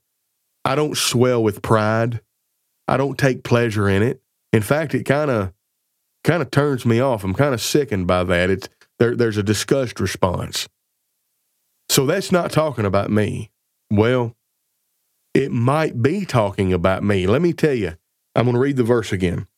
I 0.64 0.74
don't 0.74 0.96
swell 0.96 1.42
with 1.42 1.62
pride. 1.62 2.20
I 2.88 2.96
don't 2.96 3.16
take 3.16 3.44
pleasure 3.44 3.88
in 3.88 4.02
it. 4.02 4.20
In 4.52 4.62
fact, 4.62 4.94
it 4.94 5.04
kind 5.04 5.30
of 5.30 5.52
kind 6.24 6.42
of 6.42 6.50
turns 6.50 6.84
me 6.84 6.98
off. 6.98 7.22
I'm 7.22 7.34
kind 7.34 7.54
of 7.54 7.60
sickened 7.60 8.08
by 8.08 8.24
that. 8.24 8.50
It's 8.50 8.68
there, 8.98 9.14
there's 9.14 9.36
a 9.36 9.42
disgust 9.44 10.00
response. 10.00 10.68
So 11.88 12.04
that's 12.04 12.32
not 12.32 12.50
talking 12.50 12.84
about 12.84 13.10
me. 13.10 13.50
Well, 13.90 14.34
it 15.34 15.52
might 15.52 16.02
be 16.02 16.24
talking 16.24 16.72
about 16.72 17.04
me. 17.04 17.26
Let 17.26 17.40
me 17.42 17.52
tell 17.52 17.74
you, 17.74 17.94
I'm 18.38 18.44
going 18.44 18.54
to 18.54 18.60
read 18.60 18.76
the 18.76 18.84
verse 18.84 19.12
again. 19.12 19.48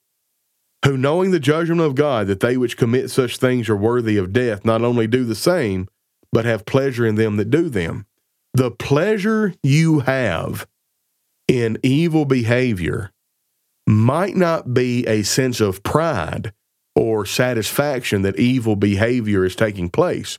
Who, 0.87 0.97
knowing 0.97 1.33
the 1.33 1.39
judgment 1.39 1.83
of 1.83 1.95
God, 1.95 2.29
that 2.29 2.41
they 2.41 2.57
which 2.57 2.79
commit 2.79 3.11
such 3.11 3.37
things 3.37 3.69
are 3.69 3.77
worthy 3.77 4.17
of 4.17 4.33
death, 4.33 4.65
not 4.65 4.81
only 4.81 5.07
do 5.07 5.25
the 5.25 5.35
same, 5.35 5.87
but 6.33 6.47
have 6.47 6.65
pleasure 6.65 7.05
in 7.05 7.17
them 7.17 7.37
that 7.37 7.51
do 7.51 7.69
them. 7.69 8.07
The 8.55 8.71
pleasure 8.71 9.53
you 9.63 10.01
have 10.01 10.67
in 11.47 11.77
evil 11.83 12.25
behavior 12.25 13.13
might 13.87 14.35
not 14.35 14.73
be 14.73 15.07
a 15.07 15.25
sense 15.25 15.61
of 15.61 15.83
pride, 15.83 16.55
or 16.97 17.27
satisfaction 17.27 18.23
that 18.23 18.39
evil 18.39 18.77
behavior 18.77 19.45
is 19.45 19.55
taking 19.55 19.91
place. 19.91 20.39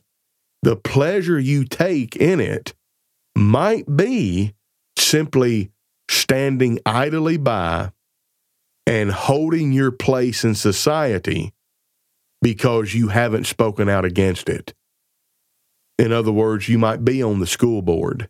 The 0.62 0.74
pleasure 0.74 1.38
you 1.38 1.64
take 1.64 2.16
in 2.16 2.40
it 2.40 2.74
might 3.36 3.96
be 3.96 4.54
simply 4.98 5.70
standing 6.10 6.80
idly 6.84 7.36
by 7.36 7.92
and 8.86 9.12
holding 9.12 9.72
your 9.72 9.92
place 9.92 10.44
in 10.44 10.54
society 10.54 11.52
because 12.40 12.94
you 12.94 13.08
haven't 13.08 13.46
spoken 13.46 13.88
out 13.88 14.04
against 14.04 14.48
it. 14.48 14.74
In 15.98 16.12
other 16.12 16.32
words, 16.32 16.68
you 16.68 16.78
might 16.78 17.04
be 17.04 17.22
on 17.22 17.38
the 17.38 17.46
school 17.46 17.82
board 17.82 18.28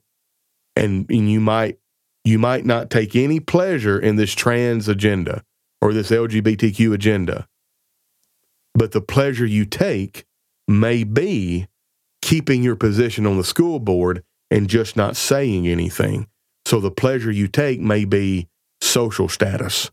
and, 0.77 1.07
and 1.11 1.31
you 1.31 1.41
might 1.41 1.79
you 2.25 2.39
might 2.39 2.65
not 2.65 2.89
take 2.89 3.17
any 3.17 3.41
pleasure 3.41 3.99
in 3.99 4.15
this 4.15 4.33
trans 4.33 4.87
agenda 4.87 5.43
or 5.81 5.93
this 5.93 6.11
LGBTQ 6.11 6.95
agenda. 6.95 7.49
But 8.75 8.93
the 8.93 9.01
pleasure 9.01 9.47
you 9.47 9.65
take 9.65 10.25
may 10.69 11.03
be 11.03 11.67
keeping 12.21 12.63
your 12.63 12.77
position 12.77 13.27
on 13.27 13.39
the 13.39 13.45
school 13.45 13.81
board 13.81 14.23
and 14.51 14.69
just 14.69 14.97
not 14.97 15.17
saying 15.17 15.67
anything. 15.67 16.29
So 16.65 16.79
the 16.79 16.93
pleasure 16.93 17.33
you 17.33 17.49
take 17.49 17.81
may 17.81 18.05
be 18.05 18.49
social 18.81 19.29
status. 19.29 19.91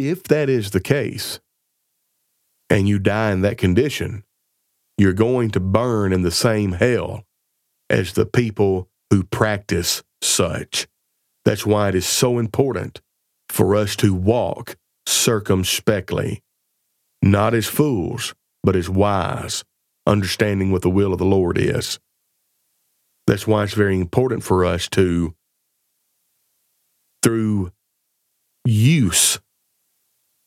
If 0.00 0.22
that 0.24 0.48
is 0.48 0.70
the 0.70 0.80
case, 0.80 1.40
and 2.70 2.88
you 2.88 3.00
die 3.00 3.32
in 3.32 3.40
that 3.40 3.58
condition, 3.58 4.22
you're 4.96 5.12
going 5.12 5.50
to 5.50 5.60
burn 5.60 6.12
in 6.12 6.22
the 6.22 6.30
same 6.30 6.70
hell 6.72 7.24
as 7.90 8.12
the 8.12 8.24
people 8.24 8.88
who 9.10 9.24
practice 9.24 10.04
such. 10.22 10.86
That's 11.44 11.66
why 11.66 11.88
it 11.88 11.96
is 11.96 12.06
so 12.06 12.38
important 12.38 13.00
for 13.48 13.74
us 13.74 13.96
to 13.96 14.14
walk 14.14 14.76
circumspectly, 15.04 16.44
not 17.20 17.52
as 17.52 17.66
fools, 17.66 18.36
but 18.62 18.76
as 18.76 18.88
wise, 18.88 19.64
understanding 20.06 20.70
what 20.70 20.82
the 20.82 20.90
will 20.90 21.12
of 21.12 21.18
the 21.18 21.24
Lord 21.24 21.58
is. 21.58 21.98
That's 23.26 23.48
why 23.48 23.64
it's 23.64 23.74
very 23.74 24.00
important 24.00 24.44
for 24.44 24.64
us 24.64 24.88
to, 24.90 25.34
through 27.20 27.72
use, 28.64 29.40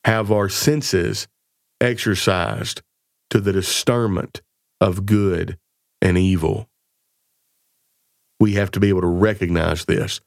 have 0.03 0.31
our 0.31 0.49
senses 0.49 1.27
exercised 1.79 2.81
to 3.29 3.39
the 3.39 3.53
discernment 3.53 4.41
of 4.79 5.05
good 5.05 5.57
and 6.01 6.17
evil. 6.17 6.67
We 8.39 8.53
have 8.53 8.71
to 8.71 8.79
be 8.79 8.89
able 8.89 9.01
to 9.01 9.07
recognize 9.07 9.85
this. 9.85 10.19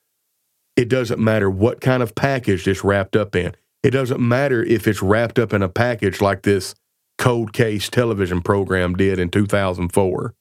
It 0.76 0.88
doesn't 0.88 1.20
matter 1.20 1.50
what 1.50 1.80
kind 1.80 2.02
of 2.02 2.14
package 2.14 2.66
it's 2.66 2.84
wrapped 2.84 3.16
up 3.16 3.36
in. 3.36 3.54
It 3.82 3.90
doesn't 3.90 4.20
matter 4.20 4.62
if 4.62 4.88
it's 4.88 5.02
wrapped 5.02 5.38
up 5.38 5.52
in 5.52 5.62
a 5.62 5.68
package 5.68 6.20
like 6.20 6.42
this 6.42 6.74
cold 7.18 7.52
case 7.52 7.88
television 7.88 8.40
program 8.40 8.94
did 8.94 9.18
in 9.18 9.28
2004. 9.28 10.34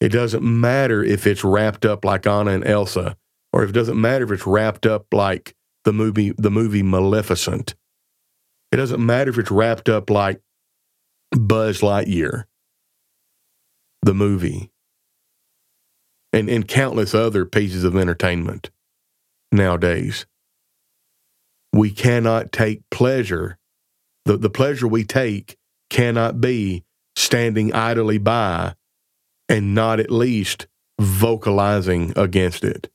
It 0.00 0.08
doesn't 0.08 0.42
matter 0.42 1.04
if 1.04 1.26
it's 1.26 1.44
wrapped 1.44 1.84
up 1.84 2.04
like 2.04 2.26
Anna 2.26 2.52
and 2.52 2.66
Elsa, 2.66 3.16
or 3.52 3.64
it 3.64 3.72
doesn't 3.72 4.00
matter 4.00 4.24
if 4.24 4.30
it's 4.32 4.46
wrapped 4.46 4.86
up 4.86 5.06
like 5.12 5.54
the 5.84 5.92
movie 5.92 6.32
the 6.36 6.50
movie 6.50 6.82
Maleficent. 6.82 7.74
It 8.72 8.76
doesn't 8.76 9.04
matter 9.04 9.30
if 9.30 9.38
it's 9.38 9.50
wrapped 9.50 9.88
up 9.88 10.10
like 10.10 10.40
Buzz 11.32 11.80
Lightyear, 11.80 12.44
the 14.02 14.14
movie, 14.14 14.70
and, 16.32 16.48
and 16.48 16.66
countless 16.66 17.14
other 17.14 17.44
pieces 17.44 17.84
of 17.84 17.96
entertainment 17.96 18.70
nowadays. 19.50 20.26
We 21.72 21.90
cannot 21.90 22.52
take 22.52 22.88
pleasure. 22.90 23.58
The, 24.24 24.36
the 24.36 24.50
pleasure 24.50 24.86
we 24.86 25.04
take 25.04 25.56
cannot 25.88 26.40
be 26.40 26.84
standing 27.16 27.72
idly 27.72 28.18
by 28.18 28.74
and 29.48 29.74
not 29.74 29.98
at 29.98 30.10
least 30.10 30.68
vocalizing 31.00 32.12
against 32.16 32.62
it. 32.64 32.88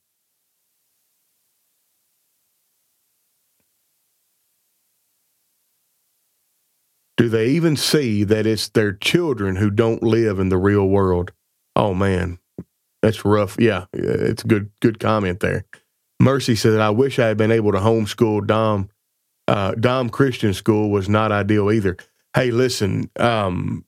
Do 7.16 7.28
they 7.28 7.48
even 7.48 7.76
see 7.76 8.24
that 8.24 8.46
it's 8.46 8.68
their 8.68 8.92
children 8.92 9.56
who 9.56 9.70
don't 9.70 10.02
live 10.02 10.38
in 10.38 10.50
the 10.50 10.58
real 10.58 10.86
world? 10.86 11.32
Oh 11.74 11.94
man, 11.94 12.38
that's 13.02 13.24
rough. 13.24 13.56
Yeah, 13.58 13.86
it's 13.92 14.44
a 14.44 14.46
good 14.46 14.70
good 14.80 14.98
comment 14.98 15.40
there. 15.40 15.64
Mercy 16.20 16.56
said, 16.56 16.78
"I 16.78 16.90
wish 16.90 17.18
I 17.18 17.26
had 17.28 17.36
been 17.36 17.50
able 17.50 17.72
to 17.72 17.78
homeschool 17.78 18.46
Dom. 18.46 18.90
Uh, 19.48 19.72
Dom 19.72 20.10
Christian 20.10 20.52
School 20.52 20.90
was 20.90 21.08
not 21.08 21.32
ideal 21.32 21.70
either. 21.70 21.96
Hey, 22.34 22.50
listen, 22.50 23.10
um, 23.18 23.84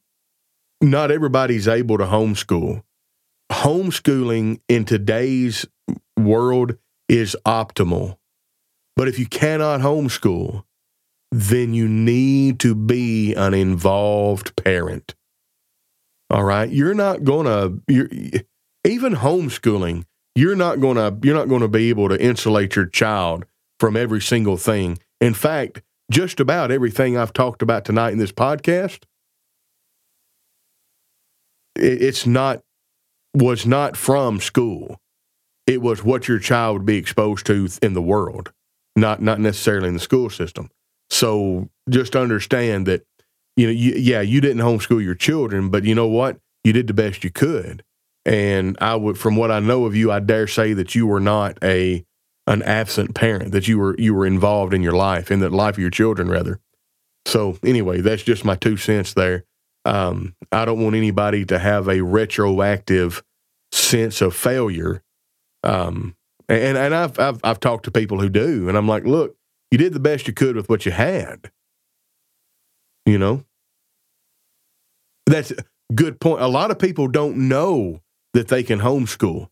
not 0.81 1.11
everybody's 1.11 1.69
able 1.69 1.99
to 1.99 2.05
homeschool. 2.05 2.83
Homeschooling 3.51 4.61
in 4.69 4.85
today's 4.85 5.67
world 6.17 6.77
is 7.09 7.37
optimal, 7.47 8.19
but 8.95 9.09
if 9.09 9.19
you 9.19 9.27
cannot 9.27 9.81
homeschool, 9.81 10.65
then 11.31 11.75
you 11.75 11.89
need 11.89 12.59
to 12.61 12.75
be 12.75 13.35
an 13.35 13.55
involved 13.55 14.57
parent. 14.57 15.15
All 16.31 16.45
right, 16.45 16.71
you're 16.71 16.95
not 16.95 17.25
gonna. 17.25 17.79
You're, 17.87 18.09
even 18.85 19.17
homeschooling 19.17 20.05
you're 20.39 20.55
not 20.55 20.79
going 20.79 20.97
to 20.97 21.17
you're 21.27 21.35
not 21.35 21.49
going 21.49 21.63
to 21.63 21.69
be 21.69 21.89
able 21.89 22.09
to 22.09 22.23
insulate 22.23 22.77
your 22.77 22.87
child 22.87 23.45
from 23.81 23.97
every 23.97 24.21
single 24.21 24.57
thing. 24.57 24.99
In 25.21 25.35
fact, 25.35 25.83
just 26.13 26.39
about 26.39 26.71
everything 26.71 27.17
I've 27.17 27.33
talked 27.33 27.61
about 27.61 27.85
tonight 27.85 28.13
in 28.13 28.19
this 28.19 28.33
podcast 28.33 29.03
it's 31.75 32.27
not 32.27 32.61
was 33.35 33.67
not 33.67 33.97
from 33.97 34.41
school. 34.41 35.01
It 35.67 35.83
was 35.83 36.05
what 36.05 36.29
your 36.29 36.39
child 36.39 36.79
would 36.79 36.87
be 36.87 36.97
exposed 36.97 37.47
to 37.47 37.69
in 37.83 37.95
the 37.95 38.03
world, 38.03 38.53
not 38.95 39.21
not 39.21 39.41
necessarily 39.41 39.89
in 39.89 39.95
the 39.95 40.01
school 40.01 40.31
system. 40.31 40.71
So 41.11 41.69
just 41.89 42.17
understand 42.17 42.87
that 42.87 43.05
you 43.57 43.67
know, 43.67 43.73
you, 43.73 43.95
yeah, 43.95 44.21
you 44.21 44.41
didn't 44.41 44.63
homeschool 44.63 45.03
your 45.03 45.17
children, 45.17 45.69
but 45.69 45.83
you 45.85 45.95
know 45.95 46.07
what? 46.07 46.39
You 46.63 46.73
did 46.73 46.87
the 46.87 46.95
best 46.95 47.25
you 47.25 47.31
could. 47.31 47.83
And 48.25 48.79
I 48.81 48.95
would, 48.95 49.19
from 49.19 49.35
what 49.35 49.51
I 49.51 49.59
know 49.59 49.85
of 49.85 49.97
you, 49.97 50.13
I 50.13 50.21
dare 50.21 50.47
say 50.47 50.75
that 50.75 50.95
you 50.95 51.07
were 51.07 51.21
not 51.21 51.59
a 51.63 52.05
an 52.47 52.63
absent 52.63 53.15
parent. 53.15 53.53
That 53.53 53.67
you 53.67 53.79
were 53.79 53.97
you 53.99 54.15
were 54.15 54.27
involved 54.27 54.75
in 54.75 54.83
your 54.83 54.93
life, 54.93 55.31
in 55.31 55.41
the 55.41 55.51
life 55.51 55.75
of 55.75 55.81
your 55.81 55.91
children, 55.91 56.29
rather. 56.29 56.61
So 57.27 57.59
anyway, 57.65 58.01
that's 58.01 58.23
just 58.23 58.45
my 58.45 58.55
two 58.55 58.77
cents 58.77 59.15
there. 59.15 59.45
Um, 59.85 60.35
I 60.53 60.65
don't 60.65 60.83
want 60.83 60.95
anybody 60.95 61.45
to 61.47 61.59
have 61.59 61.89
a 61.89 62.03
retroactive 62.03 63.25
sense 63.73 64.21
of 64.21 64.37
failure. 64.37 65.03
Um, 65.65 66.15
and 66.49 66.79
and 66.79 66.95
I've, 66.95 67.19
I've 67.19 67.41
I've 67.43 67.61
talked 67.61 67.87
to 67.87 67.91
people 67.91 68.21
who 68.21 68.29
do, 68.29 68.69
and 68.69 68.79
I'm 68.79 68.87
like, 68.87 69.05
look, 69.05 69.38
you 69.71 69.79
did 69.79 69.93
the 69.93 70.01
best 70.01 70.27
you 70.27 70.35
could 70.35 70.57
with 70.57 70.69
what 70.69 70.87
you 70.87 70.93
had. 70.93 71.51
You 73.07 73.19
know, 73.19 73.45
that's 75.27 75.51
a 75.51 75.65
good 75.95 76.21
point. 76.21 76.43
A 76.43 76.49
lot 76.49 76.71
of 76.71 76.79
people 76.79 77.09
don't 77.09 77.49
know 77.49 78.01
that 78.35 78.49
they 78.49 78.63
can 78.63 78.81
homeschool. 78.81 79.49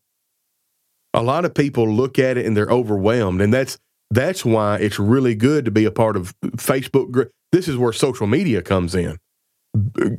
A 1.13 1.23
lot 1.23 1.45
of 1.45 1.53
people 1.53 1.91
look 1.91 2.19
at 2.19 2.37
it 2.37 2.45
and 2.45 2.55
they're 2.55 2.69
overwhelmed, 2.69 3.41
and 3.41 3.53
that's 3.53 3.79
that's 4.11 4.45
why 4.45 4.77
it's 4.77 4.99
really 4.99 5.35
good 5.35 5.65
to 5.65 5.71
be 5.71 5.85
a 5.85 5.91
part 5.91 6.15
of 6.15 6.35
Facebook. 6.57 7.11
group. 7.11 7.31
This 7.51 7.67
is 7.67 7.77
where 7.77 7.93
social 7.93 8.27
media 8.27 8.61
comes 8.61 8.93
in. 8.93 9.17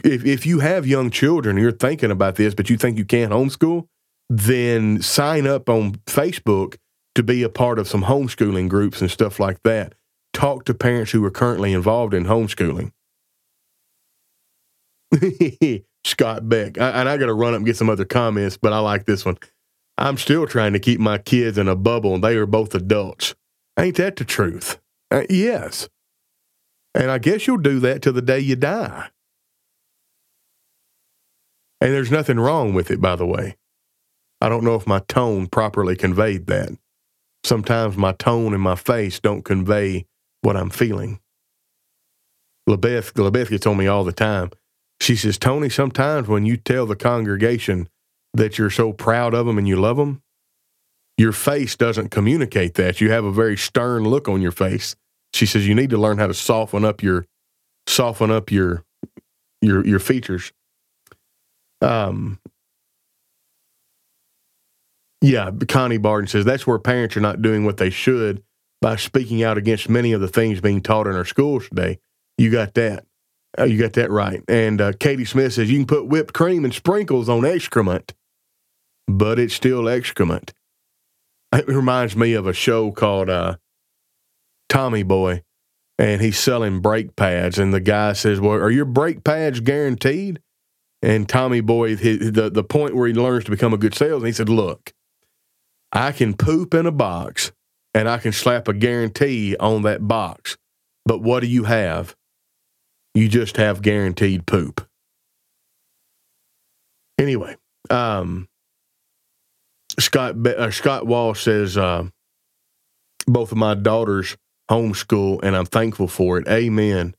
If 0.05 0.25
if 0.25 0.47
you 0.47 0.61
have 0.61 0.87
young 0.87 1.11
children 1.11 1.57
and 1.57 1.63
you're 1.63 1.73
thinking 1.73 2.11
about 2.11 2.37
this, 2.37 2.55
but 2.55 2.71
you 2.71 2.77
think 2.77 2.99
you 2.99 3.05
can't 3.05 3.33
homeschool, 3.33 3.87
then 4.29 5.01
sign 5.03 5.47
up 5.47 5.69
on 5.69 5.93
Facebook 6.07 6.77
to 7.19 7.23
be 7.25 7.43
a 7.43 7.49
part 7.49 7.81
of 7.81 7.89
some 7.89 8.05
homeschooling 8.05 8.69
groups 8.69 9.01
and 9.01 9.11
stuff 9.11 9.41
like 9.41 9.61
that. 9.65 9.97
Talk 10.33 10.65
to 10.67 10.73
parents 10.73 11.11
who 11.11 11.25
are 11.25 11.33
currently 11.33 11.73
involved 11.73 12.15
in 12.15 12.27
homeschooling. 12.27 12.93
Scott 16.05 16.49
Beck. 16.49 16.79
I, 16.79 16.91
and 16.91 17.09
I 17.09 17.17
got 17.17 17.27
to 17.27 17.35
run 17.35 17.55
up 17.55 17.57
and 17.57 17.67
get 17.67 17.77
some 17.77 17.91
other 17.91 18.05
comments, 18.05 18.57
but 18.57 18.73
I 18.73 18.79
like 18.79 19.07
this 19.07 19.25
one. 19.25 19.37
I'm 19.99 20.17
still 20.17 20.47
trying 20.47 20.75
to 20.75 20.79
keep 20.79 21.01
my 21.01 21.19
kids 21.19 21.59
in 21.59 21.67
a 21.67 21.75
bubble, 21.75 22.15
and 22.15 22.23
they 22.23 22.37
are 22.37 22.47
both 22.47 22.73
adults. 22.73 23.35
Ain't 23.77 23.97
that 23.97 24.15
the 24.15 24.25
truth? 24.25 24.79
Uh, 25.11 25.25
yes. 25.29 25.89
And 26.95 27.11
I 27.11 27.19
guess 27.19 27.49
you'll 27.49 27.57
do 27.59 27.81
that 27.81 28.03
till 28.03 28.13
the 28.13 28.23
day 28.23 28.39
you 28.39 28.55
die. 28.55 29.09
And 31.81 31.93
there's 31.93 32.13
nothing 32.13 32.39
wrong 32.39 32.75
with 32.75 32.93
it, 32.93 33.01
by 33.01 33.17
the 33.17 33.27
way. 33.27 33.57
I 34.41 34.49
don't 34.49 34.63
know 34.63 34.77
if 34.77 34.87
my 34.87 35.01
tone 35.01 35.49
properly 35.49 35.97
conveyed 35.97 36.47
that. 36.47 36.79
Sometimes 37.45 37.97
my 37.97 38.13
tone 38.13 38.53
and 38.53 38.63
my 38.63 38.75
face 38.77 39.21
don't 39.21 39.45
convey 39.45 40.07
what 40.43 40.57
I'm 40.57 40.71
feeling. 40.71 41.21
LeBeth, 42.69 43.13
LeBeth 43.13 43.51
gets 43.51 43.67
on 43.67 43.77
me 43.77 43.87
all 43.87 44.05
the 44.05 44.13
time. 44.13 44.51
She 45.01 45.17
says, 45.17 45.39
Tony, 45.39 45.69
sometimes 45.69 46.29
when 46.29 46.45
you 46.45 46.57
tell 46.57 46.85
the 46.87 46.97
congregation 46.97 47.89
that 48.35 48.59
you're 48.59 48.71
so 48.71 48.93
proud 48.93 49.33
of 49.35 49.47
them 49.47 49.57
and 49.57 49.67
you 49.67 49.77
love 49.77 49.97
them, 49.97 50.23
your 51.17 51.33
face 51.33 51.77
doesn't 51.77 52.11
communicate 52.11 52.75
that. 52.75 53.01
You 53.01 53.11
have 53.11 53.25
a 53.25 53.33
very 53.33 53.57
stern 53.57 54.05
look 54.05 54.29
on 54.29 54.43
your 54.43 54.53
face. 54.53 54.95
She 55.33 55.47
says 55.47 55.67
you 55.67 55.75
need 55.75 55.91
to 55.91 55.99
learn 55.99 56.19
how 56.19 56.27
to 56.27 56.35
soften 56.35 56.85
up 56.85 57.03
your 57.03 57.27
soften 57.87 58.31
up 58.31 58.51
your 58.51 58.85
your 59.61 59.85
your 59.87 59.99
features. 59.99 60.53
Um, 61.81 62.39
yeah, 65.21 65.51
Connie 65.69 65.99
Barton 65.99 66.29
says 66.29 66.45
that's 66.45 66.67
where 66.67 66.79
parents 66.79 67.17
are 67.17 67.21
not 67.21 67.43
doing 67.43 67.65
what 67.65 67.79
they 67.79 67.91
should 67.91 68.43
by 68.81 68.97
speaking 68.97 69.43
out 69.43 69.59
against 69.59 69.89
many 69.89 70.13
of 70.13 70.21
the 70.21 70.29
things 70.29 70.61
being 70.61 70.81
taught 70.81 71.07
in 71.07 71.15
our 71.15 71.25
schools 71.25 71.69
today. 71.69 71.99
You 72.37 72.51
got 72.51 72.75
that. 72.75 73.05
Uh, 73.59 73.65
you 73.65 73.79
got 73.79 73.95
that 73.95 74.11
right. 74.11 74.43
And 74.47 74.81
uh, 74.81 74.93
Katie 74.93 75.25
Smith 75.25 75.55
says 75.55 75.71
you 75.71 75.79
can 75.79 75.87
put 75.87 76.07
whipped 76.07 76.35
cream 76.35 76.65
and 76.65 76.73
sprinkles 76.73 77.29
on 77.29 77.45
excrement, 77.45 78.15
but 79.09 79.39
it's 79.39 79.55
still 79.55 79.89
excrement. 79.89 80.53
It 81.53 81.67
reminds 81.67 82.15
me 82.15 82.35
of 82.35 82.47
a 82.47 82.53
show 82.53 82.93
called 82.93 83.31
uh, 83.31 83.57
Tommy 84.69 85.03
Boy, 85.03 85.43
and 85.99 86.21
he's 86.21 86.39
selling 86.39 86.81
brake 86.81 87.17
pads. 87.17 87.59
And 87.59 87.73
the 87.73 87.81
guy 87.81 88.13
says, 88.13 88.39
Well, 88.39 88.53
are 88.53 88.71
your 88.71 88.85
brake 88.85 89.25
pads 89.25 89.61
guaranteed? 89.61 90.41
And 91.01 91.29
Tommy 91.29 91.61
Boy, 91.61 91.97
the, 91.97 92.51
the 92.53 92.65
point 92.65 92.95
where 92.95 93.09
he 93.09 93.15
learns 93.15 93.45
to 93.45 93.51
become 93.51 93.73
a 93.73 93.79
good 93.79 93.95
salesman, 93.95 94.27
he 94.27 94.33
said, 94.33 94.49
Look, 94.49 94.93
I 95.93 96.13
can 96.13 96.35
poop 96.35 96.75
in 96.75 96.87
a 96.87 96.93
box 96.93 97.53
and 97.95 98.09
I 98.09 98.19
can 98.19 98.33
slap 98.33 98.69
a 98.69 98.75
guarantee 98.75 99.57
on 99.59 99.83
that 99.83 100.07
box. 100.07 100.57
But 101.05 101.23
what 101.23 101.41
do 101.41 101.47
you 101.47 101.65
have? 101.65 102.15
You 103.15 103.29
just 103.29 103.57
have 103.57 103.83
guaranteed 103.83 104.47
poop. 104.47 104.87
Anyway, 107.19 107.57
um, 107.91 108.49
Scott 109.99 110.47
uh, 110.47 110.71
Scott 110.71 111.07
Walsh 111.07 111.43
says 111.43 111.77
uh, 111.77 112.05
both 113.27 113.51
of 113.51 113.59
my 113.59 113.75
daughters 113.75 114.37
homeschool, 114.71 115.41
and 115.43 115.57
I'm 115.57 115.67
thankful 115.67 116.09
for 116.09 116.39
it. 116.39 116.47
Amen. 116.47 117.15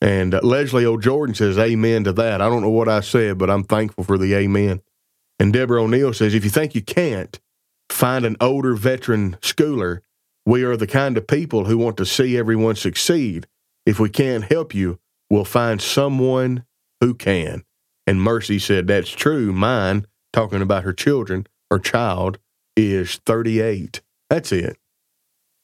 And 0.00 0.34
uh, 0.34 0.40
Leslie 0.42 0.86
O'Jordan 0.86 1.34
says 1.34 1.58
amen 1.58 2.04
to 2.04 2.12
that. 2.14 2.40
I 2.40 2.48
don't 2.48 2.62
know 2.62 2.70
what 2.70 2.88
I 2.88 3.00
said, 3.00 3.38
but 3.38 3.50
I'm 3.50 3.64
thankful 3.64 4.04
for 4.04 4.18
the 4.18 4.34
amen. 4.34 4.80
And 5.38 5.52
Deborah 5.52 5.82
O'Neill 5.82 6.12
says 6.12 6.34
if 6.34 6.44
you 6.44 6.50
think 6.50 6.74
you 6.74 6.82
can't, 6.82 7.38
find 7.92 8.24
an 8.24 8.36
older 8.40 8.74
veteran 8.74 9.36
schooler. 9.40 10.00
We 10.44 10.64
are 10.64 10.76
the 10.76 10.86
kind 10.86 11.16
of 11.16 11.26
people 11.26 11.66
who 11.66 11.78
want 11.78 11.96
to 11.98 12.06
see 12.06 12.36
everyone 12.36 12.76
succeed. 12.76 13.46
If 13.86 14.00
we 14.00 14.08
can't 14.08 14.44
help 14.44 14.74
you, 14.74 14.98
we'll 15.30 15.44
find 15.44 15.80
someone 15.80 16.64
who 17.00 17.14
can. 17.14 17.64
And 18.06 18.22
Mercy 18.22 18.58
said, 18.58 18.86
That's 18.86 19.10
true. 19.10 19.52
Mine, 19.52 20.06
talking 20.32 20.62
about 20.62 20.84
her 20.84 20.92
children, 20.92 21.46
her 21.70 21.78
child, 21.78 22.38
is 22.76 23.16
38. 23.26 24.00
That's 24.30 24.52
it. 24.52 24.76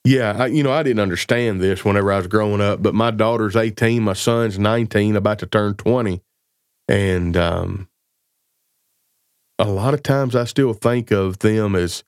Yeah, 0.05 0.37
I, 0.39 0.47
you 0.47 0.63
know, 0.63 0.73
I 0.73 0.83
didn't 0.83 1.01
understand 1.01 1.61
this 1.61 1.85
whenever 1.85 2.13
I 2.13 2.19
was 2.19 2.29
growing 2.29 2.61
up, 2.61 2.83
but 2.83 2.95
my 2.95 3.11
daughter's 3.11 3.57
18, 3.57 4.03
my 4.03 4.13
son's 4.13 4.59
19, 4.59 5.17
about 5.17 5.41
to 5.41 5.47
turn 5.47 5.75
20. 5.75 6.23
And 6.87 7.37
um, 7.37 7.89
a 9.59 9.67
lot 9.67 9.93
of 9.93 10.03
times 10.03 10.37
I 10.37 10.45
still 10.45 10.73
think 10.73 11.11
of 11.11 11.41
them 11.41 11.75
as 11.75 12.05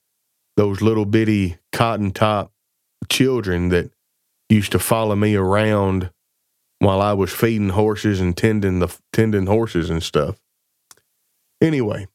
those 0.61 0.83
little 0.83 1.07
bitty 1.07 1.57
cotton 1.73 2.11
top 2.11 2.53
children 3.09 3.71
that 3.71 3.91
used 4.51 4.71
to 4.73 4.79
follow 4.79 5.17
me 5.17 5.35
around 5.35 6.11
while 6.81 7.01
I 7.01 7.15
was 7.15 7.33
feeding 7.33 7.71
horses 7.71 8.21
and 8.21 8.37
tending 8.37 8.79
the 8.79 8.95
tending 9.11 9.47
horses 9.47 9.89
and 9.89 10.03
stuff. 10.03 10.39
Anyway, 11.63 12.09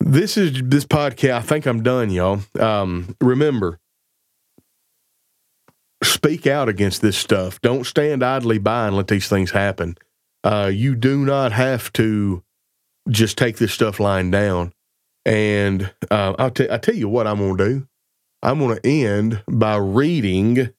this 0.00 0.36
is 0.36 0.60
this 0.62 0.84
podcast. 0.84 1.32
I 1.32 1.40
think 1.40 1.64
I'm 1.64 1.82
done, 1.82 2.10
y'all. 2.10 2.40
Um, 2.58 3.16
remember, 3.22 3.80
speak 6.04 6.46
out 6.46 6.68
against 6.68 7.00
this 7.00 7.16
stuff. 7.16 7.58
Don't 7.62 7.86
stand 7.86 8.22
idly 8.22 8.58
by 8.58 8.88
and 8.88 8.96
let 8.96 9.08
these 9.08 9.30
things 9.30 9.52
happen. 9.52 9.96
Uh, 10.44 10.70
you 10.70 10.94
do 10.94 11.24
not 11.24 11.52
have 11.52 11.90
to 11.94 12.42
just 13.08 13.38
take 13.38 13.56
this 13.56 13.72
stuff 13.72 13.98
lying 13.98 14.30
down. 14.30 14.74
And 15.24 15.92
uh, 16.10 16.34
I'll, 16.38 16.50
t- 16.50 16.68
I'll 16.68 16.78
tell 16.78 16.94
you 16.94 17.08
what 17.08 17.26
I'm 17.26 17.38
going 17.38 17.56
to 17.56 17.64
do. 17.64 17.88
I'm 18.42 18.58
going 18.58 18.78
to 18.78 18.88
end 18.88 19.42
by 19.48 19.76
reading 19.76 20.70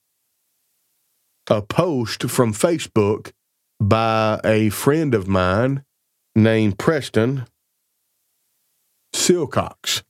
a 1.50 1.62
post 1.62 2.30
from 2.30 2.54
Facebook 2.54 3.32
by 3.80 4.40
a 4.44 4.70
friend 4.70 5.14
of 5.14 5.28
mine 5.28 5.84
named 6.36 6.80
Preston 6.80 7.46
Silcox. 9.14 10.04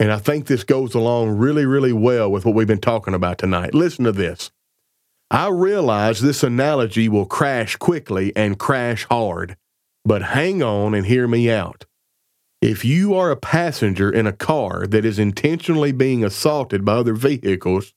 And 0.00 0.12
I 0.12 0.18
think 0.18 0.46
this 0.46 0.64
goes 0.64 0.94
along 0.94 1.30
really, 1.30 1.66
really 1.66 1.92
well 1.92 2.30
with 2.30 2.44
what 2.44 2.54
we've 2.54 2.68
been 2.68 2.80
talking 2.80 3.14
about 3.14 3.38
tonight. 3.38 3.74
Listen 3.74 4.04
to 4.04 4.12
this. 4.12 4.50
I 5.30 5.48
realize 5.48 6.20
this 6.20 6.42
analogy 6.42 7.08
will 7.08 7.26
crash 7.26 7.76
quickly 7.76 8.32
and 8.34 8.58
crash 8.58 9.04
hard. 9.04 9.56
But 10.04 10.22
hang 10.22 10.62
on 10.62 10.94
and 10.94 11.06
hear 11.06 11.28
me 11.28 11.50
out. 11.50 11.84
If 12.60 12.84
you 12.84 13.14
are 13.14 13.30
a 13.30 13.36
passenger 13.36 14.10
in 14.10 14.26
a 14.26 14.32
car 14.32 14.86
that 14.86 15.04
is 15.04 15.18
intentionally 15.18 15.92
being 15.92 16.24
assaulted 16.24 16.84
by 16.84 16.94
other 16.94 17.14
vehicles, 17.14 17.94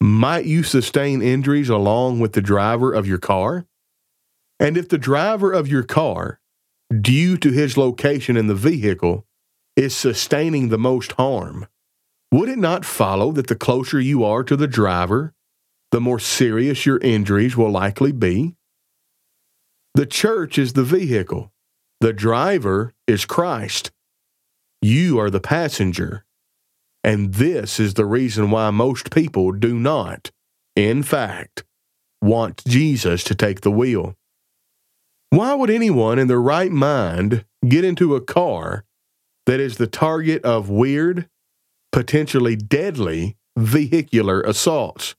might 0.00 0.44
you 0.44 0.62
sustain 0.62 1.22
injuries 1.22 1.68
along 1.68 2.20
with 2.20 2.32
the 2.32 2.42
driver 2.42 2.92
of 2.92 3.06
your 3.06 3.18
car? 3.18 3.66
And 4.58 4.76
if 4.76 4.88
the 4.88 4.98
driver 4.98 5.52
of 5.52 5.68
your 5.68 5.84
car, 5.84 6.40
due 7.00 7.36
to 7.38 7.50
his 7.50 7.76
location 7.76 8.36
in 8.36 8.46
the 8.46 8.54
vehicle, 8.54 9.26
is 9.76 9.96
sustaining 9.96 10.68
the 10.68 10.78
most 10.78 11.12
harm, 11.12 11.66
would 12.30 12.48
it 12.48 12.58
not 12.58 12.84
follow 12.84 13.32
that 13.32 13.46
the 13.46 13.56
closer 13.56 14.00
you 14.00 14.24
are 14.24 14.42
to 14.44 14.56
the 14.56 14.66
driver, 14.66 15.34
the 15.92 16.00
more 16.00 16.18
serious 16.18 16.84
your 16.84 16.98
injuries 16.98 17.56
will 17.56 17.70
likely 17.70 18.12
be? 18.12 18.56
The 19.94 20.06
church 20.06 20.58
is 20.58 20.72
the 20.72 20.84
vehicle. 20.84 21.52
The 22.00 22.12
driver 22.12 22.94
is 23.06 23.26
Christ. 23.26 23.90
You 24.80 25.18
are 25.20 25.30
the 25.30 25.40
passenger. 25.40 26.24
And 27.04 27.34
this 27.34 27.78
is 27.78 27.94
the 27.94 28.06
reason 28.06 28.50
why 28.50 28.70
most 28.70 29.10
people 29.10 29.52
do 29.52 29.78
not, 29.78 30.30
in 30.74 31.02
fact, 31.02 31.64
want 32.22 32.64
Jesus 32.64 33.22
to 33.24 33.34
take 33.34 33.60
the 33.60 33.70
wheel. 33.70 34.14
Why 35.30 35.54
would 35.54 35.70
anyone 35.70 36.18
in 36.18 36.28
their 36.28 36.40
right 36.40 36.72
mind 36.72 37.44
get 37.66 37.84
into 37.84 38.14
a 38.14 38.20
car 38.20 38.84
that 39.46 39.60
is 39.60 39.76
the 39.76 39.86
target 39.86 40.42
of 40.44 40.70
weird, 40.70 41.28
potentially 41.90 42.56
deadly 42.56 43.36
vehicular 43.56 44.40
assaults? 44.42 45.14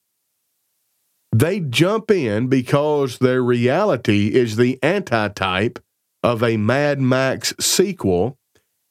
They 1.34 1.61
jump 1.61 2.11
in 2.11 2.47
because 2.47 3.17
their 3.17 3.41
reality 3.41 4.36
is 4.36 4.55
the 4.55 4.77
antitype 4.84 5.79
of 6.21 6.43
a 6.43 6.57
Mad 6.57 7.01
Max 7.01 7.55
sequel, 7.59 8.38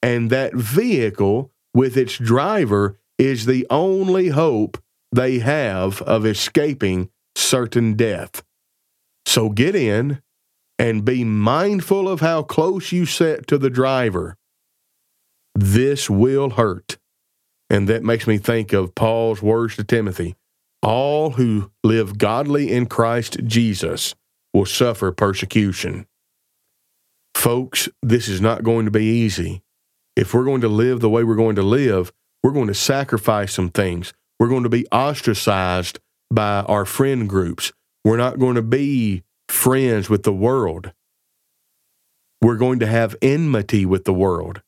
and 0.02 0.28
that 0.30 0.52
vehicle 0.52 1.52
with 1.72 1.96
its 1.96 2.18
driver 2.18 2.98
is 3.16 3.46
the 3.46 3.64
only 3.70 4.30
hope 4.30 4.82
they 5.12 5.38
have 5.38 6.02
of 6.02 6.26
escaping 6.26 7.10
certain 7.36 7.94
death. 7.94 8.42
So 9.24 9.48
get 9.48 9.76
in 9.76 10.20
and 10.80 11.04
be 11.04 11.22
mindful 11.22 12.08
of 12.08 12.20
how 12.20 12.42
close 12.42 12.90
you 12.90 13.06
sit 13.06 13.46
to 13.46 13.56
the 13.56 13.70
driver. 13.70 14.36
This 15.54 16.10
will 16.10 16.50
hurt. 16.50 16.98
And 17.70 17.88
that 17.88 18.02
makes 18.02 18.26
me 18.26 18.38
think 18.38 18.72
of 18.72 18.96
Paul's 18.96 19.40
words 19.40 19.76
to 19.76 19.84
Timothy 19.84 20.34
all 20.82 21.30
who 21.30 21.70
live 21.84 22.18
godly 22.18 22.72
in 22.72 22.86
Christ 22.86 23.38
Jesus 23.44 24.14
will 24.52 24.66
suffer 24.66 25.12
persecution. 25.12 26.06
Folks, 27.34 27.88
this 28.02 28.28
is 28.28 28.40
not 28.40 28.62
going 28.62 28.84
to 28.84 28.90
be 28.90 29.04
easy. 29.04 29.62
If 30.16 30.34
we're 30.34 30.44
going 30.44 30.60
to 30.60 30.68
live 30.68 31.00
the 31.00 31.08
way 31.08 31.24
we're 31.24 31.34
going 31.34 31.56
to 31.56 31.62
live, 31.62 32.12
we're 32.42 32.52
going 32.52 32.68
to 32.68 32.74
sacrifice 32.74 33.52
some 33.52 33.70
things. 33.70 34.12
We're 34.38 34.48
going 34.48 34.64
to 34.64 34.68
be 34.68 34.86
ostracized 34.88 36.00
by 36.30 36.60
our 36.62 36.84
friend 36.84 37.28
groups. 37.28 37.72
We're 38.04 38.16
not 38.16 38.38
going 38.38 38.56
to 38.56 38.62
be 38.62 39.22
friends 39.48 40.10
with 40.10 40.24
the 40.24 40.32
world. 40.32 40.92
We're 42.40 42.56
going 42.56 42.80
to 42.80 42.86
have 42.86 43.16
enmity 43.22 43.86
with 43.86 44.04
the 44.04 44.12
world. 44.12 44.62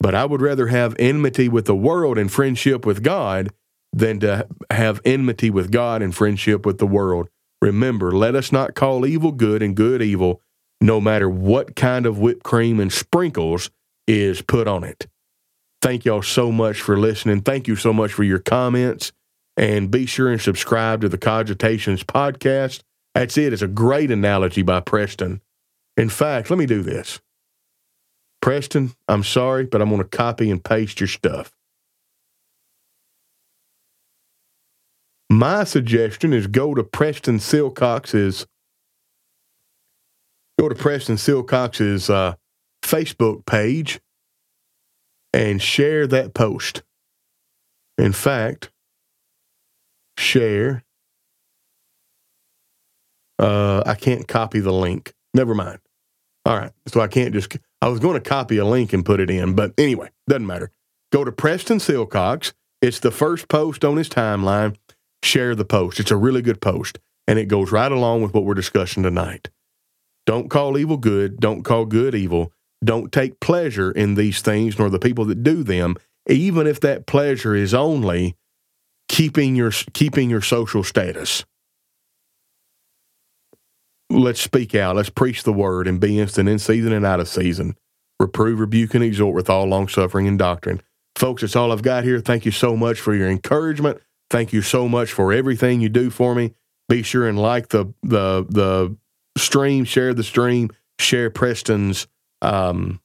But 0.00 0.14
I 0.14 0.24
would 0.24 0.40
rather 0.40 0.68
have 0.68 0.96
enmity 0.98 1.48
with 1.48 1.66
the 1.66 1.76
world 1.76 2.18
and 2.18 2.32
friendship 2.32 2.86
with 2.86 3.02
God 3.02 3.50
than 3.96 4.20
to 4.20 4.46
have 4.70 5.00
enmity 5.06 5.48
with 5.48 5.72
God 5.72 6.02
and 6.02 6.14
friendship 6.14 6.66
with 6.66 6.76
the 6.76 6.86
world. 6.86 7.28
Remember, 7.62 8.12
let 8.12 8.34
us 8.34 8.52
not 8.52 8.74
call 8.74 9.06
evil 9.06 9.32
good 9.32 9.62
and 9.62 9.74
good 9.74 10.02
evil, 10.02 10.42
no 10.82 11.00
matter 11.00 11.30
what 11.30 11.74
kind 11.74 12.04
of 12.04 12.18
whipped 12.18 12.42
cream 12.42 12.78
and 12.78 12.92
sprinkles 12.92 13.70
is 14.06 14.42
put 14.42 14.68
on 14.68 14.84
it. 14.84 15.06
Thank 15.80 16.04
y'all 16.04 16.20
so 16.20 16.52
much 16.52 16.82
for 16.82 16.98
listening. 16.98 17.40
Thank 17.40 17.66
you 17.66 17.74
so 17.74 17.92
much 17.94 18.12
for 18.12 18.22
your 18.22 18.38
comments. 18.38 19.12
And 19.56 19.90
be 19.90 20.04
sure 20.04 20.30
and 20.30 20.40
subscribe 20.40 21.00
to 21.00 21.08
the 21.08 21.16
Cogitations 21.16 22.04
podcast. 22.04 22.82
That's 23.14 23.38
it. 23.38 23.54
It's 23.54 23.62
a 23.62 23.68
great 23.68 24.10
analogy 24.10 24.60
by 24.60 24.80
Preston. 24.80 25.40
In 25.96 26.10
fact, 26.10 26.50
let 26.50 26.58
me 26.58 26.66
do 26.66 26.82
this. 26.82 27.20
Preston, 28.42 28.92
I'm 29.08 29.24
sorry, 29.24 29.64
but 29.64 29.80
I'm 29.80 29.88
going 29.88 30.02
to 30.02 30.08
copy 30.08 30.50
and 30.50 30.62
paste 30.62 31.00
your 31.00 31.08
stuff. 31.08 31.55
My 35.28 35.64
suggestion 35.64 36.32
is 36.32 36.46
go 36.46 36.74
to 36.74 36.84
Preston 36.84 37.38
Silcox's 37.38 38.46
go 40.58 40.68
to 40.68 40.74
Preston 40.74 41.16
Silcox's 41.16 42.08
uh, 42.08 42.34
Facebook 42.82 43.44
page 43.46 44.00
and 45.32 45.60
share 45.60 46.06
that 46.06 46.34
post. 46.34 46.82
In 47.98 48.12
fact, 48.12 48.70
share. 50.18 50.84
Uh, 53.38 53.82
I 53.84 53.94
can't 53.94 54.26
copy 54.26 54.60
the 54.60 54.72
link. 54.72 55.12
Never 55.34 55.54
mind. 55.54 55.78
All 56.46 56.56
right. 56.56 56.72
So 56.86 57.00
I 57.00 57.08
can't 57.08 57.34
just, 57.34 57.56
I 57.82 57.88
was 57.88 58.00
going 58.00 58.14
to 58.14 58.26
copy 58.26 58.56
a 58.56 58.64
link 58.64 58.92
and 58.92 59.04
put 59.04 59.20
it 59.20 59.30
in, 59.30 59.54
but 59.54 59.74
anyway, 59.76 60.10
doesn't 60.28 60.46
matter. 60.46 60.70
Go 61.12 61.24
to 61.24 61.32
Preston 61.32 61.78
Silcox. 61.78 62.52
It's 62.80 63.00
the 63.00 63.10
first 63.10 63.48
post 63.48 63.84
on 63.84 63.96
his 63.96 64.08
timeline. 64.08 64.76
Share 65.22 65.54
the 65.54 65.64
post. 65.64 66.00
It's 66.00 66.10
a 66.10 66.16
really 66.16 66.42
good 66.42 66.60
post, 66.60 66.98
and 67.26 67.38
it 67.38 67.46
goes 67.46 67.72
right 67.72 67.90
along 67.90 68.22
with 68.22 68.34
what 68.34 68.44
we're 68.44 68.54
discussing 68.54 69.02
tonight. 69.02 69.50
Don't 70.26 70.50
call 70.50 70.76
evil 70.76 70.96
good. 70.96 71.38
Don't 71.38 71.62
call 71.62 71.86
good 71.86 72.14
evil. 72.14 72.52
Don't 72.84 73.12
take 73.12 73.40
pleasure 73.40 73.90
in 73.90 74.14
these 74.14 74.40
things, 74.42 74.78
nor 74.78 74.90
the 74.90 74.98
people 74.98 75.24
that 75.26 75.42
do 75.42 75.62
them, 75.62 75.96
even 76.28 76.66
if 76.66 76.80
that 76.80 77.06
pleasure 77.06 77.54
is 77.54 77.72
only 77.72 78.36
keeping 79.08 79.56
your 79.56 79.70
keeping 79.92 80.28
your 80.28 80.42
social 80.42 80.82
status. 80.82 81.44
Let's 84.10 84.40
speak 84.40 84.74
out. 84.74 84.96
Let's 84.96 85.10
preach 85.10 85.42
the 85.42 85.52
word 85.52 85.88
and 85.88 86.00
be 86.00 86.20
instant 86.20 86.48
in 86.48 86.58
season 86.58 86.92
and 86.92 87.04
out 87.04 87.20
of 87.20 87.28
season. 87.28 87.76
Reprove, 88.20 88.60
rebuke, 88.60 88.94
and 88.94 89.04
exhort 89.04 89.34
with 89.34 89.50
all 89.50 89.66
long 89.66 89.88
suffering 89.88 90.28
and 90.28 90.38
doctrine. 90.38 90.80
Folks, 91.16 91.42
that's 91.42 91.56
all 91.56 91.72
I've 91.72 91.82
got 91.82 92.04
here. 92.04 92.20
Thank 92.20 92.44
you 92.44 92.52
so 92.52 92.76
much 92.76 93.00
for 93.00 93.14
your 93.14 93.28
encouragement. 93.28 94.00
Thank 94.30 94.52
you 94.52 94.62
so 94.62 94.88
much 94.88 95.12
for 95.12 95.32
everything 95.32 95.80
you 95.80 95.88
do 95.88 96.10
for 96.10 96.34
me. 96.34 96.54
Be 96.88 97.02
sure 97.02 97.28
and 97.28 97.38
like 97.38 97.68
the 97.68 97.86
the 98.02 98.46
the 98.48 98.96
stream, 99.36 99.84
share 99.84 100.14
the 100.14 100.24
stream, 100.24 100.70
share 100.98 101.30
Preston's 101.30 102.06
um, 102.42 103.00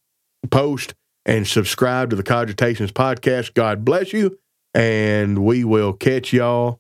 post, 0.50 0.94
and 1.26 1.48
subscribe 1.48 2.10
to 2.12 2.16
the 2.16 2.24
Cogitations 2.24 2.92
podcast. 2.92 3.54
God 3.54 3.86
bless 3.86 4.14
you, 4.14 4.40
and 4.74 5.40
we 5.40 5.64
will 5.64 5.94
catch 5.94 6.34
y'all 6.34 6.80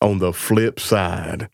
on 0.00 0.18
the 0.18 0.32
flip 0.32 0.80
side. 0.80 1.48